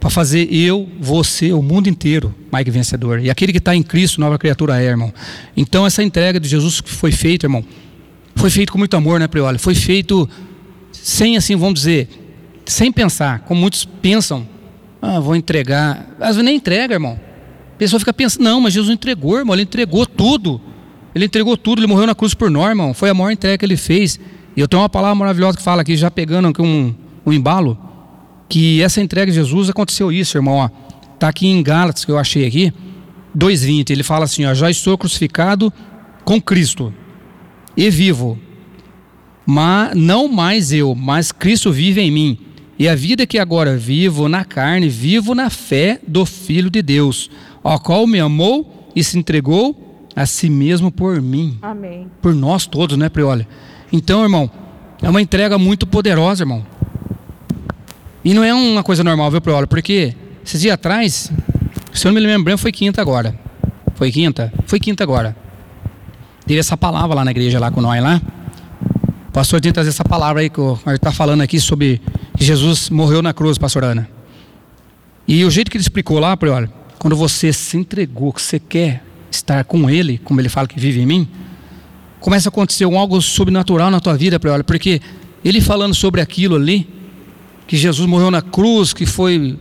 para 0.00 0.10
fazer 0.10 0.52
eu, 0.52 0.88
você, 1.00 1.52
o 1.52 1.62
mundo 1.62 1.88
inteiro 1.88 2.34
que 2.64 2.70
vencedor. 2.72 3.20
E 3.20 3.30
aquele 3.30 3.52
que 3.52 3.58
está 3.58 3.76
em 3.76 3.82
Cristo, 3.84 4.20
nova 4.20 4.36
criatura 4.36 4.82
é, 4.82 4.86
irmão. 4.86 5.14
Então, 5.56 5.86
essa 5.86 6.02
entrega 6.02 6.40
de 6.40 6.48
Jesus 6.48 6.80
que 6.80 6.90
foi 6.90 7.12
feita, 7.12 7.46
irmão, 7.46 7.64
foi 8.34 8.50
feito 8.50 8.72
com 8.72 8.78
muito 8.78 8.96
amor, 8.96 9.20
né, 9.20 9.28
Prioli? 9.28 9.56
Foi 9.56 9.76
feito 9.76 10.28
sem, 10.90 11.36
assim, 11.36 11.54
vamos 11.54 11.74
dizer, 11.74 12.08
sem 12.66 12.90
pensar, 12.90 13.38
como 13.46 13.60
muitos 13.60 13.84
pensam. 13.84 14.58
Ah, 15.00 15.18
vou 15.20 15.34
entregar. 15.34 16.06
Às 16.20 16.36
vezes 16.36 16.44
nem 16.44 16.56
entrega, 16.56 16.94
irmão. 16.94 17.18
A 17.74 17.78
pessoa 17.78 17.98
fica 17.98 18.12
pensando, 18.12 18.44
não, 18.44 18.60
mas 18.60 18.74
Jesus 18.74 18.92
entregou, 18.92 19.38
irmão, 19.38 19.54
ele 19.54 19.62
entregou 19.62 20.04
tudo. 20.04 20.60
Ele 21.14 21.24
entregou 21.24 21.56
tudo, 21.56 21.80
ele 21.80 21.86
morreu 21.86 22.06
na 22.06 22.14
cruz 22.14 22.34
por 22.34 22.50
nós, 22.50 22.68
irmão. 22.68 22.92
Foi 22.92 23.10
a 23.10 23.14
maior 23.14 23.30
entrega 23.30 23.58
que 23.58 23.64
ele 23.64 23.76
fez. 23.76 24.20
E 24.56 24.60
eu 24.60 24.68
tenho 24.68 24.82
uma 24.82 24.88
palavra 24.88 25.14
maravilhosa 25.14 25.56
que 25.56 25.62
fala 25.62 25.82
aqui, 25.82 25.96
já 25.96 26.10
pegando 26.10 26.48
aqui 26.48 26.60
um, 26.60 26.94
um 27.24 27.32
embalo, 27.32 27.78
que 28.48 28.82
essa 28.82 29.00
entrega 29.00 29.30
de 29.30 29.36
Jesus 29.36 29.70
aconteceu 29.70 30.12
isso, 30.12 30.36
irmão. 30.36 30.56
Ó. 30.56 30.68
Tá 31.18 31.28
aqui 31.28 31.46
em 31.46 31.62
Gálatas, 31.62 32.04
que 32.04 32.10
eu 32.10 32.18
achei 32.18 32.46
aqui, 32.46 32.72
2,20. 33.36 33.90
Ele 33.90 34.02
fala 34.02 34.24
assim: 34.24 34.44
ó, 34.44 34.54
já 34.54 34.70
estou 34.70 34.96
crucificado 34.98 35.72
com 36.24 36.40
Cristo 36.40 36.92
e 37.76 37.88
vivo. 37.90 38.38
Mas 39.46 39.96
não 39.96 40.28
mais 40.28 40.72
eu, 40.72 40.94
mas 40.94 41.32
Cristo 41.32 41.72
vive 41.72 42.00
em 42.00 42.10
mim. 42.10 42.38
E 42.80 42.88
a 42.88 42.94
vida 42.94 43.26
que 43.26 43.38
agora 43.38 43.76
vivo 43.76 44.26
na 44.26 44.42
carne, 44.42 44.88
vivo 44.88 45.34
na 45.34 45.50
fé 45.50 46.00
do 46.08 46.24
Filho 46.24 46.70
de 46.70 46.80
Deus, 46.80 47.30
ao 47.62 47.78
qual 47.78 48.06
me 48.06 48.18
amou 48.18 48.88
e 48.96 49.04
se 49.04 49.18
entregou 49.18 50.08
a 50.16 50.24
si 50.24 50.48
mesmo 50.48 50.90
por 50.90 51.20
mim 51.20 51.58
Amém. 51.60 52.10
por 52.22 52.34
nós 52.34 52.64
todos, 52.64 52.96
né, 52.96 53.10
Prioli? 53.10 53.46
Então, 53.92 54.22
irmão, 54.22 54.50
é 55.02 55.10
uma 55.10 55.20
entrega 55.20 55.58
muito 55.58 55.86
poderosa, 55.86 56.42
irmão. 56.42 56.64
E 58.24 58.32
não 58.32 58.42
é 58.42 58.54
uma 58.54 58.82
coisa 58.82 59.04
normal, 59.04 59.30
viu, 59.30 59.42
Prioli? 59.42 59.66
Porque 59.66 60.14
esses 60.42 60.62
dias 60.62 60.72
atrás, 60.72 61.30
se 61.92 62.06
eu 62.06 62.10
não 62.10 62.18
me 62.18 62.26
lembro, 62.26 62.56
foi 62.56 62.72
quinta 62.72 63.02
agora. 63.02 63.38
Foi 63.94 64.10
quinta? 64.10 64.50
Foi 64.64 64.80
quinta 64.80 65.04
agora. 65.04 65.36
Teve 66.46 66.58
essa 66.58 66.78
palavra 66.78 67.14
lá 67.14 67.26
na 67.26 67.30
igreja, 67.30 67.60
lá 67.60 67.70
com 67.70 67.82
nós, 67.82 68.02
lá. 68.02 68.22
O 69.30 69.32
pastor 69.32 69.60
tem 69.60 69.70
que 69.70 69.74
trazer 69.74 69.90
essa 69.90 70.02
palavra 70.02 70.42
aí 70.42 70.50
que 70.50 70.60
o 70.60 70.76
está 70.92 71.12
falando 71.12 71.40
aqui 71.40 71.60
sobre 71.60 72.02
que 72.36 72.44
Jesus 72.44 72.90
morreu 72.90 73.22
na 73.22 73.32
cruz, 73.32 73.58
pastor 73.58 73.84
Ana. 73.84 74.10
E 75.26 75.44
o 75.44 75.50
jeito 75.52 75.70
que 75.70 75.76
ele 75.76 75.82
explicou 75.82 76.18
lá, 76.18 76.36
Prioli, 76.36 76.68
quando 76.98 77.14
você 77.14 77.52
se 77.52 77.76
entregou, 77.76 78.32
que 78.32 78.42
você 78.42 78.58
quer 78.58 79.04
estar 79.30 79.62
com 79.62 79.88
ele, 79.88 80.18
como 80.18 80.40
ele 80.40 80.48
fala 80.48 80.66
que 80.66 80.80
vive 80.80 81.00
em 81.00 81.06
mim, 81.06 81.28
começa 82.18 82.48
a 82.48 82.50
acontecer 82.50 82.82
algo 82.82 83.22
sobrenatural 83.22 83.88
na 83.88 84.00
tua 84.00 84.16
vida, 84.16 84.40
Prioli, 84.40 84.64
porque 84.64 85.00
ele 85.44 85.60
falando 85.60 85.94
sobre 85.94 86.20
aquilo 86.20 86.56
ali, 86.56 86.88
que 87.68 87.76
Jesus 87.76 88.08
morreu 88.08 88.32
na 88.32 88.42
cruz, 88.42 88.92
que 88.92 89.06
foi 89.06 89.56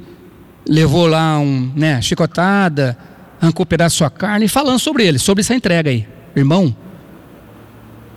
levou 0.67 1.05
lá 1.05 1.37
um, 1.37 1.71
né, 1.75 2.01
chicotada, 2.01 2.97
arrancou 3.39 3.65
um 3.65 3.67
pedaço 3.67 3.97
da 3.97 3.97
sua 3.97 4.09
carne, 4.09 4.47
falando 4.47 4.79
sobre 4.79 5.05
ele, 5.05 5.19
sobre 5.19 5.41
essa 5.41 5.53
entrega 5.53 5.91
aí. 5.91 6.07
Irmão, 6.35 6.75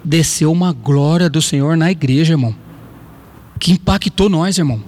desceu 0.05 0.51
uma 0.51 0.73
glória 0.73 1.29
do 1.31 1.41
Senhor 1.41 1.77
na 1.77 1.91
igreja, 1.91 2.35
irmão. 2.35 2.55
que 3.59 3.71
impactou 3.71 4.29
nós, 4.29 4.59
irmão. 4.59 4.83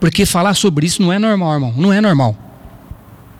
Porque 0.00 0.24
falar 0.24 0.54
sobre 0.54 0.86
isso 0.86 1.02
não 1.02 1.12
é 1.12 1.18
normal, 1.18 1.54
irmão. 1.54 1.74
Não 1.76 1.92
é 1.92 2.00
normal. 2.00 2.34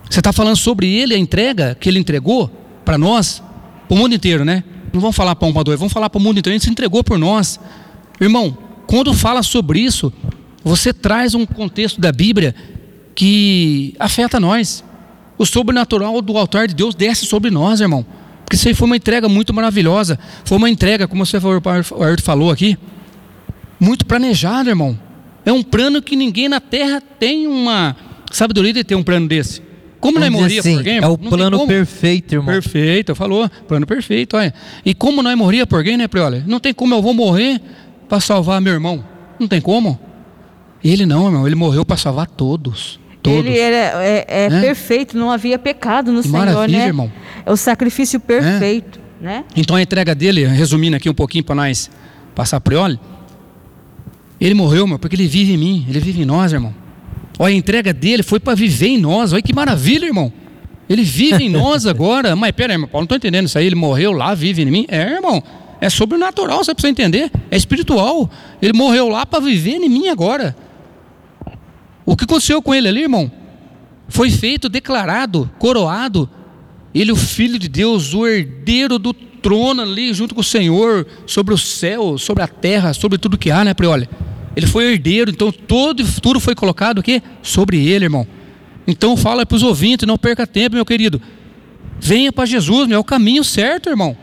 Você 0.07 0.19
está 0.19 0.31
falando 0.31 0.55
sobre 0.55 0.87
ele, 0.87 1.15
a 1.15 1.17
entrega 1.17 1.75
que 1.79 1.89
ele 1.89 1.99
entregou 1.99 2.51
para 2.85 2.97
nós, 2.97 3.41
para 3.87 3.95
o 3.95 3.97
mundo 3.97 4.13
inteiro, 4.13 4.45
né? 4.45 4.63
Não 4.91 4.99
vamos 4.99 5.15
falar 5.15 5.35
para 5.35 5.47
um, 5.47 5.53
para 5.53 5.63
dois, 5.63 5.79
vamos 5.79 5.93
falar 5.93 6.09
para 6.09 6.19
o 6.19 6.21
mundo 6.21 6.39
inteiro. 6.39 6.55
Ele 6.55 6.63
se 6.63 6.69
entregou 6.69 7.03
por 7.03 7.17
nós. 7.17 7.59
Irmão, 8.19 8.57
quando 8.85 9.13
fala 9.13 9.43
sobre 9.43 9.79
isso, 9.79 10.11
você 10.63 10.93
traz 10.93 11.33
um 11.33 11.45
contexto 11.45 12.01
da 12.01 12.11
Bíblia 12.11 12.55
que 13.15 13.95
afeta 13.99 14.39
nós. 14.39 14.83
O 15.37 15.45
sobrenatural 15.45 16.21
do 16.21 16.37
altar 16.37 16.67
de 16.67 16.75
Deus 16.75 16.93
desce 16.93 17.25
sobre 17.25 17.49
nós, 17.49 17.79
irmão. 17.81 18.05
Porque 18.49 18.55
isso 18.55 18.67
aí 18.67 18.73
foi 18.73 18.87
uma 18.87 18.95
entrega 18.95 19.29
muito 19.29 19.53
maravilhosa. 19.53 20.17
Foi 20.43 20.57
uma 20.57 20.67
entrega, 20.67 21.07
como 21.07 21.23
você 21.23 21.37
falou 22.23 22.49
aqui, 22.49 22.75
muito 23.79 24.07
planejada, 24.07 24.71
irmão. 24.71 24.99
É 25.45 25.53
um 25.53 25.61
plano 25.61 26.01
que 26.01 26.15
ninguém 26.15 26.49
na 26.49 26.59
terra 26.59 26.99
tem 26.99 27.45
uma 27.45 27.95
sabedoria 28.31 28.73
de 28.73 28.83
ter 28.83 28.95
um 28.95 29.03
plano 29.03 29.27
desse. 29.27 29.61
Como 29.99 30.17
nós 30.17 30.31
morria 30.31 30.61
assim, 30.61 30.71
por 30.71 30.77
alguém? 30.79 30.97
É 30.97 31.07
o 31.07 31.15
plano 31.15 31.67
perfeito, 31.67 32.33
irmão. 32.33 32.51
Perfeito, 32.51 33.13
falou. 33.13 33.47
Plano 33.67 33.85
perfeito, 33.85 34.35
olha. 34.35 34.51
E 34.83 34.95
como 34.95 35.21
nós 35.21 35.37
morria 35.37 35.67
por 35.67 35.77
alguém, 35.77 35.95
né, 35.95 36.07
Prioli? 36.07 36.43
Não 36.47 36.59
tem 36.59 36.73
como 36.73 36.95
eu 36.95 37.03
vou 37.03 37.13
morrer 37.13 37.61
para 38.07 38.19
salvar 38.19 38.59
meu 38.59 38.73
irmão. 38.73 39.05
Não 39.39 39.47
tem 39.47 39.61
como. 39.61 39.99
Ele 40.83 41.05
não, 41.05 41.27
irmão. 41.27 41.45
Ele 41.45 41.55
morreu 41.55 41.85
para 41.85 41.97
salvar 41.97 42.25
todos. 42.25 42.98
Todos. 43.21 43.39
Ele 43.39 43.57
era, 43.57 44.03
é, 44.03 44.25
é, 44.27 44.45
é, 44.45 44.61
perfeito, 44.61 45.17
não 45.17 45.29
havia 45.29 45.59
pecado 45.59 46.11
no 46.11 46.21
que 46.21 46.29
Senhor, 46.29 46.69
né? 46.69 46.87
irmão. 46.87 47.11
É 47.45 47.51
o 47.51 47.57
sacrifício 47.57 48.19
perfeito, 48.19 48.99
é. 49.21 49.25
né? 49.25 49.45
Então 49.55 49.75
a 49.75 49.81
entrega 49.81 50.15
dele, 50.15 50.45
resumindo 50.45 50.95
aqui 50.95 51.09
um 51.09 51.13
pouquinho 51.13 51.43
para 51.43 51.55
nós 51.55 51.91
passar 52.33 52.61
Prioli, 52.61 52.99
ele 54.39 54.53
morreu, 54.53 54.87
meu, 54.87 54.97
porque 54.97 55.15
ele 55.15 55.27
vive 55.27 55.53
em 55.53 55.57
mim, 55.57 55.85
ele 55.89 55.99
vive 55.99 56.21
em 56.21 56.25
nós, 56.25 56.53
irmão. 56.53 56.73
Olha, 57.37 57.53
a 57.53 57.57
entrega 57.57 57.93
dele 57.93 58.23
foi 58.23 58.39
para 58.39 58.55
viver 58.55 58.87
em 58.87 58.97
nós. 58.97 59.33
Olha 59.33 59.41
que 59.41 59.53
maravilha, 59.53 60.05
irmão. 60.05 60.31
Ele 60.89 61.03
vive 61.03 61.45
em 61.45 61.49
nós 61.49 61.85
agora. 61.87 62.35
Mas 62.35 62.51
pera 62.51 62.73
aí, 62.73 62.75
irmão, 62.75 62.87
Paulo, 62.89 63.03
não 63.03 63.05
estou 63.05 63.17
entendendo 63.17 63.45
isso 63.45 63.57
aí. 63.57 63.65
Ele 63.65 63.75
morreu 63.75 64.11
lá, 64.11 64.33
vive 64.33 64.61
em 64.61 64.65
mim. 64.65 64.85
É, 64.89 65.13
irmão. 65.13 65.43
É 65.81 65.89
sobrenatural, 65.89 66.63
você 66.63 66.73
precisa 66.73 66.91
entender. 66.91 67.31
É 67.49 67.55
espiritual. 67.55 68.29
Ele 68.61 68.73
morreu 68.73 69.07
lá 69.07 69.25
para 69.25 69.39
viver 69.39 69.75
em 69.75 69.87
mim 69.87 70.09
agora. 70.09 70.55
O 72.09 72.17
que 72.17 72.23
aconteceu 72.23 72.59
com 72.59 72.73
ele 72.73 72.87
ali, 72.87 73.03
irmão? 73.03 73.31
Foi 74.07 74.31
feito, 74.31 74.67
declarado, 74.67 75.47
coroado. 75.59 76.27
Ele, 76.91 77.11
o 77.11 77.15
Filho 77.15 77.59
de 77.59 77.69
Deus, 77.69 78.15
o 78.15 78.25
herdeiro 78.25 78.97
do 78.97 79.13
trono 79.13 79.83
ali, 79.83 80.11
junto 80.11 80.33
com 80.33 80.41
o 80.41 80.43
Senhor, 80.43 81.05
sobre 81.27 81.53
o 81.53 81.57
céu, 81.57 82.17
sobre 82.17 82.41
a 82.41 82.47
terra, 82.47 82.93
sobre 82.93 83.19
tudo 83.19 83.37
que 83.37 83.51
há, 83.51 83.63
né, 83.63 83.75
Prioli? 83.75 84.09
Ele 84.55 84.65
foi 84.65 84.85
herdeiro, 84.85 85.29
então 85.29 85.51
todo 85.51 86.03
tudo 86.19 86.39
foi 86.39 86.55
colocado 86.55 86.99
aqui 86.99 87.21
sobre 87.43 87.87
ele, 87.87 88.05
irmão. 88.05 88.25
Então 88.87 89.15
fala 89.15 89.45
para 89.45 89.55
os 89.55 89.61
ouvintes, 89.61 90.07
não 90.07 90.17
perca 90.17 90.47
tempo, 90.47 90.77
meu 90.77 90.85
querido. 90.85 91.21
Venha 91.99 92.33
para 92.33 92.47
Jesus, 92.47 92.89
é 92.89 92.97
o 92.97 93.03
caminho 93.03 93.43
certo, 93.43 93.87
irmão. 93.87 94.17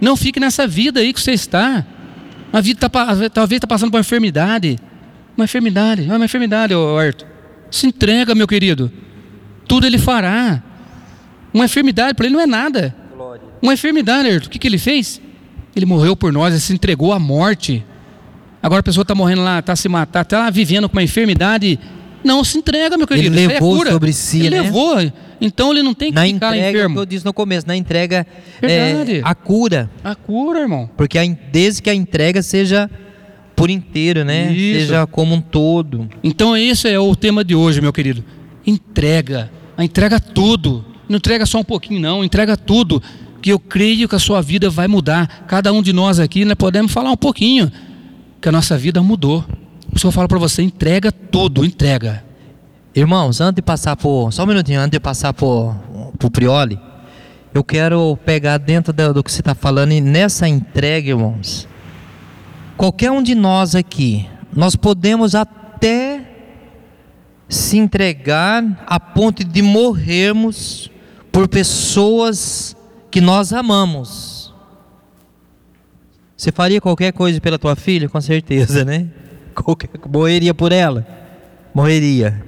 Não 0.00 0.16
fique 0.16 0.40
nessa 0.40 0.66
vida 0.66 0.98
aí 0.98 1.12
que 1.12 1.20
você 1.20 1.30
está. 1.30 1.86
A 2.52 2.60
vida 2.60 2.90
tá, 2.90 3.30
talvez 3.32 3.58
está 3.58 3.66
passando 3.68 3.92
por 3.92 3.98
uma 3.98 4.00
enfermidade. 4.00 4.76
Uma 5.36 5.44
enfermidade, 5.44 6.08
é 6.08 6.14
uma 6.14 6.24
enfermidade, 6.24 6.74
Arthur. 6.74 7.26
Se 7.70 7.86
entrega, 7.86 8.34
meu 8.34 8.46
querido. 8.46 8.92
Tudo 9.66 9.86
ele 9.86 9.98
fará. 9.98 10.62
Uma 11.54 11.64
enfermidade 11.64 12.14
para 12.14 12.26
ele 12.26 12.34
não 12.34 12.42
é 12.42 12.46
nada. 12.46 12.94
Uma 13.60 13.72
enfermidade, 13.74 14.28
Arthur. 14.28 14.46
O 14.46 14.50
que, 14.50 14.58
que 14.58 14.66
ele 14.66 14.78
fez? 14.78 15.20
Ele 15.74 15.86
morreu 15.86 16.14
por 16.14 16.32
nós, 16.32 16.52
ele 16.52 16.60
se 16.60 16.72
entregou 16.72 17.12
à 17.12 17.18
morte. 17.18 17.84
Agora 18.62 18.80
a 18.80 18.82
pessoa 18.82 19.02
está 19.02 19.14
morrendo 19.14 19.42
lá, 19.42 19.58
está 19.58 19.74
se 19.74 19.88
matando, 19.88 20.24
está 20.24 20.50
vivendo 20.50 20.88
com 20.88 20.96
uma 20.96 21.02
enfermidade. 21.02 21.78
Não 22.22 22.44
se 22.44 22.58
entrega, 22.58 22.96
meu 22.96 23.06
querido. 23.06 23.34
Ele 23.34 23.44
é 23.44 23.48
levou 23.48 23.84
é 23.84 23.90
sobre 23.90 24.12
si, 24.12 24.40
ele 24.40 24.50
né? 24.50 24.62
levou. 24.62 24.96
Então 25.40 25.72
ele 25.72 25.82
não 25.82 25.92
tem 25.92 26.10
que 26.10 26.14
na 26.14 26.24
ficar 26.24 26.56
entrega, 26.56 26.78
enfermo. 26.78 27.00
eu 27.00 27.06
disse 27.06 27.24
no 27.24 27.32
começo, 27.32 27.66
na 27.66 27.76
entrega 27.76 28.24
é, 28.60 29.20
a 29.24 29.34
cura. 29.34 29.90
A 30.04 30.14
cura, 30.14 30.60
irmão. 30.60 30.88
Porque 30.96 31.18
a, 31.18 31.22
desde 31.50 31.82
que 31.82 31.90
a 31.90 31.94
entrega 31.94 32.42
seja 32.42 32.88
por 33.62 33.70
inteiro, 33.70 34.24
né? 34.24 34.52
Isso. 34.52 34.80
Seja 34.80 35.06
como 35.06 35.36
um 35.36 35.40
todo. 35.40 36.08
Então 36.20 36.56
esse 36.56 36.88
é 36.88 36.98
o 36.98 37.14
tema 37.14 37.44
de 37.44 37.54
hoje, 37.54 37.80
meu 37.80 37.92
querido. 37.92 38.24
Entrega. 38.66 39.52
A 39.76 39.84
entrega 39.84 40.18
tudo. 40.18 40.84
Não 41.08 41.18
entrega 41.18 41.46
só 41.46 41.60
um 41.60 41.62
pouquinho, 41.64 42.00
não. 42.00 42.24
Entrega 42.24 42.56
tudo. 42.56 43.00
Que 43.40 43.52
eu 43.52 43.60
creio 43.60 44.08
que 44.08 44.16
a 44.16 44.18
sua 44.18 44.42
vida 44.42 44.68
vai 44.68 44.88
mudar. 44.88 45.44
Cada 45.46 45.72
um 45.72 45.80
de 45.80 45.92
nós 45.92 46.18
aqui, 46.18 46.44
né, 46.44 46.56
podemos 46.56 46.90
falar 46.90 47.12
um 47.12 47.16
pouquinho 47.16 47.70
que 48.40 48.48
a 48.48 48.50
nossa 48.50 48.76
vida 48.76 49.00
mudou. 49.00 49.44
Isso 49.94 50.08
eu 50.08 50.10
falo 50.10 50.26
para 50.26 50.40
você, 50.40 50.60
entrega 50.60 51.12
tudo, 51.12 51.64
entrega. 51.64 52.24
Irmãos, 52.92 53.40
antes 53.40 53.54
de 53.54 53.62
passar 53.62 53.94
por, 53.94 54.32
só 54.32 54.42
um 54.42 54.46
minutinho, 54.46 54.80
antes 54.80 54.90
de 54.90 54.98
passar 54.98 55.32
por, 55.32 55.72
por 56.18 56.32
Prioli, 56.32 56.80
eu 57.54 57.62
quero 57.62 58.18
pegar 58.24 58.58
dentro 58.58 58.92
do, 58.92 59.14
do 59.14 59.22
que 59.22 59.30
você 59.30 59.40
está 59.40 59.54
falando 59.54 59.92
e 59.92 60.00
nessa 60.00 60.48
entrega, 60.48 61.10
irmãos, 61.10 61.68
qualquer 62.76 63.10
um 63.10 63.22
de 63.22 63.34
nós 63.34 63.74
aqui, 63.74 64.28
nós 64.54 64.76
podemos 64.76 65.34
até 65.34 66.28
se 67.48 67.76
entregar 67.76 68.64
a 68.86 68.98
ponto 68.98 69.44
de 69.44 69.60
morrermos 69.62 70.90
por 71.30 71.48
pessoas 71.48 72.76
que 73.10 73.20
nós 73.20 73.52
amamos. 73.52 74.54
Você 76.36 76.50
faria 76.50 76.80
qualquer 76.80 77.12
coisa 77.12 77.40
pela 77.40 77.58
tua 77.58 77.76
filha? 77.76 78.08
Com 78.08 78.20
certeza, 78.20 78.84
né? 78.84 79.06
Qualquer, 79.54 79.90
morreria 80.10 80.54
por 80.54 80.72
ela? 80.72 81.06
Morreria. 81.74 82.42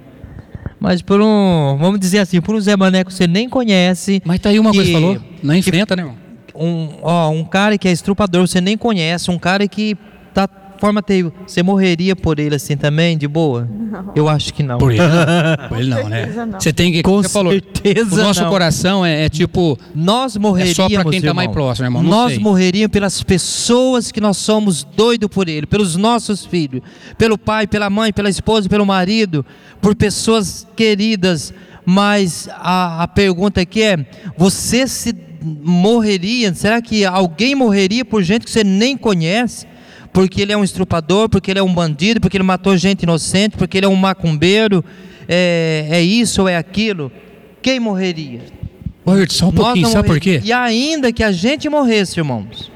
Mas 0.80 1.00
por 1.00 1.20
um, 1.20 1.76
vamos 1.78 2.00
dizer 2.00 2.18
assim, 2.18 2.40
por 2.40 2.54
um 2.54 2.60
Zé 2.60 2.76
Mané 2.76 3.04
que 3.04 3.12
você 3.12 3.26
nem 3.26 3.48
conhece. 3.48 4.22
Mas 4.24 4.40
tá 4.40 4.48
aí 4.48 4.58
uma 4.58 4.70
que, 4.70 4.78
coisa 4.78 4.90
que 4.90 5.00
falou, 5.00 5.20
não 5.42 5.54
enfrenta, 5.54 5.94
que, 5.94 6.02
né, 6.02 6.08
irmão? 6.08 6.24
Um, 6.54 6.98
ó, 7.02 7.30
um 7.30 7.44
cara 7.44 7.76
que 7.76 7.86
é 7.86 7.92
estrupador, 7.92 8.46
você 8.46 8.60
nem 8.60 8.76
conhece, 8.76 9.30
um 9.30 9.38
cara 9.38 9.68
que 9.68 9.96
tá 10.34 10.48
forma 10.78 11.02
terrível. 11.02 11.32
Você 11.46 11.62
morreria 11.62 12.14
por 12.14 12.38
ele 12.38 12.54
assim 12.54 12.76
também, 12.76 13.16
de 13.16 13.26
boa? 13.26 13.68
Não. 13.70 14.12
Eu 14.14 14.28
acho 14.28 14.52
que 14.52 14.62
não. 14.62 14.78
Por 14.78 14.92
ele 14.92 15.00
não, 15.00 15.68
por 15.68 15.78
ele 15.78 15.88
não 15.90 16.08
né? 16.08 16.26
Não. 16.46 16.60
Você 16.60 16.72
tem 16.72 16.92
que. 16.92 17.02
Com 17.02 17.22
você 17.22 17.28
certeza. 17.28 18.10
Falou, 18.10 18.24
o 18.24 18.26
nosso 18.28 18.42
não. 18.42 18.50
coração 18.50 19.06
é, 19.06 19.24
é, 19.24 19.28
tipo. 19.28 19.78
Nós 19.94 20.36
morreríamos. 20.36 20.78
É 20.78 20.82
só 20.82 20.88
para 20.88 21.10
quem 21.10 21.20
está 21.20 21.32
mais 21.32 21.50
próximo, 21.50 21.86
irmão. 21.86 22.02
nós 22.02 22.36
morreríamos 22.38 22.92
pelas 22.92 23.22
pessoas 23.22 24.12
que 24.12 24.20
nós 24.20 24.36
somos 24.36 24.84
doidos 24.84 25.28
por 25.30 25.48
ele, 25.48 25.66
pelos 25.66 25.96
nossos 25.96 26.44
filhos, 26.44 26.82
pelo 27.16 27.38
pai, 27.38 27.66
pela 27.66 27.88
mãe, 27.88 28.12
pela 28.12 28.28
esposa, 28.28 28.68
pelo 28.68 28.84
marido, 28.84 29.44
por 29.80 29.94
pessoas 29.94 30.66
queridas. 30.76 31.54
Mas 31.86 32.48
a, 32.52 33.02
a 33.04 33.08
pergunta 33.08 33.60
aqui 33.60 33.82
é: 33.82 34.06
você 34.36 34.86
se 34.86 35.14
morreria? 35.42 36.52
Será 36.54 36.82
que 36.82 37.04
alguém 37.04 37.54
morreria 37.54 38.04
por 38.04 38.22
gente 38.22 38.44
que 38.44 38.50
você 38.50 38.64
nem 38.64 38.96
conhece? 38.96 39.66
Porque 40.14 40.40
ele 40.40 40.52
é 40.52 40.56
um 40.56 40.62
estrupador, 40.62 41.28
porque 41.28 41.50
ele 41.50 41.58
é 41.58 41.62
um 41.62 41.74
bandido, 41.74 42.20
porque 42.20 42.36
ele 42.36 42.44
matou 42.44 42.76
gente 42.76 43.02
inocente, 43.02 43.56
porque 43.56 43.76
ele 43.76 43.86
é 43.86 43.88
um 43.88 43.96
macumbeiro, 43.96 44.82
é, 45.28 45.88
é 45.90 46.00
isso 46.00 46.42
ou 46.42 46.48
é 46.48 46.56
aquilo, 46.56 47.10
quem 47.60 47.80
morreria? 47.80 48.42
Oi, 49.04 49.26
só 49.28 49.48
um 49.48 49.52
Nós 49.52 49.64
pouquinho, 49.64 49.88
sabe 49.88 50.06
por 50.06 50.20
quê? 50.20 50.40
E 50.44 50.52
ainda 50.52 51.12
que 51.12 51.24
a 51.24 51.32
gente 51.32 51.68
morresse, 51.68 52.20
irmãos, 52.20 52.70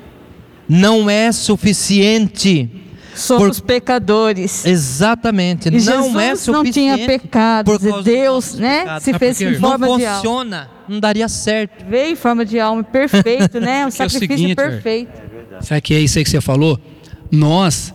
não 0.68 1.08
é 1.08 1.30
suficiente. 1.30 2.68
Somos 3.14 3.60
por... 3.60 3.66
pecadores. 3.66 4.66
Exatamente. 4.66 5.68
E 5.68 5.70
não 5.70 5.78
Jesus 5.78 6.16
é 6.16 6.34
suficiente. 6.34 6.50
não 6.50 6.64
tinha 6.64 6.98
pecado. 7.06 7.78
Deus, 8.02 8.54
né, 8.54 8.80
pecados. 8.80 9.04
se 9.04 9.14
fez 9.14 9.40
em 9.40 9.54
forma 9.54 9.86
não 9.86 9.96
de 9.96 10.06
alma. 10.06 10.16
Não 10.16 10.22
funciona, 10.22 10.70
não 10.88 10.98
daria 11.00 11.28
certo. 11.28 11.84
Veio 11.88 12.12
em 12.12 12.16
forma 12.16 12.44
de 12.44 12.58
alma 12.58 12.82
perfeito, 12.82 13.60
né? 13.60 13.86
Um 13.86 13.90
sacrifício 13.92 14.32
é 14.32 14.34
o 14.34 14.38
seguinte, 14.38 14.56
perfeito. 14.56 15.22
Sabe 15.60 15.80
que 15.80 15.94
é 15.94 16.00
isso 16.00 16.18
aí 16.18 16.24
que 16.24 16.30
você 16.30 16.40
falou? 16.40 16.80
Nós 17.30 17.94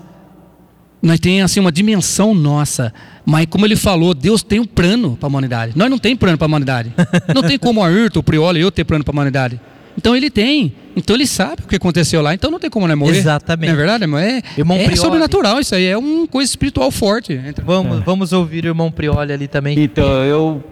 nós 1.04 1.20
tem 1.20 1.42
assim 1.42 1.60
uma 1.60 1.72
dimensão 1.72 2.34
nossa, 2.34 2.94
mas 3.26 3.46
como 3.48 3.66
ele 3.66 3.76
falou, 3.76 4.14
Deus 4.14 4.42
tem 4.42 4.62
um 4.62 4.66
plano 4.66 5.18
para 5.18 5.28
a 5.28 5.30
humanidade. 5.30 5.74
Nós 5.76 5.90
não 5.90 5.98
tem 5.98 6.16
plano 6.16 6.38
para 6.38 6.46
a 6.46 6.48
humanidade. 6.48 6.94
Não 7.36 7.44
tem 7.44 7.60
como 7.60 7.84
a 7.84 7.88
Ayrton, 7.88 8.20
o 8.20 8.24
Prioli 8.24 8.62
eu 8.62 8.72
ter 8.72 8.86
plano 8.86 9.04
para 9.04 9.12
a 9.12 9.16
humanidade. 9.16 9.60
Então 9.98 10.16
ele 10.16 10.30
tem. 10.30 10.74
Então 10.96 11.16
ele 11.16 11.28
sabe 11.28 11.64
o 11.64 11.68
que 11.68 11.76
aconteceu 11.76 12.22
lá. 12.22 12.34
Então 12.34 12.50
não 12.50 12.60
tem 12.60 12.70
como 12.70 12.88
nós 12.88 12.98
morrer. 12.98 13.18
Exatamente. 13.18 13.68
Não 13.68 13.74
é 13.74 13.78
verdade, 13.78 14.04
irmão? 14.06 14.20
É, 14.20 14.42
irmão 14.58 14.78
é 14.78 14.96
sobrenatural 14.96 15.60
isso 15.60 15.76
aí. 15.76 15.86
É 15.86 15.98
uma 15.98 16.26
coisa 16.26 16.50
espiritual 16.50 16.90
forte. 16.90 17.40
Vamos, 17.64 17.98
é. 17.98 18.02
vamos 18.02 18.34
ouvir 18.34 18.64
o 18.64 18.68
irmão 18.68 18.90
Prioli 18.90 19.34
ali 19.34 19.48
também. 19.48 19.78
Então, 19.78 20.24
eu, 20.24 20.64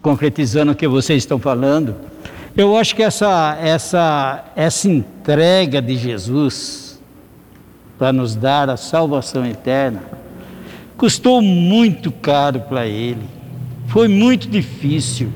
concretizando 0.00 0.72
o 0.72 0.74
que 0.74 0.86
vocês 0.86 1.22
estão 1.22 1.38
falando, 1.38 1.96
eu 2.56 2.76
acho 2.76 2.94
que 2.94 3.02
essa, 3.02 3.58
essa, 3.60 4.44
essa 4.54 4.88
entrega 4.88 5.82
de 5.82 5.96
Jesus 5.96 6.87
para 7.98 8.12
nos 8.12 8.34
dar 8.34 8.70
a 8.70 8.76
salvação 8.76 9.44
eterna, 9.44 10.02
custou 10.96 11.42
muito 11.42 12.12
caro 12.12 12.60
para 12.60 12.86
ele. 12.86 13.24
Foi 13.88 14.06
muito 14.06 14.48
difícil, 14.48 15.30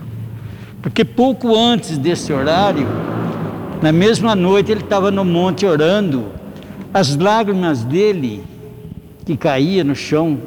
porque 0.80 1.04
pouco 1.04 1.56
antes 1.56 1.98
desse 1.98 2.32
horário, 2.32 2.86
na 3.82 3.90
mesma 3.90 4.36
noite 4.36 4.70
ele 4.70 4.82
estava 4.82 5.10
no 5.10 5.24
monte 5.24 5.66
orando, 5.66 6.26
as 6.94 7.16
lágrimas 7.16 7.82
dele 7.82 8.44
que 9.24 9.36
caía 9.36 9.82
no 9.82 9.94
chão 9.94 10.38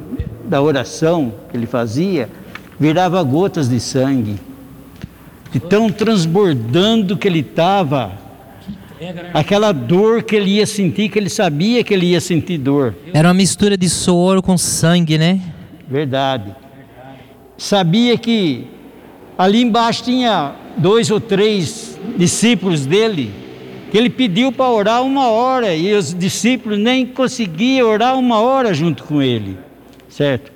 da 0.44 0.62
oração 0.62 1.32
que 1.50 1.56
ele 1.56 1.66
fazia, 1.66 2.28
virava 2.78 3.22
gotas 3.22 3.68
de 3.68 3.80
sangue. 3.80 4.36
De 5.50 5.58
tão 5.58 5.90
transbordando 5.90 7.16
que 7.16 7.26
ele 7.26 7.40
estava, 7.40 8.12
aquela 9.34 9.72
dor 9.72 10.22
que 10.22 10.36
ele 10.36 10.52
ia 10.52 10.66
sentir, 10.66 11.08
que 11.08 11.18
ele 11.18 11.28
sabia 11.28 11.84
que 11.84 11.92
ele 11.92 12.06
ia 12.06 12.20
sentir 12.20 12.58
dor. 12.58 12.94
Era 13.12 13.28
uma 13.28 13.34
mistura 13.34 13.76
de 13.76 13.88
soro 13.88 14.42
com 14.42 14.56
sangue, 14.56 15.18
né? 15.18 15.40
Verdade. 15.88 16.54
Sabia 17.56 18.16
que 18.18 18.66
ali 19.36 19.62
embaixo 19.62 20.04
tinha 20.04 20.54
dois 20.76 21.10
ou 21.10 21.20
três 21.20 21.98
discípulos 22.16 22.86
dele, 22.86 23.30
que 23.90 23.96
ele 23.96 24.10
pediu 24.10 24.50
para 24.50 24.70
orar 24.70 25.02
uma 25.02 25.28
hora 25.28 25.74
e 25.74 25.94
os 25.94 26.12
discípulos 26.12 26.78
nem 26.78 27.06
conseguiam 27.06 27.88
orar 27.88 28.18
uma 28.18 28.40
hora 28.40 28.74
junto 28.74 29.04
com 29.04 29.22
ele, 29.22 29.56
certo? 30.08 30.52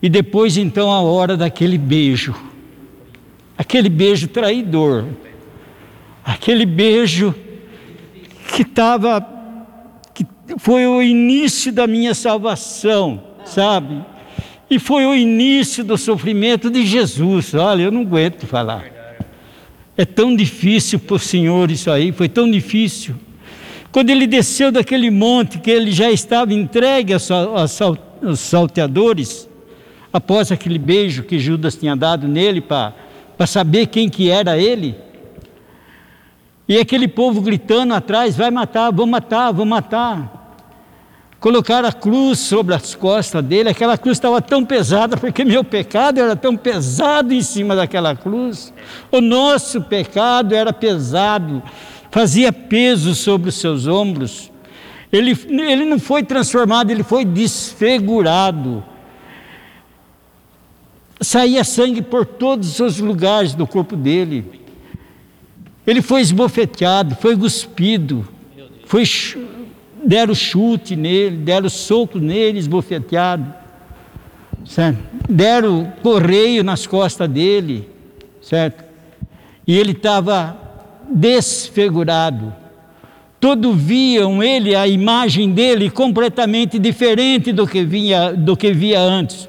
E 0.00 0.08
depois 0.08 0.56
então 0.56 0.92
a 0.92 1.00
hora 1.00 1.36
daquele 1.36 1.76
beijo, 1.76 2.34
aquele 3.56 3.88
beijo 3.88 4.28
traidor, 4.28 5.06
aquele 6.28 6.66
beijo 6.66 7.34
que 8.54 8.60
estava, 8.60 9.26
que 10.12 10.26
foi 10.58 10.86
o 10.86 11.00
início 11.00 11.72
da 11.72 11.86
minha 11.86 12.14
salvação, 12.14 13.22
sabe? 13.46 14.04
E 14.68 14.78
foi 14.78 15.06
o 15.06 15.14
início 15.14 15.82
do 15.82 15.96
sofrimento 15.96 16.68
de 16.68 16.84
Jesus. 16.84 17.54
Olha, 17.54 17.84
eu 17.84 17.90
não 17.90 18.02
aguento 18.02 18.46
falar. 18.46 18.84
É 19.96 20.04
tão 20.04 20.36
difícil 20.36 20.98
para 20.98 21.16
o 21.16 21.18
Senhor 21.18 21.70
isso 21.70 21.90
aí, 21.90 22.12
foi 22.12 22.28
tão 22.28 22.50
difícil. 22.50 23.14
Quando 23.90 24.10
ele 24.10 24.26
desceu 24.26 24.70
daquele 24.70 25.10
monte, 25.10 25.58
que 25.58 25.70
ele 25.70 25.90
já 25.90 26.10
estava 26.10 26.52
entregue 26.52 27.14
aos 27.14 28.38
salteadores, 28.38 29.48
após 30.12 30.52
aquele 30.52 30.78
beijo 30.78 31.22
que 31.22 31.38
Judas 31.38 31.74
tinha 31.74 31.96
dado 31.96 32.28
nele 32.28 32.60
para 32.60 32.92
saber 33.46 33.86
quem 33.86 34.10
que 34.10 34.28
era 34.28 34.58
ele, 34.58 34.94
e 36.68 36.78
aquele 36.78 37.08
povo 37.08 37.40
gritando 37.40 37.94
atrás: 37.94 38.36
vai 38.36 38.50
matar, 38.50 38.92
vou 38.92 39.06
matar, 39.06 39.52
vou 39.52 39.64
matar. 39.64 40.36
Colocaram 41.40 41.88
a 41.88 41.92
cruz 41.92 42.40
sobre 42.40 42.74
as 42.74 42.96
costas 42.96 43.44
dele, 43.44 43.68
aquela 43.68 43.96
cruz 43.96 44.18
estava 44.18 44.42
tão 44.42 44.64
pesada, 44.64 45.16
porque 45.16 45.44
meu 45.44 45.62
pecado 45.62 46.18
era 46.18 46.34
tão 46.34 46.56
pesado 46.56 47.32
em 47.32 47.42
cima 47.42 47.76
daquela 47.76 48.16
cruz. 48.16 48.74
O 49.10 49.20
nosso 49.20 49.80
pecado 49.82 50.52
era 50.52 50.72
pesado, 50.72 51.62
fazia 52.10 52.52
peso 52.52 53.14
sobre 53.14 53.50
os 53.50 53.54
seus 53.54 53.86
ombros. 53.86 54.50
Ele, 55.12 55.30
ele 55.48 55.84
não 55.84 56.00
foi 56.00 56.24
transformado, 56.24 56.90
ele 56.90 57.04
foi 57.04 57.24
desfigurado. 57.24 58.82
Saía 61.20 61.62
sangue 61.62 62.02
por 62.02 62.26
todos 62.26 62.80
os 62.80 62.98
lugares 62.98 63.54
do 63.54 63.66
corpo 63.66 63.94
dele. 63.94 64.57
Ele 65.88 66.02
foi 66.02 66.20
esbofeteado, 66.20 67.14
foi 67.14 67.34
cuspido, 67.34 68.28
foi 68.84 69.04
deram 70.04 70.34
chute 70.34 70.94
nele, 70.94 71.38
deram 71.38 71.70
soco 71.70 72.18
nele, 72.18 72.58
esbofeteado, 72.58 73.54
certo? 74.66 74.98
deram 75.26 75.90
correio 76.02 76.62
nas 76.62 76.86
costas 76.86 77.26
dele, 77.26 77.88
certo? 78.42 78.84
E 79.66 79.78
ele 79.78 79.92
estava 79.92 80.58
desfigurado. 81.08 82.52
Todos 83.40 83.74
viam 83.74 84.42
ele, 84.42 84.74
a 84.74 84.86
imagem 84.86 85.52
dele, 85.52 85.88
completamente 85.88 86.78
diferente 86.78 87.50
do 87.50 87.66
que, 87.66 87.82
vinha, 87.82 88.34
do 88.34 88.54
que 88.54 88.74
via 88.74 89.00
antes. 89.00 89.48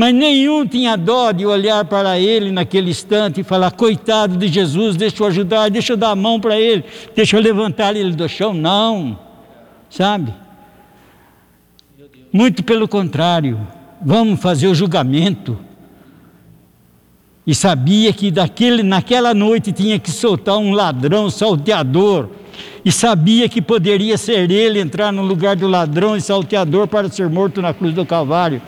Mas 0.00 0.14
nenhum 0.14 0.66
tinha 0.66 0.96
dó 0.96 1.30
de 1.30 1.44
olhar 1.44 1.84
para 1.84 2.18
ele 2.18 2.50
naquele 2.50 2.88
instante 2.88 3.42
e 3.42 3.44
falar: 3.44 3.70
coitado 3.72 4.34
de 4.38 4.48
Jesus, 4.48 4.96
deixa 4.96 5.22
eu 5.22 5.26
ajudar, 5.26 5.68
deixa 5.68 5.92
eu 5.92 5.96
dar 5.98 6.12
a 6.12 6.16
mão 6.16 6.40
para 6.40 6.58
ele, 6.58 6.82
deixa 7.14 7.36
eu 7.36 7.40
levantar 7.42 7.94
ele 7.94 8.12
do 8.12 8.26
chão. 8.26 8.54
Não 8.54 9.18
sabe? 9.90 10.32
Muito 12.32 12.64
pelo 12.64 12.88
contrário, 12.88 13.60
vamos 14.00 14.40
fazer 14.40 14.68
o 14.68 14.74
julgamento. 14.74 15.58
E 17.46 17.54
sabia 17.54 18.10
que 18.10 18.30
daquele, 18.30 18.82
naquela 18.82 19.34
noite 19.34 19.70
tinha 19.70 19.98
que 19.98 20.10
soltar 20.10 20.56
um 20.56 20.72
ladrão 20.72 21.28
salteador. 21.28 22.30
E 22.82 22.90
sabia 22.90 23.50
que 23.50 23.60
poderia 23.60 24.16
ser 24.16 24.50
ele 24.50 24.80
entrar 24.80 25.12
no 25.12 25.22
lugar 25.22 25.56
do 25.56 25.66
ladrão 25.66 26.16
e 26.16 26.22
salteador 26.22 26.88
para 26.88 27.10
ser 27.10 27.28
morto 27.28 27.60
na 27.60 27.74
cruz 27.74 27.92
do 27.92 28.06
Calvário, 28.06 28.62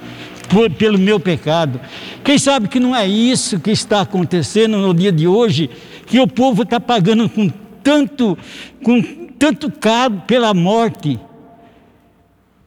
por, 0.53 0.71
pelo 0.71 0.99
meu 0.99 1.19
pecado. 1.19 1.81
Quem 2.23 2.39
sabe 2.39 2.69
que 2.69 2.79
não 2.79 2.95
é 2.95 3.09
isso 3.09 3.59
que 3.59 3.71
está 3.71 4.03
acontecendo 4.03 4.77
no 4.77 4.93
dia 4.93 5.11
de 5.11 5.27
hoje, 5.27 5.71
que 6.07 6.21
o 6.21 6.27
povo 6.27 6.63
está 6.63 6.79
pagando 6.79 7.29
com 7.29 7.51
tanto, 7.83 8.37
com 8.85 9.03
tanto 9.39 9.71
caro 9.71 10.23
pela 10.27 10.53
morte, 10.53 11.19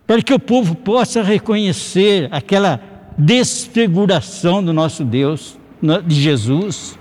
para 0.07 0.21
que 0.21 0.33
o 0.33 0.39
povo 0.39 0.75
possa 0.75 1.21
reconhecer 1.21 2.27
aquela 2.31 2.81
desfiguração 3.17 4.63
do 4.63 4.73
nosso 4.73 5.05
Deus, 5.05 5.57
de 6.05 6.15
Jesus. 6.15 6.97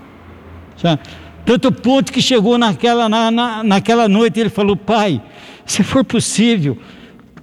Tanto 1.45 1.71
ponto 1.71 2.11
que 2.11 2.21
chegou 2.21 2.57
naquela, 2.57 3.09
na, 3.09 3.31
na, 3.31 3.63
naquela 3.63 4.07
noite, 4.07 4.39
ele 4.39 4.49
falou: 4.49 4.75
Pai, 4.75 5.21
se 5.65 5.83
for 5.83 6.03
possível, 6.03 6.77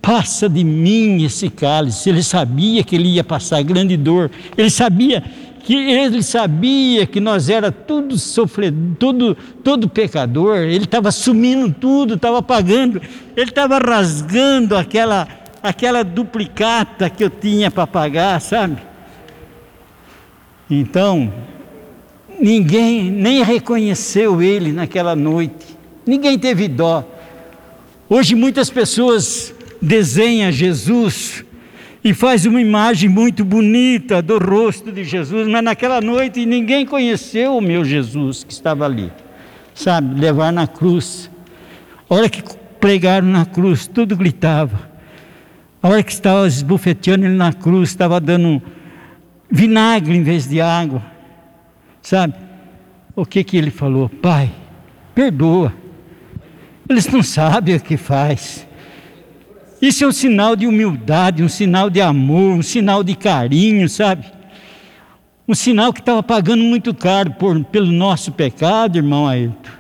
passa 0.03 0.49
de 0.49 0.65
mim 0.65 1.23
esse 1.23 1.49
cálice. 1.49 2.11
Ele 2.11 2.23
sabia 2.23 2.83
que 2.83 2.97
ele 2.97 3.09
ia 3.09 3.25
passar 3.25 3.63
grande 3.63 3.97
dor, 3.97 4.31
ele 4.59 4.69
sabia 4.69 5.23
que 5.65 5.75
ele 5.75 6.25
sabia 6.25 7.07
que 7.07 7.21
nós 7.21 7.49
era 7.49 7.71
tudo 7.71 8.19
sofredor, 8.19 8.97
tudo, 8.99 9.37
todo 9.63 9.89
pecador, 9.89 10.57
ele 10.59 10.85
estava 10.85 11.09
assumindo 11.09 11.73
tudo, 11.73 12.15
estava 12.15 12.43
pagando, 12.43 13.01
ele 13.37 13.49
estava 13.49 13.79
rasgando 13.79 14.77
aquela, 14.77 15.29
aquela 15.63 16.03
duplicata 16.03 17.09
que 17.09 17.23
eu 17.23 17.31
tinha 17.31 17.71
para 17.71 17.87
pagar, 17.87 18.41
sabe? 18.41 18.79
Então, 20.69 21.33
ninguém 22.41 23.09
nem 23.11 23.45
reconheceu 23.45 24.43
ele 24.43 24.73
naquela 24.73 25.15
noite, 25.15 25.77
ninguém 26.05 26.37
teve 26.41 26.67
dó. 26.67 27.05
Hoje 28.11 28.35
muitas 28.35 28.69
pessoas 28.69 29.55
desenham 29.83 30.53
Jesus 30.53 31.45
e 32.05 32.15
faz 32.15 32.47
uma 32.47 32.61
imagem 32.61 33.09
muito 33.09 33.45
bonita 33.45 34.23
do 34.23 34.39
rosto 34.39 34.93
de 34.93 35.03
Jesus, 35.03 35.49
mas 35.49 35.63
naquela 35.63 36.01
noite 36.01 36.47
ninguém 36.47 36.87
conheceu 36.87 37.57
o 37.57 37.61
meu 37.61 37.85
Jesus 37.85 38.45
que 38.45 38.53
estava 38.53 38.85
ali, 38.85 39.13
sabe, 39.75 40.19
levar 40.19 40.53
na 40.53 40.69
cruz. 40.69 41.29
A 42.09 42.15
hora 42.15 42.29
que 42.29 42.43
pregaram 42.81 43.27
na 43.27 43.45
cruz, 43.45 43.87
tudo 43.87 44.17
gritava. 44.17 44.91
A 45.83 45.89
hora 45.89 46.03
que 46.03 46.13
estava 46.13 46.47
esbufeteando 46.47 47.27
ele 47.27 47.35
na 47.35 47.53
cruz, 47.53 47.89
estava 47.89 48.21
dando 48.21 48.63
vinagre 49.51 50.17
em 50.17 50.23
vez 50.23 50.49
de 50.49 50.61
água, 50.61 51.03
sabe? 52.01 52.35
O 53.15 53.27
que 53.27 53.43
que 53.43 53.57
ele 53.57 53.71
falou? 53.71 54.09
Pai, 54.09 54.51
perdoa. 55.15 55.75
Eles 56.89 57.07
não 57.09 57.23
sabem 57.23 57.77
o 57.77 57.81
que 57.81 57.97
faz. 57.97 58.67
Isso 59.83 60.05
é 60.05 60.07
um 60.07 60.13
sinal 60.13 60.55
de 60.55 60.65
humildade, 60.65 61.43
um 61.43 61.49
sinal 61.49 61.91
de 61.91 62.01
amor, 62.01 62.53
um 62.53 62.63
sinal 62.63 63.03
de 63.03 63.17
carinho, 63.17 63.89
sabe? 63.89 64.25
Um 65.49 65.57
sinal 65.57 65.93
que 65.93 65.99
estava 65.99 66.23
pagando 66.23 66.63
muito 66.63 66.95
caro 66.95 67.33
por, 67.33 67.65
pelo 67.65 67.91
nosso 67.91 68.31
pecado, 68.31 68.97
irmão 68.97 69.27
Ailton. 69.27 69.71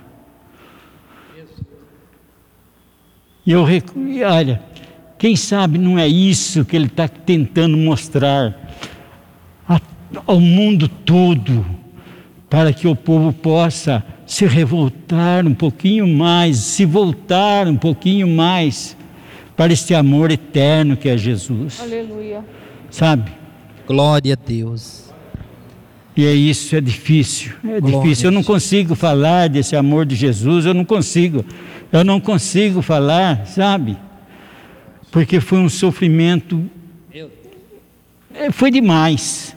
E 3.46 3.52
eu, 3.52 3.64
olha, 4.28 4.60
quem 5.16 5.36
sabe 5.36 5.78
não 5.78 5.96
é 5.96 6.08
isso 6.08 6.64
que 6.64 6.74
ele 6.74 6.86
está 6.86 7.06
tentando 7.06 7.76
mostrar 7.76 8.58
ao 10.26 10.40
mundo 10.40 10.88
todo, 10.88 11.64
para 12.50 12.72
que 12.72 12.88
o 12.88 12.96
povo 12.96 13.32
possa 13.32 14.04
se 14.26 14.46
revoltar 14.46 15.46
um 15.46 15.54
pouquinho 15.54 16.08
mais, 16.08 16.58
se 16.58 16.84
voltar 16.84 17.68
um 17.68 17.76
pouquinho 17.76 18.26
mais 18.28 18.96
para 19.62 19.72
este 19.72 19.94
amor 19.94 20.32
eterno 20.32 20.96
que 20.96 21.08
é 21.08 21.16
Jesus. 21.16 21.80
Aleluia. 21.80 22.44
Sabe? 22.90 23.30
Glória 23.86 24.32
a 24.34 24.36
Deus. 24.36 25.04
E 26.16 26.26
é 26.26 26.32
isso, 26.32 26.74
é 26.74 26.80
difícil. 26.80 27.52
É 27.62 27.80
Glória 27.80 28.00
difícil. 28.00 28.26
Eu 28.26 28.32
não 28.32 28.42
consigo 28.42 28.96
falar 28.96 29.48
desse 29.48 29.76
amor 29.76 30.04
de 30.04 30.16
Jesus, 30.16 30.66
eu 30.66 30.74
não 30.74 30.84
consigo. 30.84 31.44
Eu 31.92 32.02
não 32.02 32.18
consigo 32.18 32.82
falar, 32.82 33.46
sabe? 33.46 33.96
Porque 35.12 35.38
foi 35.38 35.58
um 35.58 35.68
sofrimento. 35.68 36.68
É, 38.34 38.50
foi 38.50 38.72
demais. 38.72 39.56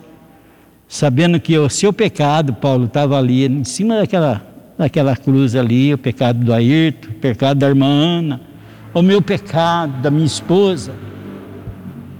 Sabendo 0.86 1.40
que 1.40 1.58
o 1.58 1.68
seu 1.68 1.92
pecado, 1.92 2.54
Paulo, 2.54 2.84
estava 2.84 3.18
ali 3.18 3.44
em 3.44 3.64
cima 3.64 3.96
daquela, 3.96 4.46
daquela 4.78 5.16
cruz 5.16 5.56
ali, 5.56 5.92
o 5.92 5.98
pecado 5.98 6.44
do 6.44 6.52
Ayrton, 6.52 7.08
o 7.08 7.14
pecado 7.14 7.58
da 7.58 7.66
irmã 7.66 7.86
Ana 7.86 8.55
o 8.96 9.02
meu 9.02 9.20
pecado, 9.20 10.00
da 10.00 10.10
minha 10.10 10.24
esposa, 10.24 10.94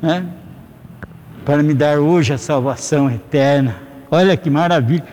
né? 0.02 0.26
para 1.42 1.62
me 1.62 1.72
dar 1.72 1.98
hoje 1.98 2.34
a 2.34 2.38
salvação 2.38 3.10
eterna. 3.10 3.76
Olha 4.10 4.36
que 4.36 4.50
maravilha. 4.50 5.06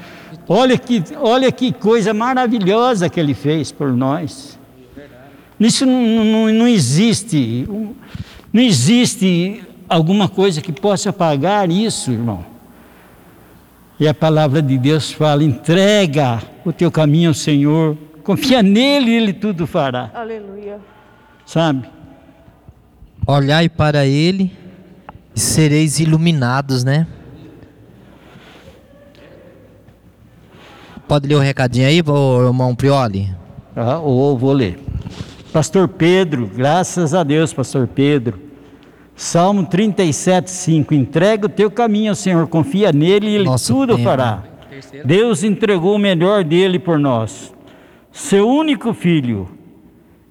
Olha 0.46 0.78
que, 0.78 1.02
olha 1.22 1.50
que 1.54 1.72
coisa 1.72 2.14
maravilhosa 2.14 3.08
que 3.08 3.18
ele 3.18 3.34
fez 3.34 3.72
por 3.72 3.94
nós. 3.94 4.60
Isso 5.58 5.86
não, 5.86 6.26
não, 6.26 6.54
não 6.54 6.68
existe, 6.68 7.66
não 8.52 8.62
existe 8.62 9.64
alguma 9.88 10.28
coisa 10.28 10.60
que 10.60 10.74
possa 10.74 11.14
pagar 11.14 11.72
isso, 11.72 12.12
irmão. 12.12 12.46
E 13.98 14.06
a 14.06 14.14
palavra 14.14 14.62
de 14.62 14.78
Deus 14.78 15.14
fala: 15.14 15.42
entrega 15.42 16.42
o 16.66 16.74
teu 16.74 16.92
caminho 16.92 17.30
ao 17.30 17.34
Senhor, 17.34 17.98
confia 18.22 18.62
nele 18.62 19.12
e 19.12 19.16
ele 19.16 19.32
tudo 19.32 19.66
fará. 19.66 20.12
Aleluia. 20.14 20.93
Sabe? 21.46 21.88
Olhai 23.26 23.70
para 23.70 24.06
ele 24.06 24.52
e 25.36 25.40
sereis 25.40 26.00
iluminados, 26.00 26.84
né? 26.84 27.08
Pode 31.08 31.28
ler 31.28 31.36
o 31.36 31.40
recadinho 31.40 31.88
aí, 31.88 31.98
irmão 31.98 32.76
Prioli? 32.76 33.30
Ah, 33.76 34.00
ou 34.00 34.38
vou 34.38 34.54
ler. 34.54 34.80
Pastor 35.52 35.88
Pedro, 35.88 36.50
graças 36.54 37.14
a 37.14 37.24
Deus, 37.24 37.54
Pastor 37.54 37.88
Pedro. 37.88 38.40
Salmo 39.16 39.66
37, 39.66 40.50
5. 40.50 40.94
Entrega 40.94 41.46
o 41.46 41.50
teu 41.50 41.70
caminho 41.70 42.10
ao 42.12 42.16
Senhor, 42.16 42.48
confia 42.48 42.92
nele 42.92 43.28
e 43.28 43.36
ele 43.36 43.44
Nosso 43.46 43.74
tudo 43.74 43.96
tema. 43.96 44.10
fará. 44.10 44.44
Deus 45.06 45.44
entregou 45.44 45.96
o 45.96 46.00
melhor 46.00 46.44
dele 46.44 46.80
por 46.80 46.98
nós. 46.98 47.54
Seu 48.12 48.48
único 48.50 48.94
filho. 48.94 49.48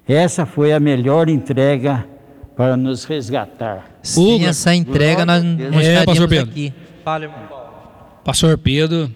Essa 0.07 0.45
foi 0.45 0.73
a 0.73 0.79
melhor 0.79 1.29
entrega 1.29 2.05
para 2.55 2.75
nos 2.75 3.05
resgatar. 3.05 3.85
Sem 4.01 4.45
essa 4.45 4.75
entrega 4.75 5.25
nós 5.25 5.43
não 5.43 5.79
é, 5.79 6.03
Pastor 6.05 6.27
Pedro. 6.27 6.51
aqui. 6.51 6.73
Fala, 7.03 7.25
irmão. 7.25 7.39
Pastor 8.23 8.57
Pedro, 8.57 9.09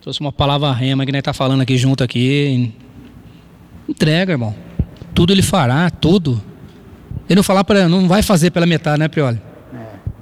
trouxe 0.00 0.20
uma 0.20 0.32
palavra 0.32 0.70
rema 0.72 1.04
que 1.04 1.12
nós 1.12 1.20
está 1.20 1.32
falando 1.32 1.62
aqui 1.62 1.76
junto 1.76 2.04
aqui. 2.04 2.72
Entrega, 3.88 4.32
irmão. 4.32 4.54
Tudo 5.14 5.32
ele 5.32 5.42
fará, 5.42 5.90
tudo. 5.90 6.40
Ele 7.28 7.36
não 7.36 7.42
falar 7.42 7.64
para, 7.64 7.88
não 7.88 8.06
vai 8.06 8.22
fazer 8.22 8.50
pela 8.50 8.66
metade, 8.66 8.98
né, 8.98 9.08
Prioli? 9.08 9.40
É. 9.74 9.78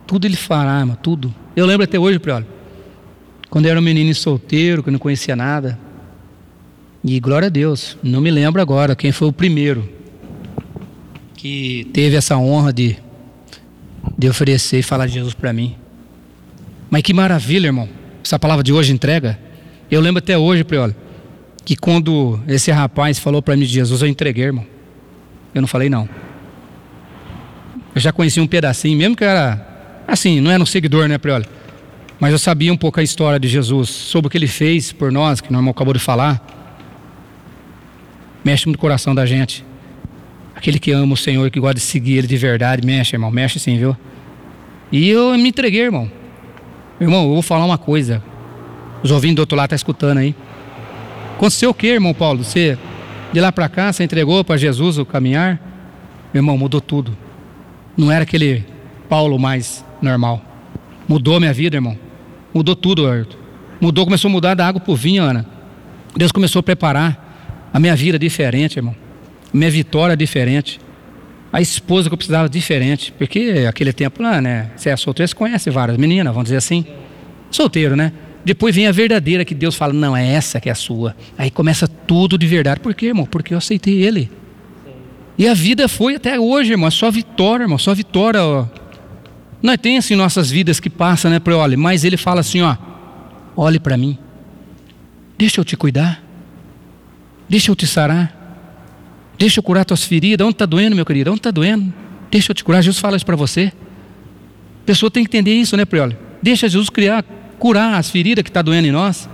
Tudo 0.06 0.26
ele 0.26 0.36
fará, 0.36 0.80
irmão, 0.80 0.96
tudo. 1.00 1.34
Eu 1.54 1.66
lembro 1.66 1.84
até 1.84 1.98
hoje, 1.98 2.18
Prioli. 2.18 2.46
Quando 3.50 3.66
eu 3.66 3.70
era 3.72 3.80
um 3.80 3.82
menino 3.82 4.14
solteiro, 4.14 4.82
que 4.82 4.90
não 4.90 4.98
conhecia 4.98 5.36
nada. 5.36 5.78
E 7.08 7.20
glória 7.20 7.46
a 7.46 7.48
Deus, 7.48 7.96
não 8.02 8.20
me 8.20 8.32
lembro 8.32 8.60
agora 8.60 8.96
quem 8.96 9.12
foi 9.12 9.28
o 9.28 9.32
primeiro 9.32 9.88
que 11.36 11.88
teve 11.92 12.16
essa 12.16 12.36
honra 12.36 12.72
de, 12.72 12.96
de 14.18 14.28
oferecer 14.28 14.80
e 14.80 14.82
falar 14.82 15.06
de 15.06 15.12
Jesus 15.12 15.32
para 15.32 15.52
mim. 15.52 15.76
Mas 16.90 17.02
que 17.02 17.14
maravilha, 17.14 17.68
irmão. 17.68 17.88
Essa 18.24 18.40
palavra 18.40 18.64
de 18.64 18.72
hoje 18.72 18.92
entrega. 18.92 19.38
Eu 19.88 20.00
lembro 20.00 20.18
até 20.18 20.36
hoje, 20.36 20.64
Prioli, 20.64 20.96
que 21.64 21.76
quando 21.76 22.40
esse 22.48 22.72
rapaz 22.72 23.20
falou 23.20 23.40
para 23.40 23.54
mim 23.54 23.64
de 23.64 23.72
Jesus, 23.72 24.02
eu 24.02 24.08
entreguei, 24.08 24.46
irmão. 24.46 24.66
Eu 25.54 25.60
não 25.60 25.68
falei 25.68 25.88
não. 25.88 26.08
Eu 27.94 28.00
já 28.00 28.12
conhecia 28.12 28.42
um 28.42 28.48
pedacinho, 28.48 28.98
mesmo 28.98 29.14
que 29.14 29.22
era 29.22 29.64
assim, 30.08 30.40
não 30.40 30.50
era 30.50 30.60
um 30.60 30.66
seguidor, 30.66 31.06
né, 31.06 31.18
Prioli? 31.18 31.46
Mas 32.18 32.32
eu 32.32 32.38
sabia 32.40 32.72
um 32.72 32.76
pouco 32.76 32.98
a 32.98 33.02
história 33.04 33.38
de 33.38 33.46
Jesus, 33.46 33.90
sobre 33.90 34.26
o 34.26 34.30
que 34.30 34.36
ele 34.36 34.48
fez 34.48 34.90
por 34.90 35.12
nós, 35.12 35.40
que 35.40 35.48
o 35.48 35.54
irmão 35.54 35.70
acabou 35.70 35.94
de 35.94 36.00
falar. 36.00 36.55
Mexe 38.46 38.68
no 38.68 38.78
coração 38.78 39.12
da 39.12 39.26
gente. 39.26 39.64
Aquele 40.54 40.78
que 40.78 40.92
ama 40.92 41.14
o 41.14 41.16
Senhor, 41.16 41.50
que 41.50 41.58
gosta 41.58 41.74
de 41.74 41.80
seguir 41.80 42.18
Ele 42.18 42.28
de 42.28 42.36
verdade, 42.36 42.86
mexe, 42.86 43.16
irmão, 43.16 43.28
mexe 43.28 43.58
sim, 43.58 43.76
viu? 43.76 43.96
E 44.92 45.08
eu 45.08 45.36
me 45.36 45.48
entreguei, 45.48 45.82
irmão. 45.82 46.08
Irmão, 47.00 47.24
eu 47.24 47.30
vou 47.30 47.42
falar 47.42 47.64
uma 47.64 47.76
coisa. 47.76 48.22
Os 49.02 49.10
ouvintes 49.10 49.34
do 49.34 49.40
outro 49.40 49.56
lado 49.56 49.66
estão 49.66 49.74
tá 49.74 49.80
escutando 49.80 50.18
aí. 50.18 50.32
Aconteceu 51.34 51.70
o 51.70 51.74
que, 51.74 51.88
irmão 51.88 52.14
Paulo? 52.14 52.44
Você, 52.44 52.78
de 53.32 53.40
lá 53.40 53.50
para 53.50 53.68
cá, 53.68 53.92
você 53.92 54.04
entregou 54.04 54.44
para 54.44 54.56
Jesus 54.56 54.96
o 54.96 55.04
caminhar? 55.04 55.60
Meu 56.32 56.38
irmão, 56.38 56.56
mudou 56.56 56.80
tudo. 56.80 57.18
Não 57.96 58.12
era 58.12 58.22
aquele 58.22 58.64
Paulo 59.08 59.40
mais 59.40 59.84
normal. 60.00 60.40
Mudou 61.08 61.40
minha 61.40 61.52
vida, 61.52 61.78
irmão. 61.78 61.98
Mudou 62.54 62.76
tudo, 62.76 63.08
Arthur. 63.08 63.40
Mudou, 63.80 64.04
começou 64.04 64.28
a 64.28 64.32
mudar 64.32 64.54
da 64.54 64.68
água 64.68 64.80
para 64.80 64.92
o 64.92 64.94
vinho, 64.94 65.24
Ana. 65.24 65.44
Deus 66.16 66.30
começou 66.30 66.60
a 66.60 66.62
preparar 66.62 67.25
a 67.76 67.80
minha 67.80 67.94
vida 67.94 68.18
diferente, 68.18 68.78
irmão 68.78 68.94
minha 69.56 69.70
vitória 69.70 70.12
é 70.12 70.16
diferente. 70.16 70.80
A 71.52 71.60
esposa 71.60 72.08
que 72.08 72.14
eu 72.14 72.18
precisava 72.18 72.48
diferente, 72.48 73.12
porque 73.16 73.64
aquele 73.68 73.92
tempo 73.92 74.22
lá, 74.22 74.40
né? 74.40 74.70
Você 74.76 74.90
é 74.90 74.96
solteiro, 74.96 75.28
você 75.28 75.34
conhece 75.34 75.70
várias 75.70 75.96
meninas, 75.96 76.32
vamos 76.32 76.44
dizer 76.44 76.56
assim. 76.56 76.84
Solteiro, 77.50 77.96
né? 77.96 78.12
Depois 78.44 78.74
vem 78.74 78.86
a 78.86 78.92
verdadeira 78.92 79.44
que 79.44 79.54
Deus 79.54 79.74
fala, 79.74 79.92
não, 79.92 80.16
é 80.16 80.26
essa 80.28 80.60
que 80.60 80.68
é 80.68 80.72
a 80.72 80.74
sua. 80.74 81.16
Aí 81.38 81.50
começa 81.50 81.88
tudo 81.88 82.36
de 82.36 82.46
verdade. 82.46 82.80
Por 82.80 82.94
quê, 82.94 83.06
irmão? 83.06 83.26
Porque 83.26 83.54
eu 83.54 83.58
aceitei 83.58 84.02
Ele. 84.02 84.30
E 85.38 85.48
a 85.48 85.54
vida 85.54 85.88
foi 85.88 86.16
até 86.16 86.38
hoje, 86.38 86.72
irmão. 86.72 86.88
É 86.88 86.90
só 86.90 87.10
vitória, 87.10 87.64
irmão. 87.64 87.78
Só 87.78 87.94
vitória. 87.94 88.42
Ó. 88.42 88.66
Nós 89.62 89.78
tem 89.78 89.98
assim 89.98 90.14
nossas 90.14 90.50
vidas 90.50 90.78
que 90.78 90.90
passam, 90.90 91.30
né? 91.30 91.40
Olhe, 91.54 91.76
mas 91.76 92.04
Ele 92.04 92.16
fala 92.16 92.40
assim, 92.40 92.62
ó. 92.62 92.76
Olhe 93.56 93.80
para 93.80 93.96
mim. 93.96 94.18
Deixa 95.36 95.60
eu 95.60 95.64
te 95.64 95.76
cuidar. 95.76 96.25
Deixa 97.48 97.70
eu 97.70 97.76
te 97.76 97.86
sarar. 97.86 98.34
Deixa 99.38 99.58
eu 99.58 99.62
curar 99.62 99.84
tuas 99.84 100.04
feridas. 100.04 100.44
Onde 100.44 100.54
está 100.54 100.66
doendo, 100.66 100.96
meu 100.96 101.04
querido? 101.04 101.30
Onde 101.30 101.40
está 101.40 101.50
doendo? 101.50 101.92
Deixa 102.30 102.50
eu 102.50 102.54
te 102.54 102.64
curar. 102.64 102.82
Jesus 102.82 103.00
fala 103.00 103.16
isso 103.16 103.26
para 103.26 103.36
você. 103.36 103.72
A 104.82 104.86
pessoa 104.86 105.10
tem 105.10 105.24
que 105.24 105.28
entender 105.28 105.54
isso, 105.54 105.76
né, 105.76 105.84
Prioli? 105.84 106.16
Deixa 106.42 106.68
Jesus 106.68 106.88
criar, 106.88 107.24
curar 107.58 107.94
as 107.94 108.10
feridas 108.10 108.42
que 108.42 108.50
está 108.50 108.62
doendo 108.62 108.88
em 108.88 108.92
nós. 108.92 109.28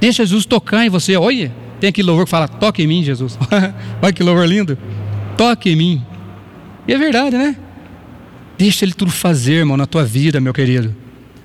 Deixa 0.00 0.24
Jesus 0.24 0.46
tocar 0.46 0.84
em 0.84 0.88
você. 0.88 1.16
Olha, 1.16 1.52
tem 1.80 1.88
aquele 1.88 2.06
louvor 2.06 2.24
que 2.24 2.30
fala: 2.30 2.48
toque 2.48 2.82
em 2.82 2.86
mim, 2.86 3.02
Jesus. 3.02 3.38
Olha 4.00 4.12
que 4.12 4.22
louvor 4.22 4.46
lindo. 4.46 4.78
Toque 5.36 5.70
em 5.70 5.76
mim. 5.76 6.06
E 6.86 6.92
é 6.92 6.98
verdade, 6.98 7.36
né? 7.36 7.56
Deixa 8.56 8.84
Ele 8.84 8.92
tudo 8.92 9.10
fazer, 9.10 9.54
irmão, 9.54 9.76
na 9.76 9.86
tua 9.86 10.04
vida, 10.04 10.40
meu 10.40 10.52
querido. 10.52 10.94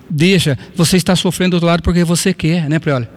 Deixa. 0.09 0.57
Você 0.75 0.97
está 0.97 1.15
sofrendo 1.15 1.51
do 1.51 1.53
outro 1.55 1.67
lado 1.67 1.83
porque 1.83 2.03
você 2.03 2.33
quer, 2.33 2.69
né, 2.69 2.79
Prioli? 2.79 3.07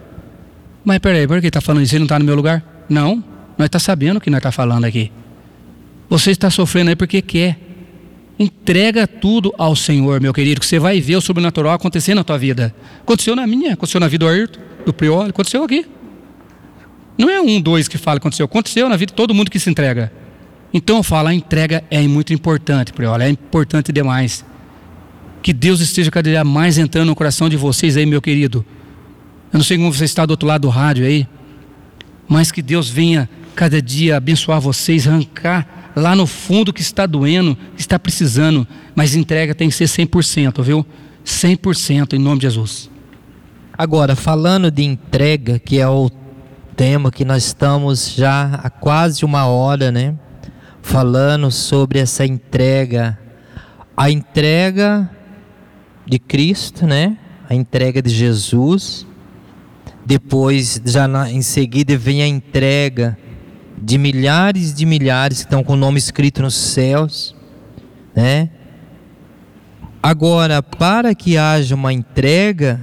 Mas 0.83 0.99
peraí, 0.99 1.27
por 1.27 1.39
que 1.39 1.47
está 1.47 1.61
falando 1.61 1.83
isso? 1.83 1.93
Ele 1.93 1.99
não 1.99 2.05
está 2.05 2.19
no 2.19 2.25
meu 2.25 2.35
lugar? 2.35 2.72
Não. 2.89 3.23
Nós 3.57 3.67
está 3.67 3.79
sabendo 3.79 4.17
o 4.17 4.21
que 4.21 4.29
nós 4.29 4.39
está 4.39 4.51
falando 4.51 4.85
aqui. 4.85 5.11
Você 6.09 6.31
está 6.31 6.49
sofrendo 6.49 6.89
aí 6.89 6.95
porque 6.95 7.21
quer. 7.21 7.59
Entrega 8.37 9.07
tudo 9.07 9.53
ao 9.57 9.75
Senhor, 9.75 10.19
meu 10.19 10.33
querido, 10.33 10.59
que 10.59 10.65
você 10.65 10.79
vai 10.79 10.99
ver 10.99 11.15
o 11.15 11.21
sobrenatural 11.21 11.73
acontecer 11.73 12.15
na 12.15 12.23
tua 12.23 12.37
vida. 12.37 12.73
Aconteceu 13.01 13.35
na 13.35 13.45
minha, 13.45 13.73
aconteceu 13.73 13.99
na 13.99 14.07
vida 14.07 14.25
do 14.25 14.29
Ayrton, 14.29 14.59
do 14.85 14.93
Prioli, 14.93 15.29
aconteceu 15.29 15.63
aqui. 15.63 15.85
Não 17.17 17.29
é 17.29 17.39
um, 17.39 17.61
dois 17.61 17.87
que 17.87 17.97
fala, 17.97 18.17
aconteceu. 18.17 18.45
Aconteceu 18.45 18.89
na 18.89 18.97
vida 18.97 19.11
de 19.11 19.15
todo 19.15 19.33
mundo 19.33 19.51
que 19.51 19.59
se 19.59 19.69
entrega. 19.69 20.11
Então 20.73 20.97
eu 20.97 21.03
falo, 21.03 21.27
a 21.27 21.33
entrega 21.33 21.83
é 21.91 22.01
muito 22.07 22.33
importante, 22.33 22.91
Prioli, 22.91 23.23
é 23.23 23.29
importante 23.29 23.91
demais. 23.91 24.43
Que 25.43 25.53
Deus 25.53 25.79
esteja 25.79 26.09
cada 26.09 26.27
dia 26.27 26.43
mais 26.43 26.77
entrando 26.79 27.07
no 27.07 27.15
coração 27.15 27.47
de 27.47 27.55
vocês 27.55 27.95
aí, 27.95 28.05
meu 28.05 28.21
querido. 28.21 28.65
Eu 29.51 29.57
não 29.57 29.63
sei 29.63 29.77
como 29.77 29.93
você 29.93 30.05
está 30.05 30.25
do 30.25 30.31
outro 30.31 30.47
lado 30.47 30.61
do 30.61 30.69
rádio 30.69 31.05
aí, 31.05 31.27
mas 32.33 32.51
que 32.51 32.63
Deus 32.63 32.89
venha 32.89 33.29
cada 33.53 33.79
dia 33.79 34.17
abençoar 34.17 34.59
vocês, 34.59 35.07
arrancar 35.07 35.91
lá 35.95 36.15
no 36.15 36.25
fundo 36.25 36.73
que 36.73 36.81
está 36.81 37.05
doendo, 37.05 37.55
que 37.75 37.81
está 37.81 37.99
precisando, 37.99 38.67
mas 38.95 39.13
entrega 39.13 39.53
tem 39.53 39.69
que 39.69 39.75
ser 39.75 39.85
100%, 39.85 40.63
viu? 40.63 40.83
100% 41.23 42.13
em 42.13 42.17
nome 42.17 42.39
de 42.39 42.47
Jesus. 42.47 42.89
Agora, 43.77 44.15
falando 44.15 44.71
de 44.71 44.81
entrega, 44.81 45.59
que 45.59 45.79
é 45.79 45.87
o 45.87 46.09
tema 46.75 47.11
que 47.11 47.23
nós 47.23 47.45
estamos 47.45 48.15
já 48.15 48.45
há 48.63 48.69
quase 48.71 49.23
uma 49.23 49.45
hora, 49.45 49.91
né? 49.91 50.15
Falando 50.81 51.51
sobre 51.51 51.99
essa 51.99 52.25
entrega, 52.25 53.15
a 53.95 54.09
entrega 54.09 55.07
de 56.03 56.17
Cristo, 56.17 56.87
né? 56.87 57.15
A 57.47 57.53
entrega 57.53 58.01
de 58.01 58.09
Jesus. 58.09 59.05
Depois, 60.05 60.81
já 60.85 61.07
na, 61.07 61.31
em 61.31 61.41
seguida, 61.41 61.97
vem 61.97 62.21
a 62.21 62.27
entrega 62.27 63.17
de 63.81 63.97
milhares 63.97 64.73
de 64.73 64.85
milhares 64.85 65.39
que 65.39 65.43
estão 65.45 65.63
com 65.63 65.73
o 65.73 65.77
nome 65.77 65.97
escrito 65.97 66.41
nos 66.41 66.55
céus, 66.55 67.35
né? 68.15 68.49
Agora, 70.01 70.61
para 70.61 71.15
que 71.15 71.37
haja 71.37 71.75
uma 71.75 71.93
entrega, 71.93 72.79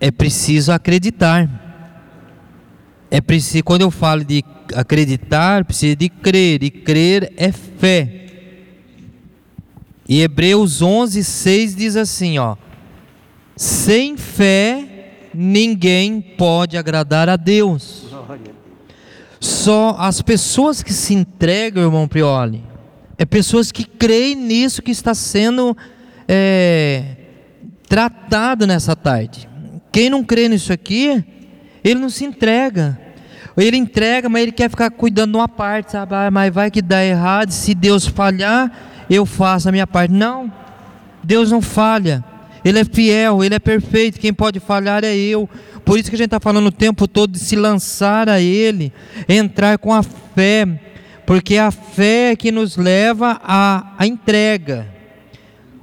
é 0.00 0.10
preciso 0.10 0.70
acreditar. 0.70 1.48
É 3.10 3.20
preciso, 3.20 3.64
quando 3.64 3.82
eu 3.82 3.90
falo 3.90 4.24
de 4.24 4.44
acreditar, 4.74 5.64
precisa 5.64 5.96
de 5.96 6.08
crer, 6.08 6.62
e 6.62 6.70
crer 6.70 7.32
é 7.36 7.50
fé. 7.50 8.26
E 10.08 10.20
Hebreus 10.20 10.82
11, 10.82 11.24
6 11.24 11.74
diz 11.74 11.96
assim, 11.96 12.38
ó: 12.38 12.56
Sem 13.56 14.16
fé 14.16 14.93
ninguém 15.34 16.20
pode 16.20 16.76
agradar 16.76 17.28
a 17.28 17.36
Deus. 17.36 18.04
Só 19.40 19.96
as 19.98 20.22
pessoas 20.22 20.82
que 20.82 20.92
se 20.92 21.12
entregam, 21.12 21.82
irmão 21.82 22.08
Prioli, 22.08 22.64
é 23.18 23.24
pessoas 23.24 23.70
que 23.70 23.84
creem 23.84 24.34
nisso 24.34 24.80
que 24.80 24.90
está 24.90 25.14
sendo 25.14 25.76
é, 26.26 27.16
tratado 27.88 28.66
nessa 28.66 28.96
tarde. 28.96 29.48
Quem 29.92 30.08
não 30.08 30.24
crê 30.24 30.48
nisso 30.48 30.72
aqui, 30.72 31.22
ele 31.84 32.00
não 32.00 32.08
se 32.08 32.24
entrega. 32.24 32.98
Ele 33.56 33.76
entrega, 33.76 34.28
mas 34.28 34.42
ele 34.42 34.52
quer 34.52 34.68
ficar 34.68 34.90
cuidando 34.90 35.32
de 35.32 35.36
uma 35.36 35.48
parte, 35.48 35.92
sabe? 35.92 36.14
Ah, 36.14 36.30
mas 36.30 36.52
vai 36.52 36.70
que 36.70 36.82
dá 36.82 37.04
errado, 37.04 37.50
se 37.50 37.74
Deus 37.74 38.06
falhar, 38.06 38.72
eu 39.08 39.24
faço 39.24 39.68
a 39.68 39.72
minha 39.72 39.86
parte. 39.86 40.12
Não, 40.12 40.52
Deus 41.22 41.52
não 41.52 41.62
falha. 41.62 42.24
Ele 42.64 42.78
é 42.78 42.84
fiel, 42.84 43.44
Ele 43.44 43.54
é 43.54 43.58
perfeito. 43.58 44.18
Quem 44.18 44.32
pode 44.32 44.58
falhar 44.58 45.04
é 45.04 45.14
eu. 45.14 45.48
Por 45.84 45.98
isso 45.98 46.08
que 46.08 46.16
a 46.16 46.18
gente 46.18 46.28
está 46.28 46.40
falando 46.40 46.66
o 46.68 46.72
tempo 46.72 47.06
todo 47.06 47.32
de 47.32 47.38
se 47.38 47.56
lançar 47.56 48.28
a 48.28 48.40
Ele, 48.40 48.90
entrar 49.28 49.76
com 49.76 49.92
a 49.92 50.02
fé, 50.02 50.66
porque 51.26 51.58
a 51.58 51.70
fé 51.70 52.30
é 52.32 52.36
que 52.36 52.50
nos 52.50 52.76
leva 52.76 53.38
à, 53.44 53.94
à 53.98 54.06
entrega. 54.06 54.88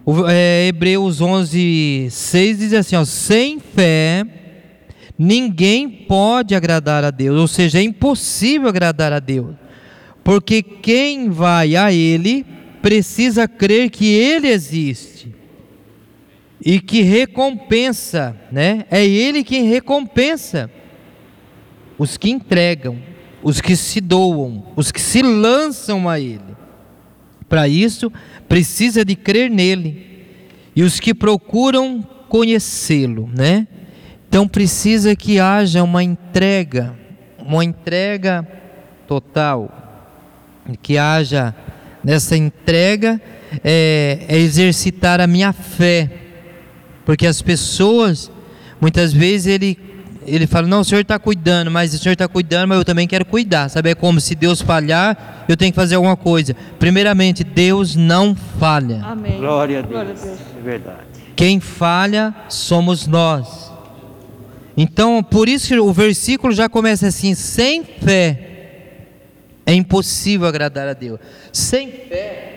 O, 0.04 0.28
é, 0.28 0.68
Hebreus 0.68 1.22
11, 1.22 2.08
6 2.10 2.58
diz 2.58 2.74
assim: 2.74 2.96
ó, 2.96 3.06
sem 3.06 3.60
fé 3.60 4.26
ninguém 5.20 5.88
pode 5.88 6.56
agradar 6.56 7.04
a 7.04 7.12
Deus, 7.12 7.40
ou 7.40 7.48
seja, 7.48 7.78
é 7.78 7.84
impossível 7.84 8.68
agradar 8.68 9.14
a 9.14 9.20
Deus, 9.20 9.54
porque 10.24 10.64
quem 10.64 11.30
vai 11.30 11.76
a 11.76 11.94
Ele 11.94 12.44
precisa 12.82 13.48
crer 13.48 13.92
que 13.92 14.08
Ele 14.08 14.48
existe 14.48 15.41
e 16.64 16.80
que 16.80 17.02
recompensa, 17.02 18.36
né? 18.52 18.86
É 18.90 19.06
Ele 19.06 19.44
quem 19.44 19.68
recompensa 19.68 20.70
os 21.98 22.18
que 22.18 22.30
entregam, 22.30 22.98
os 23.44 23.60
que 23.60 23.76
se 23.76 24.00
doam, 24.00 24.66
os 24.76 24.92
que 24.92 25.02
se 25.02 25.22
lançam 25.22 26.08
a 26.08 26.20
Ele. 26.20 26.56
Para 27.50 27.68
isso, 27.68 28.12
precisa 28.48 29.04
de 29.04 29.16
crer 29.16 29.50
nele 29.50 30.26
e 30.76 30.84
os 30.84 31.00
que 31.00 31.14
procuram 31.14 32.02
conhecê-lo, 32.30 33.30
né? 33.36 33.68
Então 34.30 34.48
precisa 34.48 35.16
que 35.16 35.40
haja 35.40 35.84
uma 35.84 36.02
entrega, 36.02 36.96
uma 37.40 37.66
entrega 37.66 38.48
total, 39.06 39.70
que 40.82 40.98
haja 40.98 41.54
nessa 42.02 42.38
entrega 42.38 43.22
é, 43.64 44.26
é 44.30 44.38
exercitar 44.38 45.20
a 45.20 45.28
minha 45.28 45.52
fé 45.52 46.10
porque 47.06 47.26
as 47.28 47.42
pessoas, 47.42 48.32
muitas 48.80 49.12
vezes, 49.14 49.48
ele, 49.48 49.78
ele 50.26 50.48
fala: 50.48 50.68
Não, 50.68 50.82
o 50.82 50.84
senhor 50.86 51.02
está 51.02 51.18
cuidando, 51.18 51.72
mas 51.72 51.94
o 51.94 51.98
senhor 51.98 52.14
está 52.14 52.28
cuidando, 52.28 52.70
mas 52.70 52.78
eu 52.78 52.86
também 52.86 53.08
quero 53.08 53.26
cuidar. 53.26 53.70
Sabe? 53.70 53.90
É 53.90 53.96
como 53.96 54.20
se 54.22 54.36
Deus 54.36 54.62
falhar, 54.62 55.46
eu 55.48 55.58
tenho 55.58 55.72
que 55.72 55.76
fazer 55.76 55.96
alguma 55.96 56.16
coisa. 56.16 56.56
Primeiramente, 56.80 57.44
Deus 57.44 57.96
não 57.96 58.36
falha. 58.36 59.02
Amém. 59.04 59.40
Glória 59.40 59.80
a 59.80 59.82
Deus. 59.82 59.92
Glória 59.92 60.12
a 60.12 60.26
Deus. 60.26 60.40
É 60.58 60.62
verdade. 60.62 61.00
Quem 61.36 61.60
falha 61.60 62.36
somos 62.50 63.08
nós. 63.08 63.72
Então, 64.78 65.22
por 65.24 65.50
isso 65.50 65.68
que 65.68 65.80
o 65.80 65.92
versículo 65.92 66.54
já 66.54 66.70
começa 66.70 67.08
assim: 67.08 67.34
sem 67.34 67.84
fé 67.84 68.48
é 69.66 69.74
impossível 69.74 70.48
agradar 70.48 70.88
a 70.88 70.94
Deus. 70.94 71.20
Sem 71.52 71.92
fé 71.92 72.52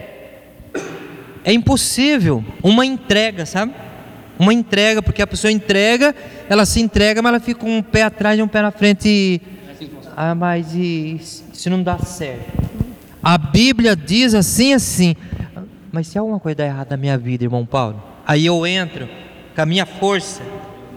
é 1.44 1.52
impossível 1.52 2.42
uma 2.62 2.86
entrega, 2.86 3.44
sabe? 3.44 3.74
Uma 4.38 4.52
entrega, 4.52 5.02
porque 5.02 5.22
a 5.22 5.26
pessoa 5.26 5.52
entrega, 5.52 6.14
ela 6.48 6.66
se 6.66 6.80
entrega, 6.80 7.22
mas 7.22 7.30
ela 7.30 7.40
fica 7.40 7.60
com 7.60 7.78
um 7.78 7.82
pé 7.82 8.02
atrás 8.02 8.38
e 8.38 8.42
um 8.42 8.48
pé 8.48 8.62
na 8.62 8.70
frente. 8.70 9.08
E, 9.08 9.40
ah, 10.16 10.34
mas 10.34 10.74
e, 10.74 11.18
se 11.52 11.70
não 11.70 11.82
dá 11.82 11.98
certo? 11.98 12.64
A 13.22 13.38
Bíblia 13.38 13.96
diz 13.96 14.34
assim, 14.34 14.72
assim. 14.74 15.16
Mas 15.90 16.08
se 16.08 16.18
alguma 16.18 16.40
coisa 16.40 16.56
dá 16.56 16.66
errado 16.66 16.90
na 16.90 16.96
minha 16.96 17.16
vida, 17.16 17.44
irmão 17.44 17.64
Paulo, 17.64 18.02
aí 18.26 18.44
eu 18.44 18.66
entro 18.66 19.08
com 19.54 19.62
a 19.62 19.66
minha 19.66 19.86
força, 19.86 20.42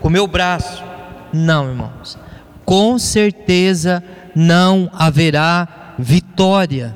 com 0.02 0.08
o 0.08 0.12
meu 0.12 0.28
braço. 0.28 0.84
Não, 1.32 1.70
irmãos. 1.70 2.18
Com 2.66 2.98
certeza 3.00 4.04
não 4.36 4.90
haverá 4.94 5.96
vitória. 5.98 6.96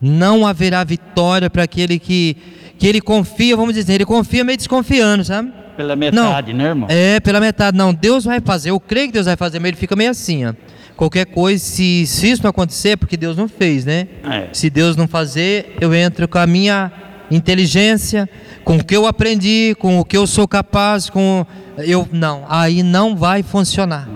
Não 0.00 0.46
haverá 0.46 0.82
vitória 0.82 1.50
para 1.50 1.64
aquele 1.64 1.98
que 1.98 2.36
que 2.80 2.86
ele 2.86 3.00
confia, 3.02 3.54
vamos 3.54 3.74
dizer, 3.74 3.92
ele 3.92 4.06
confia 4.06 4.42
meio 4.42 4.56
desconfiando, 4.56 5.22
sabe? 5.22 5.52
Pela 5.76 5.94
metade, 5.94 6.54
não, 6.54 6.58
né, 6.58 6.68
irmão? 6.70 6.88
É, 6.90 7.20
pela 7.20 7.38
metade. 7.38 7.76
Não, 7.76 7.92
Deus 7.92 8.24
vai 8.24 8.40
fazer. 8.40 8.70
Eu 8.70 8.80
creio 8.80 9.08
que 9.08 9.12
Deus 9.12 9.26
vai 9.26 9.36
fazer, 9.36 9.58
mas 9.58 9.68
ele 9.68 9.76
fica 9.76 9.94
meio 9.94 10.10
assim, 10.10 10.46
ó. 10.46 10.54
Qualquer 10.96 11.26
coisa, 11.26 11.62
se, 11.62 12.06
se 12.06 12.30
isso 12.30 12.42
não 12.42 12.48
acontecer, 12.48 12.90
é 12.90 12.96
porque 12.96 13.18
Deus 13.18 13.36
não 13.36 13.48
fez, 13.48 13.84
né? 13.84 14.08
É. 14.24 14.48
Se 14.54 14.70
Deus 14.70 14.96
não 14.96 15.06
fazer, 15.06 15.76
eu 15.78 15.94
entro 15.94 16.26
com 16.26 16.38
a 16.38 16.46
minha 16.46 16.90
inteligência, 17.30 18.26
com 18.64 18.78
o 18.78 18.84
que 18.84 18.96
eu 18.96 19.06
aprendi, 19.06 19.76
com 19.78 19.98
o 19.98 20.04
que 20.04 20.16
eu 20.16 20.26
sou 20.26 20.48
capaz, 20.48 21.10
com 21.10 21.46
eu 21.76 22.08
não, 22.10 22.46
aí 22.48 22.82
não 22.82 23.14
vai 23.14 23.42
funcionar. 23.42 24.08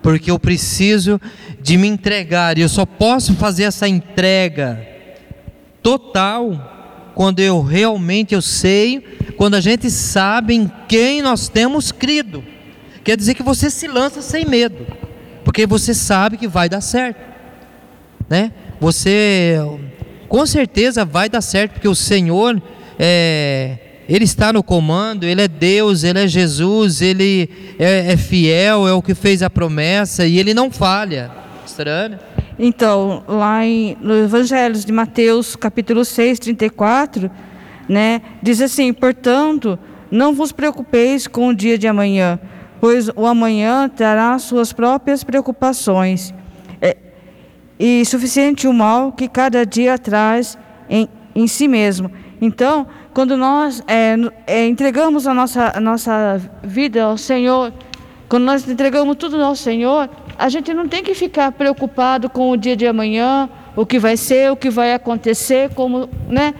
Porque 0.00 0.30
eu 0.30 0.38
preciso 0.38 1.20
de 1.60 1.76
me 1.76 1.86
entregar, 1.86 2.56
e 2.56 2.62
eu 2.62 2.70
só 2.70 2.86
posso 2.86 3.34
fazer 3.34 3.64
essa 3.64 3.86
entrega 3.86 4.80
total 5.82 6.77
quando 7.18 7.40
eu 7.40 7.60
realmente 7.60 8.32
eu 8.32 8.40
sei, 8.40 9.00
quando 9.36 9.56
a 9.56 9.60
gente 9.60 9.90
sabe 9.90 10.54
em 10.54 10.70
quem 10.86 11.20
nós 11.20 11.48
temos 11.48 11.90
crido. 11.90 12.44
Quer 13.02 13.16
dizer 13.16 13.34
que 13.34 13.42
você 13.42 13.70
se 13.70 13.88
lança 13.88 14.22
sem 14.22 14.44
medo, 14.44 14.86
porque 15.44 15.66
você 15.66 15.92
sabe 15.94 16.36
que 16.36 16.46
vai 16.46 16.68
dar 16.68 16.80
certo, 16.80 17.18
né? 18.30 18.52
Você 18.78 19.56
com 20.28 20.46
certeza 20.46 21.04
vai 21.04 21.28
dar 21.28 21.40
certo, 21.40 21.72
porque 21.72 21.88
o 21.88 21.94
Senhor 21.94 22.62
é, 22.96 23.78
ele 24.08 24.22
está 24.22 24.52
no 24.52 24.62
comando, 24.62 25.24
Ele 25.24 25.42
é 25.42 25.48
Deus, 25.48 26.04
Ele 26.04 26.20
é 26.20 26.28
Jesus, 26.28 27.02
Ele 27.02 27.50
é, 27.80 28.12
é 28.12 28.16
fiel, 28.16 28.86
é 28.86 28.92
o 28.92 29.02
que 29.02 29.16
fez 29.16 29.42
a 29.42 29.50
promessa 29.50 30.24
e 30.24 30.38
Ele 30.38 30.54
não 30.54 30.70
falha. 30.70 31.32
Estranho. 31.66 32.27
Então, 32.58 33.22
lá 33.28 33.64
em, 33.64 33.96
no 34.00 34.14
Evangelho 34.14 34.74
de 34.74 34.92
Mateus, 34.92 35.54
capítulo 35.54 36.04
6, 36.04 36.40
34, 36.40 37.30
né, 37.88 38.20
diz 38.42 38.60
assim: 38.60 38.92
Portanto, 38.92 39.78
não 40.10 40.34
vos 40.34 40.50
preocupeis 40.50 41.28
com 41.28 41.48
o 41.48 41.54
dia 41.54 41.78
de 41.78 41.86
amanhã, 41.86 42.38
pois 42.80 43.08
o 43.14 43.26
amanhã 43.26 43.88
trará 43.88 44.36
suas 44.40 44.72
próprias 44.72 45.22
preocupações. 45.22 46.34
É, 46.82 46.96
e 47.78 48.04
suficiente 48.04 48.66
o 48.66 48.72
mal 48.72 49.12
que 49.12 49.28
cada 49.28 49.64
dia 49.64 49.96
traz 49.96 50.58
em, 50.90 51.08
em 51.34 51.46
si 51.46 51.68
mesmo. 51.68 52.10
Então, 52.40 52.88
quando 53.14 53.36
nós 53.36 53.82
é, 53.86 54.16
é, 54.46 54.66
entregamos 54.66 55.28
a 55.28 55.34
nossa, 55.34 55.72
a 55.76 55.80
nossa 55.80 56.40
vida 56.62 57.04
ao 57.04 57.16
Senhor, 57.16 57.72
quando 58.28 58.44
nós 58.44 58.68
entregamos 58.68 59.16
tudo 59.16 59.42
ao 59.42 59.54
Senhor, 59.54 60.08
a 60.38 60.48
gente 60.48 60.72
não 60.72 60.86
tem 60.86 61.02
que 61.02 61.14
ficar 61.14 61.50
preocupado 61.50 62.30
com 62.30 62.50
o 62.50 62.56
dia 62.56 62.76
de 62.76 62.86
amanhã, 62.86 63.50
o 63.74 63.84
que 63.84 63.98
vai 63.98 64.16
ser, 64.16 64.52
o 64.52 64.56
que 64.56 64.70
vai 64.70 64.94
acontecer, 64.94 65.74
como, 65.74 66.08
né? 66.28 66.54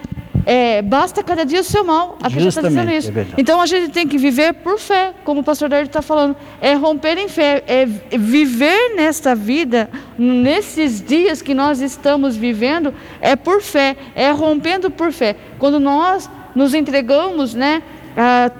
É, 0.45 0.81
basta 0.81 1.23
cada 1.23 1.45
dia 1.45 1.61
o 1.61 1.63
seu 1.63 1.83
mal. 1.85 2.17
A 2.21 2.29
pessoa 2.29 2.49
está 2.49 2.61
dizendo 2.61 2.91
isso. 2.91 3.11
É 3.11 3.25
então 3.37 3.61
a 3.61 3.65
gente 3.65 3.91
tem 3.91 4.07
que 4.07 4.17
viver 4.17 4.53
por 4.53 4.79
fé, 4.79 5.13
como 5.23 5.41
o 5.41 5.43
pastor 5.43 5.69
Dario 5.69 5.85
está 5.85 6.01
falando. 6.01 6.35
É 6.59 6.73
romper 6.73 7.17
em 7.17 7.27
fé, 7.27 7.63
é 7.67 7.85
viver 8.17 8.95
nesta 8.95 9.35
vida, 9.35 9.89
nesses 10.17 11.01
dias 11.01 11.41
que 11.41 11.53
nós 11.53 11.81
estamos 11.81 12.35
vivendo, 12.35 12.93
é 13.21 13.35
por 13.35 13.61
fé, 13.61 13.95
é 14.15 14.31
rompendo 14.31 14.89
por 14.89 15.11
fé. 15.11 15.35
Quando 15.57 15.79
nós 15.79 16.29
nos 16.55 16.73
entregamos, 16.73 17.53
né? 17.53 17.83
A, 18.17 18.51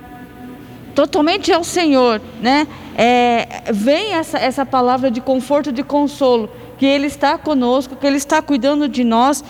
totalmente 0.94 1.52
ao 1.52 1.64
Senhor, 1.64 2.22
né? 2.42 2.68
É, 3.02 3.72
vem 3.72 4.12
essa, 4.12 4.38
essa 4.38 4.66
palavra 4.66 5.10
de 5.10 5.22
conforto, 5.22 5.72
de 5.72 5.84
consolo, 5.84 6.50
que 6.78 6.86
Ele 6.86 7.08
está 7.08 7.38
conosco, 7.38 7.96
que 7.96 8.06
Ele 8.06 8.18
está 8.18 8.42
cuidando 8.42 8.90
de 8.90 9.06
nós 9.06 9.42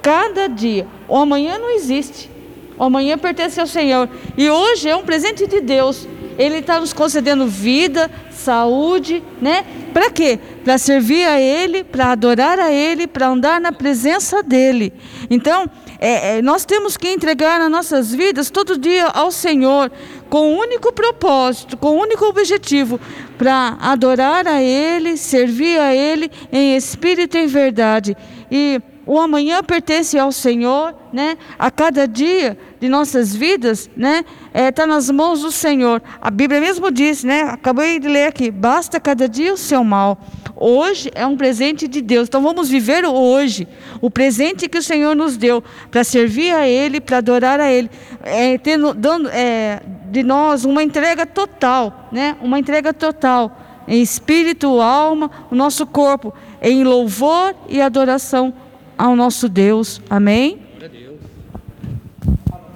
cada 0.00 0.48
dia. 0.48 0.86
O 1.06 1.14
amanhã 1.18 1.58
não 1.58 1.68
existe. 1.68 2.30
O 2.78 2.84
amanhã 2.84 3.18
pertence 3.18 3.60
ao 3.60 3.66
Senhor. 3.66 4.08
E 4.38 4.48
hoje 4.48 4.88
é 4.88 4.96
um 4.96 5.02
presente 5.02 5.46
de 5.46 5.60
Deus. 5.60 6.08
Ele 6.38 6.60
está 6.60 6.80
nos 6.80 6.94
concedendo 6.94 7.46
vida, 7.46 8.10
saúde, 8.30 9.22
né? 9.38 9.66
Para 9.92 10.10
quê? 10.10 10.38
Para 10.64 10.78
servir 10.78 11.26
a 11.26 11.38
Ele, 11.38 11.84
para 11.84 12.12
adorar 12.12 12.58
a 12.58 12.72
Ele, 12.72 13.06
para 13.06 13.28
andar 13.28 13.60
na 13.60 13.70
presença 13.70 14.42
dEle. 14.42 14.94
Então, 15.28 15.68
é, 16.06 16.36
é, 16.36 16.42
nós 16.42 16.66
temos 16.66 16.98
que 16.98 17.08
entregar 17.08 17.62
as 17.62 17.70
nossas 17.70 18.14
vidas 18.14 18.50
todo 18.50 18.76
dia 18.76 19.06
ao 19.06 19.30
Senhor, 19.30 19.90
com 20.28 20.50
o 20.50 20.54
um 20.54 20.58
único 20.58 20.92
propósito, 20.92 21.78
com 21.78 21.92
o 21.92 21.94
um 21.94 22.00
único 22.00 22.26
objetivo, 22.26 23.00
para 23.38 23.78
adorar 23.80 24.46
a 24.46 24.62
Ele, 24.62 25.16
servir 25.16 25.78
a 25.78 25.94
Ele 25.94 26.30
em 26.52 26.76
espírito 26.76 27.38
e 27.38 27.44
em 27.44 27.46
verdade. 27.46 28.14
E 28.50 28.82
o 29.06 29.18
amanhã 29.18 29.62
pertence 29.62 30.18
ao 30.18 30.32
Senhor, 30.32 30.94
né? 31.12 31.36
A 31.58 31.70
cada 31.70 32.08
dia 32.08 32.56
de 32.80 32.88
nossas 32.88 33.34
vidas, 33.34 33.90
né? 33.96 34.24
Está 34.54 34.84
é, 34.84 34.86
nas 34.86 35.10
mãos 35.10 35.42
do 35.42 35.52
Senhor. 35.52 36.02
A 36.20 36.30
Bíblia 36.30 36.60
mesmo 36.60 36.90
diz, 36.90 37.22
né? 37.22 37.42
Acabei 37.42 37.98
de 37.98 38.08
ler 38.08 38.28
aqui: 38.28 38.50
basta 38.50 38.98
cada 38.98 39.28
dia 39.28 39.52
o 39.52 39.56
seu 39.56 39.84
mal. 39.84 40.18
Hoje 40.56 41.10
é 41.14 41.26
um 41.26 41.36
presente 41.36 41.86
de 41.86 42.00
Deus. 42.00 42.28
Então 42.28 42.42
vamos 42.42 42.68
viver 42.68 43.04
hoje, 43.04 43.68
o 44.00 44.10
presente 44.10 44.68
que 44.68 44.78
o 44.78 44.82
Senhor 44.82 45.14
nos 45.14 45.36
deu 45.36 45.62
para 45.90 46.02
servir 46.02 46.52
a 46.52 46.66
Ele, 46.66 47.00
para 47.00 47.18
adorar 47.18 47.60
a 47.60 47.70
Ele, 47.70 47.90
é, 48.22 48.56
tendo, 48.56 48.94
dando 48.94 49.28
é, 49.30 49.82
de 50.10 50.22
nós 50.22 50.64
uma 50.64 50.82
entrega 50.82 51.26
total, 51.26 52.08
né? 52.10 52.36
Uma 52.40 52.58
entrega 52.58 52.94
total 52.94 53.60
em 53.86 54.00
espírito, 54.00 54.80
alma, 54.80 55.30
o 55.50 55.54
nosso 55.54 55.86
corpo, 55.86 56.32
em 56.62 56.84
louvor 56.84 57.54
e 57.68 57.82
adoração 57.82 58.54
ao 58.96 59.14
nosso 59.16 59.48
Deus. 59.48 60.00
Amém? 60.08 60.58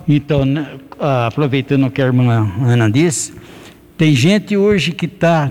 Então, 0.09 0.45
né, 0.45 0.79
aproveitando 0.99 1.87
o 1.87 1.91
que 1.91 2.01
a 2.01 2.07
irmã 2.07 2.51
Ana 2.62 2.91
disse, 2.91 3.35
tem 3.97 4.14
gente 4.14 4.57
hoje 4.57 4.93
que 4.93 5.07
está 5.07 5.51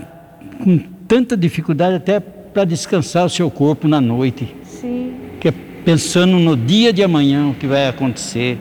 com 0.62 0.78
tanta 1.06 1.36
dificuldade 1.36 1.94
até 1.94 2.18
para 2.18 2.64
descansar 2.64 3.24
o 3.24 3.30
seu 3.30 3.50
corpo 3.50 3.86
na 3.86 4.00
noite. 4.00 4.52
Sim. 4.64 5.14
Que 5.40 5.48
é 5.48 5.54
pensando 5.84 6.38
no 6.38 6.56
dia 6.56 6.92
de 6.92 7.02
amanhã, 7.02 7.48
o 7.48 7.54
que 7.54 7.66
vai 7.66 7.86
acontecer, 7.86 8.58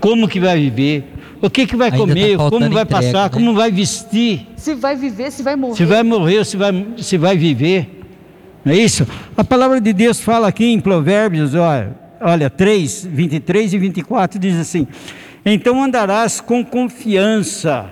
como 0.00 0.28
que 0.28 0.40
vai 0.40 0.58
viver, 0.58 1.04
o 1.40 1.48
que 1.48 1.66
que 1.66 1.76
vai 1.76 1.90
Ainda 1.90 1.98
tá 1.98 2.06
comer, 2.06 2.36
tá 2.36 2.50
como 2.50 2.70
vai 2.70 2.82
entrega, 2.82 2.86
passar, 2.86 3.22
né? 3.24 3.28
como 3.28 3.54
vai 3.54 3.70
vestir. 3.70 4.46
Se 4.56 4.74
vai 4.74 4.96
viver, 4.96 5.30
se 5.30 5.42
vai 5.42 5.56
morrer. 5.56 5.76
Se 5.76 5.84
vai 5.84 6.02
morrer, 6.02 6.44
se 6.44 6.56
vai, 6.56 6.86
se 6.98 7.16
vai 7.16 7.36
viver. 7.36 7.99
Não 8.64 8.72
é 8.72 8.76
isso? 8.76 9.06
A 9.36 9.42
palavra 9.42 9.80
de 9.80 9.92
Deus 9.92 10.20
fala 10.20 10.48
aqui 10.48 10.66
em 10.66 10.80
Provérbios, 10.80 11.54
olha, 11.54 11.96
olha 12.20 12.50
3, 12.50 13.06
23 13.06 13.72
e 13.72 13.78
24, 13.78 14.38
diz 14.38 14.56
assim: 14.56 14.86
Então 15.44 15.82
andarás 15.82 16.40
com 16.40 16.64
confiança, 16.64 17.90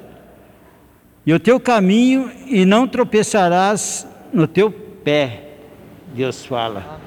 e 1.25 1.33
o 1.33 1.41
teu 1.41 1.59
caminho, 1.59 2.31
e 2.47 2.65
não 2.65 2.87
tropeçarás 2.87 4.07
no 4.33 4.47
teu 4.47 4.71
pé. 4.71 5.45
Deus 6.15 6.45
fala. 6.45 7.01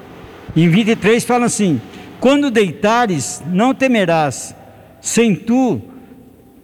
Em 0.55 0.67
23 0.67 1.23
fala 1.23 1.45
assim: 1.45 1.79
Quando 2.19 2.49
deitares, 2.49 3.43
não 3.47 3.73
temerás, 3.73 4.55
sem 4.99 5.35
tu 5.35 5.81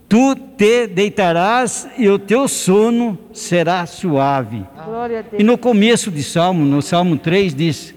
Tu 0.09 0.35
te 0.35 0.87
deitarás 0.87 1.87
e 1.97 2.07
o 2.07 2.17
teu 2.17 2.47
sono 2.47 3.17
será 3.33 3.85
suave. 3.85 4.65
E 5.37 5.43
no 5.43 5.57
começo 5.57 6.09
de 6.09 6.23
Salmo, 6.23 6.65
no 6.65 6.81
Salmo 6.81 7.17
3, 7.17 7.53
diz: 7.53 7.93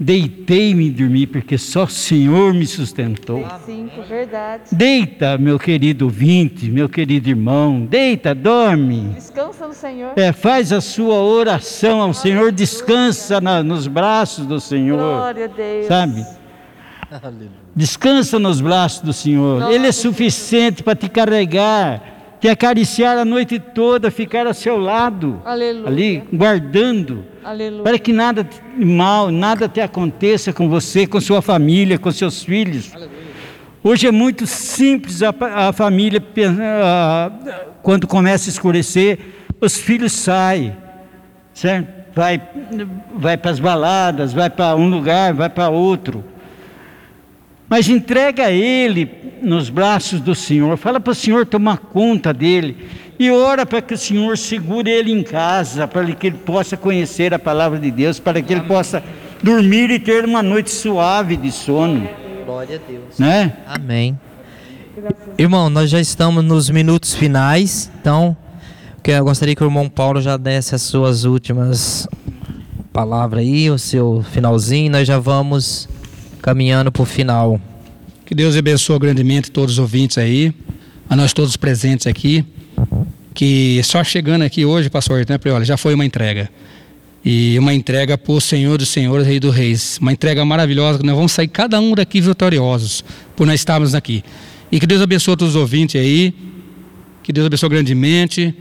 Deitei-me 0.00 0.86
e 0.86 0.90
dormi, 0.90 1.26
porque 1.26 1.58
só 1.58 1.84
o 1.84 1.88
Senhor 1.88 2.54
me 2.54 2.66
sustentou. 2.66 3.46
Cinco, 3.66 4.02
verdade. 4.02 4.62
Deita, 4.72 5.36
meu 5.36 5.58
querido 5.58 6.06
ouvinte, 6.06 6.70
meu 6.70 6.88
querido 6.88 7.28
irmão, 7.28 7.84
deita, 7.84 8.34
dorme. 8.34 9.10
Descansa 9.14 9.68
no 9.68 9.74
Senhor. 9.74 10.12
É, 10.16 10.32
faz 10.32 10.72
a 10.72 10.80
sua 10.80 11.16
oração 11.16 12.00
ao 12.00 12.14
Senhor, 12.14 12.50
descansa 12.50 13.40
na, 13.40 13.62
nos 13.62 13.86
braços 13.86 14.46
do 14.46 14.58
Senhor. 14.58 14.98
Glória 14.98 15.44
a 15.44 15.48
Deus. 15.48 15.86
Sabe? 15.86 16.26
Descansa 17.74 18.38
nos 18.38 18.60
braços 18.60 19.00
do 19.00 19.12
Senhor. 19.12 19.72
Ele 19.72 19.86
é 19.86 19.92
suficiente 19.92 20.82
para 20.82 20.94
te 20.94 21.08
carregar, 21.08 22.36
te 22.38 22.46
acariciar 22.48 23.16
a 23.16 23.24
noite 23.24 23.58
toda, 23.58 24.10
ficar 24.10 24.46
ao 24.46 24.52
seu 24.52 24.76
lado, 24.76 25.40
Aleluia. 25.42 25.86
ali 25.86 26.22
guardando, 26.30 27.24
Aleluia. 27.42 27.82
para 27.82 27.98
que 27.98 28.12
nada 28.12 28.46
mal, 28.76 29.30
nada 29.30 29.68
te 29.68 29.80
aconteça 29.80 30.52
com 30.52 30.68
você, 30.68 31.06
com 31.06 31.18
sua 31.18 31.40
família, 31.40 31.98
com 31.98 32.10
seus 32.10 32.42
filhos. 32.42 32.90
Aleluia. 32.94 33.22
Hoje 33.82 34.06
é 34.06 34.12
muito 34.12 34.46
simples 34.46 35.22
a, 35.22 35.34
a 35.68 35.72
família, 35.72 36.22
quando 37.82 38.06
começa 38.06 38.50
a 38.50 38.52
escurecer, 38.52 39.18
os 39.60 39.78
filhos 39.78 40.12
saem, 40.12 40.76
certo? 41.54 42.02
Vai, 42.14 42.40
vai 43.16 43.38
para 43.38 43.50
as 43.50 43.58
baladas, 43.58 44.34
vai 44.34 44.50
para 44.50 44.76
um 44.76 44.90
lugar, 44.90 45.32
vai 45.32 45.48
para 45.48 45.70
outro 45.70 46.31
mas 47.72 47.88
entrega 47.88 48.50
ele 48.50 49.10
nos 49.40 49.70
braços 49.70 50.20
do 50.20 50.34
Senhor. 50.34 50.76
Fala 50.76 51.00
para 51.00 51.10
o 51.10 51.14
Senhor 51.14 51.46
tomar 51.46 51.78
conta 51.78 52.30
dele. 52.30 52.76
E 53.18 53.30
ora 53.30 53.64
para 53.64 53.80
que 53.80 53.94
o 53.94 53.96
Senhor 53.96 54.36
segure 54.36 54.90
ele 54.90 55.10
em 55.10 55.22
casa, 55.22 55.88
para 55.88 56.04
que 56.04 56.26
ele 56.26 56.36
possa 56.36 56.76
conhecer 56.76 57.32
a 57.32 57.38
palavra 57.38 57.78
de 57.78 57.90
Deus, 57.90 58.20
para 58.20 58.42
que 58.42 58.52
ele 58.52 58.60
possa 58.60 59.02
dormir 59.42 59.90
e 59.90 59.98
ter 59.98 60.26
uma 60.26 60.42
noite 60.42 60.70
suave 60.70 61.34
de 61.34 61.50
sono. 61.50 62.06
Glória 62.44 62.76
a 62.76 62.90
Deus. 62.90 63.18
Né? 63.18 63.56
Amém. 63.66 64.20
Irmão, 65.38 65.70
nós 65.70 65.88
já 65.88 65.98
estamos 65.98 66.44
nos 66.44 66.68
minutos 66.68 67.14
finais, 67.14 67.90
então 67.98 68.36
eu 69.02 69.24
gostaria 69.24 69.56
que 69.56 69.64
o 69.64 69.66
irmão 69.66 69.88
Paulo 69.88 70.20
já 70.20 70.36
desse 70.36 70.74
as 70.74 70.82
suas 70.82 71.24
últimas 71.24 72.06
palavras 72.92 73.40
aí, 73.40 73.70
o 73.70 73.78
seu 73.78 74.22
finalzinho, 74.30 74.92
nós 74.92 75.08
já 75.08 75.18
vamos 75.18 75.88
caminhando 76.42 76.90
para 76.90 77.02
o 77.02 77.06
final. 77.06 77.60
Que 78.26 78.34
Deus 78.34 78.56
abençoe 78.56 78.98
grandemente 78.98 79.50
todos 79.50 79.74
os 79.74 79.78
ouvintes 79.78 80.18
aí, 80.18 80.52
a 81.08 81.14
nós 81.14 81.32
todos 81.32 81.56
presentes 81.56 82.06
aqui. 82.06 82.44
Que 83.32 83.80
só 83.84 84.02
chegando 84.04 84.42
aqui 84.42 84.64
hoje, 84.64 84.90
pastor, 84.90 85.24
né, 85.26 85.38
olha, 85.52 85.64
já 85.64 85.76
foi 85.76 85.94
uma 85.94 86.04
entrega. 86.04 86.50
E 87.24 87.56
uma 87.58 87.72
entrega 87.72 88.20
o 88.26 88.40
Senhor 88.40 88.76
dos 88.76 88.88
Senhores, 88.88 89.26
Rei 89.26 89.38
dos 89.38 89.54
Reis. 89.54 89.96
Uma 89.98 90.12
entrega 90.12 90.44
maravilhosa, 90.44 90.98
que 90.98 91.06
nós 91.06 91.14
vamos 91.14 91.32
sair 91.32 91.48
cada 91.48 91.80
um 91.80 91.94
daqui 91.94 92.20
vitoriosos, 92.20 93.04
por 93.36 93.46
nós 93.46 93.60
estarmos 93.60 93.94
aqui. 93.94 94.24
E 94.70 94.80
que 94.80 94.86
Deus 94.86 95.00
abençoe 95.00 95.36
todos 95.36 95.54
os 95.54 95.60
ouvintes 95.60 96.00
aí. 96.00 96.34
Que 97.22 97.32
Deus 97.32 97.46
abençoe 97.46 97.68
grandemente. 97.68 98.52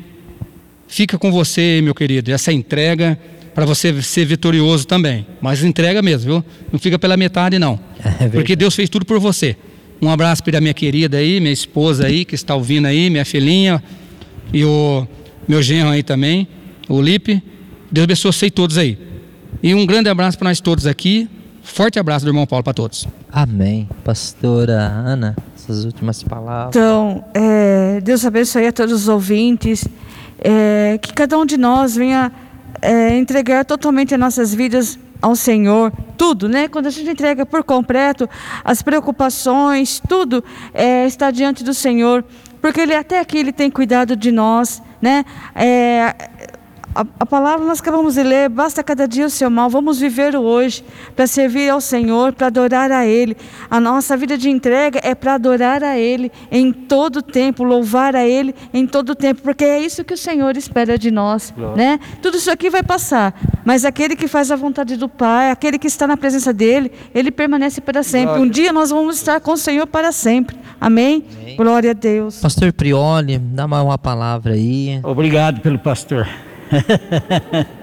Fica 0.87 1.17
com 1.17 1.31
você, 1.31 1.81
meu 1.81 1.95
querido, 1.95 2.31
essa 2.31 2.53
entrega 2.53 3.17
para 3.53 3.65
você 3.65 4.01
ser 4.01 4.25
vitorioso 4.25 4.85
também. 4.85 5.25
Mas 5.41 5.63
entrega 5.63 6.01
mesmo, 6.01 6.33
viu? 6.33 6.45
Não 6.71 6.79
fica 6.79 6.97
pela 6.97 7.17
metade, 7.17 7.59
não. 7.59 7.79
É 8.19 8.27
Porque 8.29 8.55
Deus 8.55 8.75
fez 8.75 8.89
tudo 8.89 9.05
por 9.05 9.19
você. 9.19 9.55
Um 10.01 10.09
abraço 10.09 10.43
para 10.43 10.57
a 10.57 10.61
minha 10.61 10.73
querida 10.73 11.17
aí, 11.17 11.39
minha 11.39 11.53
esposa 11.53 12.07
aí, 12.07 12.25
que 12.25 12.33
está 12.33 12.55
ouvindo 12.55 12.87
aí, 12.87 13.09
minha 13.09 13.23
filhinha, 13.23 13.83
e 14.51 14.65
o 14.65 15.07
meu 15.47 15.61
genro 15.61 15.89
aí 15.89 16.01
também, 16.01 16.47
o 16.89 16.99
Lipe. 16.99 17.41
Deus 17.91 18.05
abençoe 18.05 18.33
vocês 18.33 18.51
todos 18.51 18.77
aí. 18.77 18.97
E 19.61 19.75
um 19.75 19.85
grande 19.85 20.09
abraço 20.09 20.37
para 20.37 20.49
nós 20.49 20.59
todos 20.59 20.87
aqui. 20.87 21.29
Forte 21.61 21.99
abraço 21.99 22.25
do 22.25 22.29
irmão 22.29 22.47
Paulo 22.47 22.63
para 22.63 22.73
todos. 22.73 23.07
Amém. 23.31 23.87
Pastora 24.03 24.79
Ana, 24.79 25.35
suas 25.55 25.85
últimas 25.85 26.23
palavras. 26.23 26.75
Então, 26.75 27.23
é, 27.33 28.01
Deus 28.01 28.25
abençoe 28.25 28.65
a 28.65 28.71
todos 28.71 29.03
os 29.03 29.07
ouvintes. 29.07 29.87
É, 30.43 30.97
que 30.99 31.13
cada 31.13 31.37
um 31.37 31.45
de 31.45 31.57
nós 31.57 31.95
venha 31.95 32.31
é, 32.81 33.15
entregar 33.15 33.63
totalmente 33.65 34.13
as 34.13 34.19
nossas 34.19 34.53
vidas 34.53 34.97
ao 35.21 35.35
Senhor, 35.35 35.93
tudo, 36.17 36.49
né? 36.49 36.67
Quando 36.67 36.87
a 36.87 36.89
gente 36.89 37.09
entrega 37.09 37.45
por 37.45 37.63
completo 37.63 38.27
as 38.63 38.81
preocupações, 38.81 40.01
tudo 40.09 40.43
é, 40.73 41.05
está 41.05 41.29
diante 41.29 41.63
do 41.63 41.73
Senhor, 41.73 42.25
porque 42.59 42.81
Ele 42.81 42.95
até 42.95 43.19
aqui 43.19 43.37
Ele 43.37 43.51
tem 43.51 43.69
cuidado 43.69 44.15
de 44.15 44.31
nós, 44.31 44.81
né? 44.99 45.23
É, 45.53 46.15
a, 46.93 47.05
a, 47.19 47.25
palavra 47.25 47.65
nós 47.65 47.79
acabamos 47.79 48.15
de 48.15 48.23
ler, 48.23 48.49
basta 48.49 48.83
cada 48.83 49.07
dia 49.07 49.25
o 49.25 49.29
seu 49.29 49.49
mal, 49.49 49.69
vamos 49.69 49.99
viver 49.99 50.35
o 50.35 50.41
hoje 50.41 50.83
para 51.15 51.25
servir 51.25 51.69
ao 51.69 51.79
Senhor, 51.79 52.33
para 52.33 52.47
adorar 52.47 52.91
a 52.91 53.05
Ele. 53.05 53.35
A 53.69 53.79
nossa 53.79 54.17
vida 54.17 54.37
de 54.37 54.49
entrega 54.49 54.99
é 55.03 55.15
para 55.15 55.35
adorar 55.35 55.83
a 55.83 55.97
Ele 55.97 56.31
em 56.51 56.71
todo 56.71 57.21
tempo, 57.21 57.63
louvar 57.63 58.15
a 58.15 58.25
Ele 58.25 58.53
em 58.73 58.85
todo 58.85 59.15
tempo, 59.15 59.41
porque 59.41 59.63
é 59.63 59.79
isso 59.79 60.03
que 60.03 60.13
o 60.13 60.17
Senhor 60.17 60.57
espera 60.57 60.97
de 60.97 61.11
nós, 61.11 61.53
né? 61.75 61.99
Tudo 62.21 62.37
isso 62.37 62.51
aqui 62.51 62.69
vai 62.69 62.83
passar, 62.83 63.33
mas 63.63 63.85
aquele 63.85 64.15
que 64.15 64.27
faz 64.27 64.51
a 64.51 64.55
vontade 64.55 64.97
do 64.97 65.07
Pai, 65.07 65.51
aquele 65.51 65.79
que 65.79 65.87
está 65.87 66.05
na 66.05 66.17
presença 66.17 66.51
dele, 66.51 66.91
ele 67.13 67.31
permanece 67.31 67.79
para 67.79 68.03
sempre. 68.03 68.27
Glória. 68.27 68.43
Um 68.43 68.49
dia 68.49 68.73
nós 68.73 68.89
vamos 68.89 69.15
estar 69.15 69.39
com 69.39 69.53
o 69.53 69.57
Senhor 69.57 69.87
para 69.87 70.11
sempre. 70.11 70.57
Amém? 70.79 71.23
Amém. 71.41 71.55
Glória 71.55 71.91
a 71.91 71.93
Deus. 71.93 72.39
Pastor 72.41 72.73
Prioli, 72.73 73.37
dá 73.37 73.65
uma 73.65 73.97
palavra 73.97 74.53
aí. 74.53 74.99
Obrigado 75.03 75.61
pelo 75.61 75.79
pastor. 75.79 76.27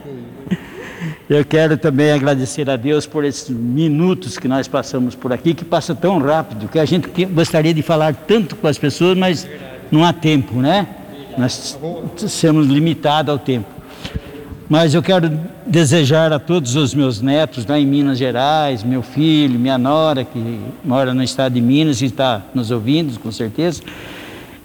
Eu 1.28 1.44
quero 1.44 1.76
também 1.76 2.10
agradecer 2.10 2.68
a 2.70 2.76
Deus 2.76 3.06
por 3.06 3.22
esses 3.24 3.50
minutos 3.50 4.38
que 4.38 4.48
nós 4.48 4.66
passamos 4.66 5.14
por 5.14 5.32
aqui, 5.32 5.52
que 5.52 5.64
passa 5.64 5.94
tão 5.94 6.18
rápido, 6.18 6.68
que 6.68 6.78
a 6.78 6.84
gente 6.86 7.24
gostaria 7.26 7.74
de 7.74 7.82
falar 7.82 8.14
tanto 8.14 8.56
com 8.56 8.66
as 8.66 8.78
pessoas, 8.78 9.16
mas 9.16 9.46
não 9.90 10.04
há 10.04 10.12
tempo, 10.12 10.60
né? 10.60 10.86
Nós 11.36 11.78
somos 12.28 12.66
limitados 12.66 13.30
ao 13.30 13.38
tempo. 13.38 13.68
Mas 14.68 14.94
eu 14.94 15.02
quero 15.02 15.30
desejar 15.66 16.32
a 16.32 16.38
todos 16.38 16.76
os 16.76 16.94
meus 16.94 17.20
netos 17.20 17.66
lá 17.66 17.78
em 17.78 17.86
Minas 17.86 18.18
Gerais, 18.18 18.82
meu 18.82 19.02
filho, 19.02 19.58
minha 19.58 19.78
nora, 19.78 20.24
que 20.24 20.60
mora 20.84 21.12
no 21.12 21.22
estado 21.22 21.52
de 21.54 21.60
Minas 21.60 22.00
e 22.00 22.06
está 22.06 22.42
nos 22.54 22.70
ouvindo, 22.70 23.18
com 23.20 23.30
certeza 23.30 23.82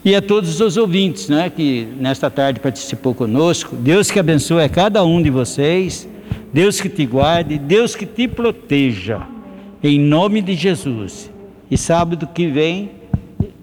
e 0.04 0.14
a 0.14 0.20
todos 0.20 0.60
os 0.60 0.76
ouvintes 0.76 1.28
né, 1.28 1.48
que 1.48 1.88
nesta 1.98 2.30
tarde 2.30 2.60
participou 2.60 3.14
conosco. 3.14 3.74
Deus 3.74 4.10
que 4.10 4.18
abençoe 4.18 4.62
a 4.62 4.68
cada 4.68 5.02
um 5.02 5.22
de 5.22 5.30
vocês, 5.30 6.06
Deus 6.52 6.80
que 6.80 6.88
te 6.88 7.06
guarde, 7.06 7.58
Deus 7.58 7.96
que 7.96 8.04
te 8.04 8.28
proteja. 8.28 9.22
em 9.82 9.98
nome 9.98 10.42
de 10.42 10.54
Jesus. 10.54 11.30
E 11.70 11.78
sábado 11.78 12.26
que 12.26 12.46
vem, 12.46 12.90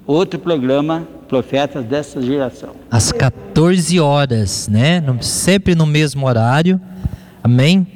outro 0.05 0.39
programa, 0.39 1.07
Profetas 1.31 1.85
dessa 1.85 2.21
geração. 2.21 2.71
Às 2.91 3.09
14 3.13 3.97
horas, 4.01 4.67
né? 4.67 5.01
Sempre 5.21 5.75
no 5.75 5.85
mesmo 5.85 6.27
horário. 6.27 6.77
Amém? 7.41 7.87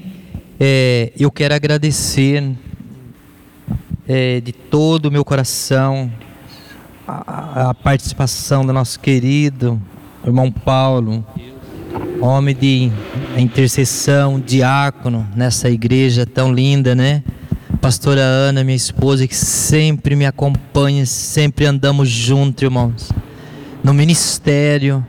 É, 0.57 1.11
eu 1.19 1.29
quero 1.29 1.53
agradecer 1.53 2.41
é, 4.07 4.39
de 4.39 4.53
todo 4.53 5.07
o 5.07 5.11
meu 5.11 5.25
coração 5.25 6.09
a, 7.07 7.73
participação 7.73 8.65
do 8.65 8.73
nosso 8.73 8.99
querido 8.99 9.81
irmão 10.25 10.51
Paulo, 10.51 11.25
homem 12.19 12.55
de 12.55 12.91
intercessão, 13.37 14.39
diácono 14.39 15.27
nessa 15.35 15.69
igreja 15.69 16.25
tão 16.25 16.51
linda, 16.51 16.95
né? 16.95 17.23
Pastora 17.79 18.21
Ana, 18.21 18.63
minha 18.63 18.75
esposa, 18.75 19.27
que 19.27 19.35
sempre 19.35 20.15
me 20.15 20.25
acompanha, 20.25 21.05
sempre 21.05 21.65
andamos 21.65 22.09
juntos, 22.09 22.63
irmãos. 22.63 23.11
No 23.83 23.93
ministério. 23.93 25.05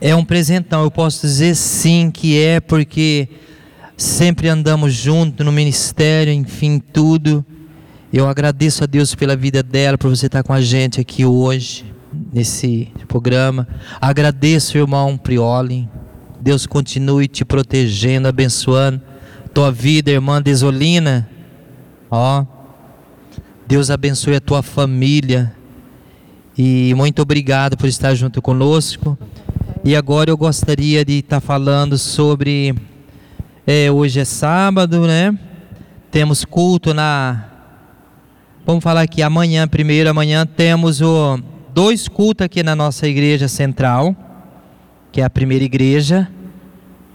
É 0.00 0.14
um 0.14 0.24
presentão, 0.24 0.82
eu 0.82 0.90
posso 0.90 1.26
dizer 1.26 1.54
sim 1.54 2.10
que 2.10 2.38
é, 2.38 2.60
porque 2.60 3.28
sempre 3.96 4.48
andamos 4.48 4.94
juntos 4.94 5.44
no 5.44 5.52
ministério, 5.52 6.32
enfim, 6.32 6.78
tudo. 6.78 7.44
Eu 8.16 8.26
agradeço 8.26 8.82
a 8.82 8.86
Deus 8.86 9.14
pela 9.14 9.36
vida 9.36 9.62
dela, 9.62 9.98
por 9.98 10.08
você 10.08 10.24
estar 10.24 10.42
com 10.42 10.54
a 10.54 10.60
gente 10.62 10.98
aqui 10.98 11.26
hoje, 11.26 11.84
nesse 12.32 12.90
programa. 13.06 13.68
Agradeço, 14.00 14.78
irmão 14.78 15.18
Prioli. 15.18 15.86
Deus 16.40 16.64
continue 16.64 17.28
te 17.28 17.44
protegendo, 17.44 18.26
abençoando 18.26 19.02
tua 19.52 19.70
vida, 19.70 20.10
irmã 20.10 20.40
Desolina. 20.40 21.28
Ó, 22.10 22.46
Deus 23.66 23.90
abençoe 23.90 24.36
a 24.36 24.40
tua 24.40 24.62
família. 24.62 25.54
E 26.56 26.94
muito 26.96 27.20
obrigado 27.20 27.76
por 27.76 27.86
estar 27.86 28.14
junto 28.14 28.40
conosco. 28.40 29.18
E 29.84 29.94
agora 29.94 30.30
eu 30.30 30.38
gostaria 30.38 31.04
de 31.04 31.18
estar 31.18 31.40
falando 31.40 31.98
sobre. 31.98 32.74
É, 33.66 33.92
hoje 33.92 34.20
é 34.20 34.24
sábado, 34.24 35.06
né? 35.06 35.38
Temos 36.10 36.46
culto 36.46 36.94
na 36.94 37.55
Vamos 38.66 38.82
falar 38.82 39.02
aqui 39.02 39.22
amanhã, 39.22 39.68
primeiro, 39.68 40.10
amanhã 40.10 40.44
temos 40.44 41.00
o, 41.00 41.38
dois 41.72 42.08
cultos 42.08 42.44
aqui 42.44 42.64
na 42.64 42.74
nossa 42.74 43.06
igreja 43.06 43.46
central, 43.46 44.12
que 45.12 45.20
é 45.20 45.24
a 45.24 45.30
primeira 45.30 45.64
igreja, 45.64 46.28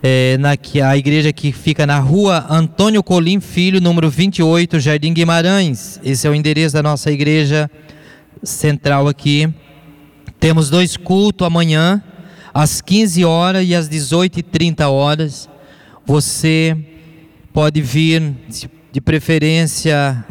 é, 0.02 0.38
na, 0.38 0.56
que 0.56 0.80
a 0.80 0.96
igreja 0.96 1.34
que 1.34 1.52
fica 1.52 1.86
na 1.86 2.00
rua 2.00 2.46
Antônio 2.50 3.04
Colim 3.04 3.42
Filho, 3.42 3.82
número 3.82 4.10
28, 4.10 4.80
Jardim 4.80 5.14
Guimarães. 5.14 6.00
Esse 6.06 6.26
é 6.26 6.30
o 6.30 6.34
endereço 6.34 6.74
da 6.74 6.82
nossa 6.82 7.12
igreja 7.12 7.70
central 8.42 9.10
aqui. 9.10 9.54
Temos 10.40 10.70
dois 10.70 10.96
cultos 10.96 11.46
amanhã, 11.46 12.02
às 12.54 12.80
15 12.80 13.26
horas 13.26 13.68
e 13.68 13.76
às 13.76 13.90
18h30 13.90 14.90
horas. 14.90 15.50
Você 16.06 16.78
pode 17.52 17.82
vir, 17.82 18.38
de 18.90 19.02
preferência, 19.02 20.26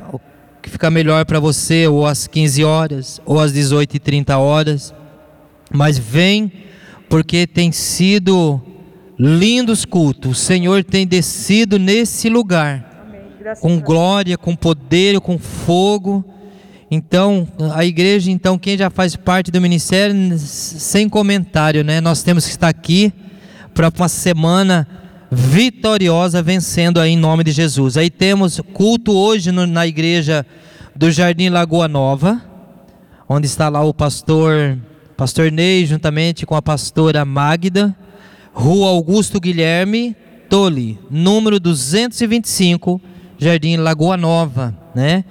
que 0.62 0.70
fica 0.70 0.90
melhor 0.90 1.24
para 1.24 1.40
você, 1.40 1.86
ou 1.86 2.06
às 2.06 2.26
15 2.26 2.64
horas, 2.64 3.20
ou 3.24 3.38
às 3.40 3.52
18 3.52 3.96
e 3.96 3.98
30 3.98 4.38
horas. 4.38 4.94
Mas 5.72 5.98
vem, 5.98 6.52
porque 7.08 7.46
tem 7.46 7.72
sido 7.72 8.60
lindos 9.18 9.84
cultos. 9.84 10.30
O 10.30 10.34
Senhor 10.34 10.82
tem 10.84 11.06
descido 11.06 11.78
nesse 11.78 12.28
lugar, 12.28 12.84
com 13.60 13.80
glória, 13.80 14.36
com 14.38 14.54
poder, 14.54 15.20
com 15.20 15.38
fogo. 15.38 16.24
Então, 16.90 17.46
a 17.74 17.84
igreja, 17.84 18.30
então, 18.30 18.58
quem 18.58 18.76
já 18.76 18.90
faz 18.90 19.14
parte 19.14 19.50
do 19.50 19.60
ministério, 19.60 20.36
sem 20.38 21.08
comentário, 21.08 21.84
né? 21.84 22.00
Nós 22.00 22.22
temos 22.22 22.44
que 22.44 22.50
estar 22.50 22.68
aqui 22.68 23.12
para 23.72 23.92
uma 23.96 24.08
semana 24.08 24.86
vitoriosa 25.30 26.42
vencendo 26.42 26.98
aí 26.98 27.12
em 27.12 27.16
nome 27.16 27.44
de 27.44 27.52
Jesus. 27.52 27.96
Aí 27.96 28.10
temos 28.10 28.60
culto 28.72 29.12
hoje 29.12 29.52
no, 29.52 29.66
na 29.66 29.86
igreja 29.86 30.44
do 30.96 31.10
Jardim 31.10 31.48
Lagoa 31.48 31.86
Nova, 31.86 32.42
onde 33.28 33.46
está 33.46 33.68
lá 33.68 33.82
o 33.82 33.94
pastor, 33.94 34.76
pastor 35.16 35.52
Ney, 35.52 35.86
juntamente 35.86 36.44
com 36.44 36.56
a 36.56 36.62
pastora 36.62 37.24
Magda, 37.24 37.94
Rua 38.52 38.88
Augusto 38.88 39.40
Guilherme 39.40 40.16
Tole, 40.48 40.98
número 41.08 41.60
225, 41.60 43.00
Jardim 43.38 43.76
Lagoa 43.76 44.16
Nova, 44.16 44.76
né? 44.94 45.24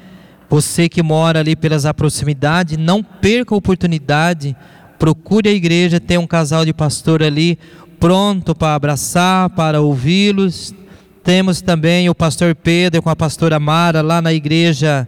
Você 0.50 0.88
que 0.88 1.04
mora 1.04 1.42
ali 1.42 1.56
pelas 1.56 1.84
proximidades, 1.92 2.78
não 2.78 3.04
perca 3.04 3.54
a 3.54 3.58
oportunidade, 3.58 4.56
procure 4.98 5.50
a 5.50 5.52
igreja, 5.52 6.00
tem 6.00 6.18
um 6.18 6.26
casal 6.26 6.66
de 6.66 6.74
pastor 6.74 7.22
ali, 7.22 7.60
pronto 8.00 8.56
para 8.56 8.76
abraçar, 8.76 9.50
para 9.52 9.82
ouvi-los. 9.82 10.74
Temos 11.24 11.62
também 11.62 12.10
o 12.10 12.16
pastor 12.16 12.56
Pedro 12.56 13.02
com 13.02 13.10
a 13.10 13.16
pastora 13.16 13.60
Mara 13.60 14.02
lá 14.02 14.22
na 14.22 14.34
igreja 14.34 15.08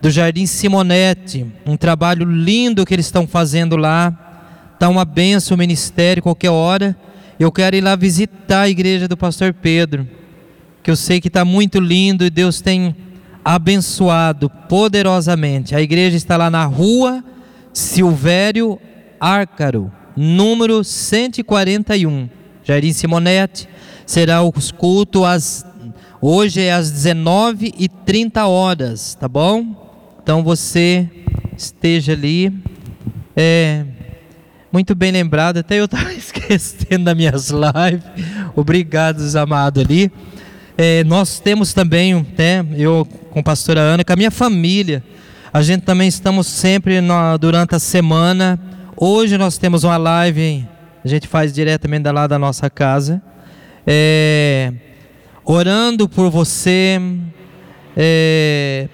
do 0.00 0.10
Jardim 0.10 0.46
Simonete, 0.46 1.44
um 1.66 1.76
trabalho 1.76 2.24
lindo 2.24 2.86
que 2.86 2.94
eles 2.94 3.06
estão 3.06 3.26
fazendo 3.26 3.76
lá. 3.76 4.16
Está 4.74 4.88
uma 4.88 5.04
benção 5.04 5.56
o 5.56 5.58
ministério, 5.58 6.22
qualquer 6.22 6.50
hora. 6.50 6.96
Eu 7.38 7.50
quero 7.50 7.74
ir 7.74 7.80
lá 7.80 7.96
visitar 7.96 8.62
a 8.62 8.68
igreja 8.68 9.08
do 9.08 9.16
pastor 9.16 9.52
Pedro, 9.52 10.08
que 10.82 10.90
eu 10.90 10.96
sei 10.96 11.20
que 11.20 11.28
está 11.28 11.44
muito 11.44 11.80
lindo 11.80 12.24
e 12.24 12.30
Deus 12.30 12.60
tem 12.60 12.94
abençoado 13.44 14.48
poderosamente. 14.68 15.74
A 15.74 15.80
igreja 15.80 16.16
está 16.16 16.36
lá 16.36 16.48
na 16.48 16.64
rua 16.64 17.24
Silvério 17.72 18.78
Árcaro, 19.20 19.90
número 20.18 20.82
141, 20.82 22.28
Jardim 22.64 22.92
Simonete. 22.92 23.68
Será 24.04 24.42
o 24.42 24.52
culto 24.76 25.24
às 25.24 25.64
hoje 26.20 26.60
é 26.60 26.72
às 26.72 26.90
19h30 26.90 28.44
horas, 28.48 29.14
tá 29.14 29.28
bom? 29.28 30.18
Então 30.20 30.42
você 30.42 31.08
esteja 31.56 32.14
ali. 32.14 32.52
É, 33.36 33.84
muito 34.72 34.92
bem 34.96 35.12
lembrado, 35.12 35.58
até 35.58 35.78
eu 35.78 35.84
estava 35.84 36.10
esquecendo 36.14 37.04
das 37.04 37.16
minhas 37.16 37.50
lives. 37.50 38.04
Obrigado, 38.56 39.22
amado 39.36 39.80
ali. 39.80 40.10
É, 40.76 41.04
nós 41.04 41.38
temos 41.38 41.72
também, 41.72 42.26
né, 42.36 42.66
eu 42.76 43.06
com 43.30 43.38
a 43.38 43.42
pastora 43.42 43.80
Ana, 43.80 44.04
com 44.04 44.12
a 44.12 44.16
minha 44.16 44.30
família, 44.30 45.02
a 45.52 45.62
gente 45.62 45.82
também 45.82 46.08
estamos 46.08 46.48
sempre 46.48 47.00
no, 47.00 47.38
durante 47.38 47.76
a 47.76 47.78
semana 47.78 48.58
Hoje 49.00 49.38
nós 49.38 49.56
temos 49.56 49.84
uma 49.84 49.96
live, 49.96 50.66
a 51.04 51.06
gente 51.06 51.28
faz 51.28 51.52
diretamente 51.52 52.10
lá 52.10 52.26
da 52.26 52.36
nossa 52.36 52.68
casa, 52.68 53.22
é, 53.86 54.72
orando 55.44 56.08
por 56.08 56.28
você, 56.30 57.00
é, 57.96 58.88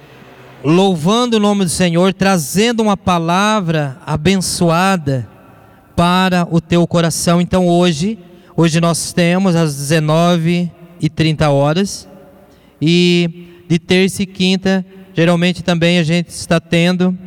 louvando 0.62 1.38
o 1.38 1.40
nome 1.40 1.64
do 1.64 1.70
Senhor, 1.70 2.12
trazendo 2.12 2.82
uma 2.82 2.98
palavra 2.98 3.96
abençoada 4.04 5.26
para 5.96 6.46
o 6.50 6.60
teu 6.60 6.86
coração. 6.86 7.40
Então 7.40 7.66
hoje, 7.66 8.18
hoje 8.54 8.82
nós 8.82 9.10
temos 9.10 9.56
às 9.56 9.74
19 9.74 10.70
e 11.00 11.08
30 11.08 11.48
horas. 11.48 12.06
E 12.78 13.46
de 13.66 13.78
terça 13.78 14.22
e 14.22 14.26
quinta, 14.26 14.84
geralmente 15.14 15.64
também 15.64 15.98
a 15.98 16.02
gente 16.02 16.28
está 16.28 16.60
tendo 16.60 17.18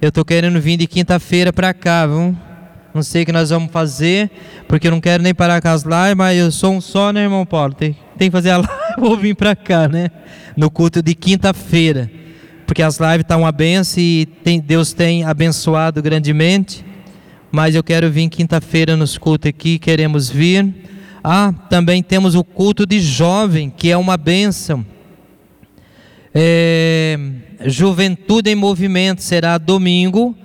eu 0.00 0.08
estou 0.08 0.24
querendo 0.24 0.58
vir 0.60 0.78
de 0.78 0.86
quinta-feira 0.86 1.52
para 1.52 1.74
cá, 1.74 2.06
viu? 2.06 2.34
Não 2.94 3.02
sei 3.02 3.22
o 3.22 3.26
que 3.26 3.32
nós 3.32 3.50
vamos 3.50 3.70
fazer, 3.70 4.30
porque 4.66 4.88
eu 4.88 4.90
não 4.90 5.00
quero 5.00 5.22
nem 5.22 5.34
parar 5.34 5.60
com 5.60 5.68
as 5.68 5.82
lives, 5.82 6.16
mas 6.16 6.38
eu 6.38 6.50
sou 6.50 6.72
um 6.72 6.80
só, 6.80 7.12
né, 7.12 7.22
irmão 7.22 7.44
Paulo? 7.44 7.74
Tem, 7.74 7.96
tem 8.16 8.28
que 8.28 8.32
fazer 8.32 8.50
a 8.50 8.56
live, 8.58 8.72
vou 8.98 9.16
vir 9.16 9.36
para 9.36 9.54
cá, 9.54 9.88
né? 9.88 10.10
No 10.56 10.70
culto 10.70 11.02
de 11.02 11.14
quinta-feira. 11.14 12.10
Porque 12.66 12.82
as 12.82 12.98
lives 12.98 13.20
estão 13.20 13.38
tá 13.38 13.44
uma 13.44 13.52
benção 13.52 14.02
e 14.02 14.26
tem, 14.42 14.58
Deus 14.58 14.92
tem 14.92 15.24
abençoado 15.24 16.00
grandemente. 16.00 16.84
Mas 17.52 17.74
eu 17.74 17.82
quero 17.82 18.10
vir 18.10 18.28
quinta-feira 18.28 18.96
nos 18.96 19.18
cultos 19.18 19.48
aqui, 19.50 19.78
queremos 19.78 20.30
vir. 20.30 20.72
Ah, 21.22 21.52
também 21.68 22.02
temos 22.02 22.34
o 22.34 22.42
culto 22.42 22.86
de 22.86 23.00
jovem, 23.00 23.68
que 23.68 23.90
é 23.90 23.96
uma 23.96 24.16
benção. 24.16 24.84
É, 26.34 27.18
Juventude 27.64 28.50
em 28.50 28.54
Movimento 28.54 29.22
será 29.22 29.58
domingo, 29.58 30.36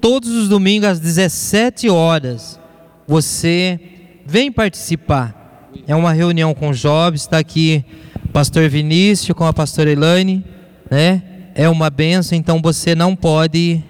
todos 0.00 0.30
os 0.30 0.48
domingos 0.48 0.88
às 0.88 1.00
17 1.00 1.88
horas. 1.88 2.58
Você 3.06 3.80
vem 4.24 4.52
participar. 4.52 5.68
É 5.86 5.94
uma 5.94 6.12
reunião 6.12 6.54
com 6.54 6.72
jovens, 6.72 7.22
está 7.22 7.38
aqui 7.38 7.84
pastor 8.32 8.68
Vinícius 8.68 9.36
com 9.36 9.44
a 9.44 9.52
pastora 9.52 9.90
Elaine, 9.90 10.44
né? 10.90 11.22
É 11.54 11.68
uma 11.68 11.90
benção, 11.90 12.38
então 12.38 12.60
você 12.62 12.94
não 12.94 13.16
pode 13.16 13.82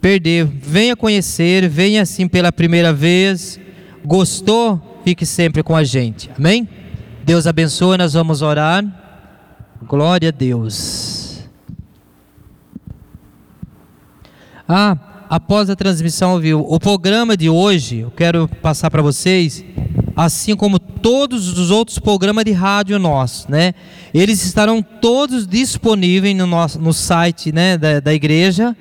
perder. 0.00 0.44
Venha 0.44 0.96
conhecer, 0.96 1.68
venha 1.68 2.02
assim 2.02 2.26
pela 2.26 2.50
primeira 2.50 2.92
vez. 2.92 3.60
Gostou? 4.04 5.00
Fique 5.04 5.24
sempre 5.24 5.62
com 5.62 5.76
a 5.76 5.84
gente. 5.84 6.30
Amém? 6.36 6.68
Deus 7.24 7.46
abençoe, 7.46 7.96
nós 7.96 8.14
vamos 8.14 8.42
orar. 8.42 8.84
Glória 9.86 10.28
a 10.28 10.32
Deus. 10.32 11.09
Ah, 14.72 14.96
após 15.28 15.68
a 15.68 15.74
transmissão 15.74 16.38
vivo, 16.38 16.64
o 16.68 16.78
programa 16.78 17.36
de 17.36 17.50
hoje, 17.50 17.98
eu 17.98 18.10
quero 18.12 18.46
passar 18.46 18.88
para 18.88 19.02
vocês, 19.02 19.64
assim 20.14 20.54
como 20.54 20.78
todos 20.78 21.58
os 21.58 21.72
outros 21.72 21.98
programas 21.98 22.44
de 22.44 22.52
rádio 22.52 22.96
nossos, 22.96 23.48
né? 23.48 23.74
Eles 24.14 24.44
estarão 24.44 24.80
todos 24.80 25.44
disponíveis 25.44 26.36
no 26.36 26.46
nosso 26.46 26.78
no 26.78 26.92
site, 26.92 27.50
né, 27.50 27.76
da, 27.76 27.98
da 27.98 28.14
igreja, 28.14 28.76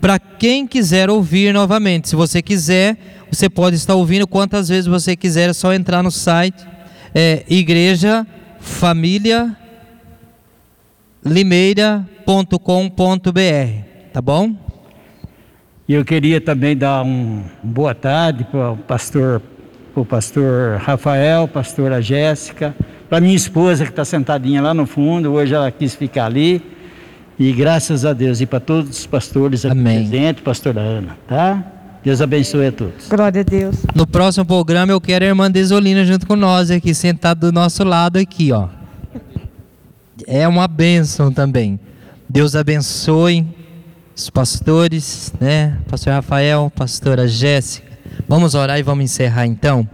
para 0.00 0.18
quem 0.18 0.66
quiser 0.66 1.10
ouvir 1.10 1.52
novamente. 1.52 2.08
Se 2.08 2.16
você 2.16 2.40
quiser, 2.40 2.96
você 3.30 3.50
pode 3.50 3.76
estar 3.76 3.96
ouvindo 3.96 4.26
quantas 4.26 4.70
vezes 4.70 4.86
você 4.86 5.14
quiser, 5.14 5.50
é 5.50 5.52
só 5.52 5.74
entrar 5.74 6.02
no 6.02 6.10
site 6.10 6.66
é, 7.14 7.44
igreja 7.50 8.26
família 8.60 9.54
limeira.com.br, 11.22 14.08
tá 14.10 14.22
bom? 14.22 14.63
E 15.86 15.92
eu 15.92 16.02
queria 16.02 16.40
também 16.40 16.74
dar 16.74 17.02
um 17.02 17.42
boa 17.62 17.94
tarde 17.94 18.42
para 18.44 18.70
o 18.70 18.76
pastor, 18.76 19.42
o 19.94 20.02
pastor 20.02 20.78
Rafael, 20.78 21.46
pastora 21.46 22.00
Jéssica, 22.00 22.74
para 23.06 23.20
minha 23.20 23.36
esposa 23.36 23.84
que 23.84 23.90
está 23.90 24.02
sentadinha 24.02 24.62
lá 24.62 24.72
no 24.72 24.86
fundo, 24.86 25.32
hoje 25.32 25.54
ela 25.54 25.70
quis 25.70 25.94
ficar 25.94 26.24
ali. 26.24 26.62
E 27.38 27.52
graças 27.52 28.06
a 28.06 28.14
Deus, 28.14 28.40
e 28.40 28.46
para 28.46 28.60
todos 28.60 28.98
os 28.98 29.06
pastores 29.06 29.66
aqui 29.66 29.78
Amém. 29.78 30.08
presentes, 30.08 30.42
pastora 30.42 30.80
Ana, 30.80 31.18
tá? 31.28 31.62
Deus 32.02 32.22
abençoe 32.22 32.68
a 32.68 32.72
todos. 32.72 33.08
Glória 33.08 33.42
a 33.42 33.44
Deus. 33.44 33.76
No 33.94 34.06
próximo 34.06 34.46
programa 34.46 34.90
eu 34.90 35.00
quero 35.00 35.24
a 35.26 35.28
irmã 35.28 35.50
Desolina 35.50 36.02
junto 36.06 36.26
com 36.26 36.34
nós 36.34 36.70
aqui, 36.70 36.94
sentada 36.94 37.40
do 37.40 37.52
nosso 37.52 37.84
lado 37.84 38.18
aqui, 38.18 38.52
ó. 38.52 38.68
É 40.26 40.48
uma 40.48 40.66
bênção 40.66 41.30
também. 41.30 41.78
Deus 42.26 42.56
abençoe 42.56 43.44
os 44.16 44.30
pastores, 44.30 45.32
né? 45.40 45.76
Pastor 45.88 46.12
Rafael, 46.12 46.70
pastora 46.74 47.26
Jéssica. 47.26 47.92
Vamos 48.28 48.54
orar 48.54 48.78
e 48.78 48.82
vamos 48.82 49.04
encerrar 49.04 49.46
então. 49.46 49.88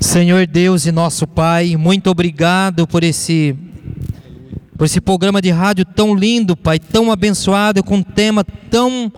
Senhor 0.00 0.46
Deus 0.46 0.86
e 0.86 0.92
nosso 0.92 1.26
Pai, 1.26 1.76
muito 1.76 2.10
obrigado 2.10 2.86
por 2.86 3.04
esse 3.04 3.56
por 4.76 4.86
esse 4.86 5.00
programa 5.00 5.40
de 5.40 5.50
rádio 5.50 5.84
tão 5.84 6.16
lindo, 6.16 6.56
Pai, 6.56 6.80
tão 6.80 7.12
abençoado, 7.12 7.84
com 7.84 7.98
um 7.98 8.02
tema 8.02 8.44
tão, 8.68 9.10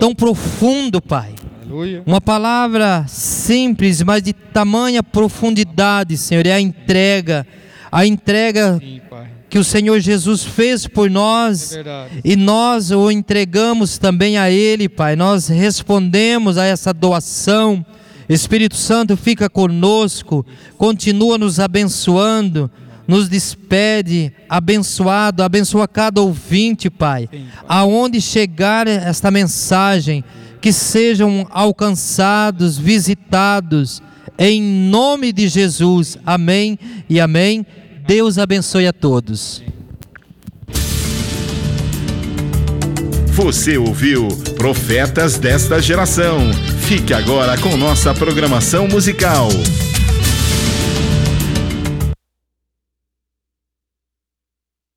tão 0.00 0.14
profundo, 0.14 1.02
Pai. 1.02 1.34
Uma 2.06 2.20
palavra 2.20 3.04
simples, 3.06 4.02
mas 4.02 4.22
de 4.22 4.32
tamanha 4.32 5.02
profundidade, 5.02 6.16
Senhor, 6.16 6.46
é 6.46 6.52
a 6.52 6.60
entrega, 6.60 7.46
a 7.90 8.06
entrega 8.06 8.80
que 9.52 9.58
o 9.58 9.64
Senhor 9.64 10.00
Jesus 10.00 10.42
fez 10.42 10.86
por 10.86 11.10
nós 11.10 11.78
e 12.24 12.36
nós 12.36 12.90
o 12.90 13.10
entregamos 13.10 13.98
também 13.98 14.38
a 14.38 14.50
Ele, 14.50 14.88
Pai. 14.88 15.14
Nós 15.14 15.46
respondemos 15.46 16.56
a 16.56 16.64
essa 16.64 16.90
doação. 16.90 17.84
Espírito 18.30 18.76
Santo 18.76 19.14
fica 19.14 19.50
conosco, 19.50 20.42
continua 20.78 21.36
nos 21.36 21.60
abençoando, 21.60 22.70
nos 23.06 23.28
despede, 23.28 24.32
abençoado, 24.48 25.42
abençoa 25.42 25.86
cada 25.86 26.22
ouvinte, 26.22 26.88
Pai. 26.88 27.28
Aonde 27.68 28.22
chegar 28.22 28.86
esta 28.88 29.30
mensagem, 29.30 30.24
que 30.62 30.72
sejam 30.72 31.46
alcançados, 31.50 32.78
visitados, 32.78 34.02
em 34.38 34.62
nome 34.62 35.30
de 35.30 35.46
Jesus. 35.46 36.16
Amém 36.24 36.78
e 37.06 37.20
amém. 37.20 37.66
Deus 38.06 38.36
abençoe 38.36 38.86
a 38.86 38.92
todos. 38.92 39.62
Você 43.28 43.78
ouviu 43.78 44.28
Profetas 44.56 45.38
desta 45.38 45.80
Geração. 45.80 46.52
Fique 46.86 47.14
agora 47.14 47.56
com 47.58 47.76
nossa 47.76 48.12
programação 48.12 48.86
musical. 48.88 49.48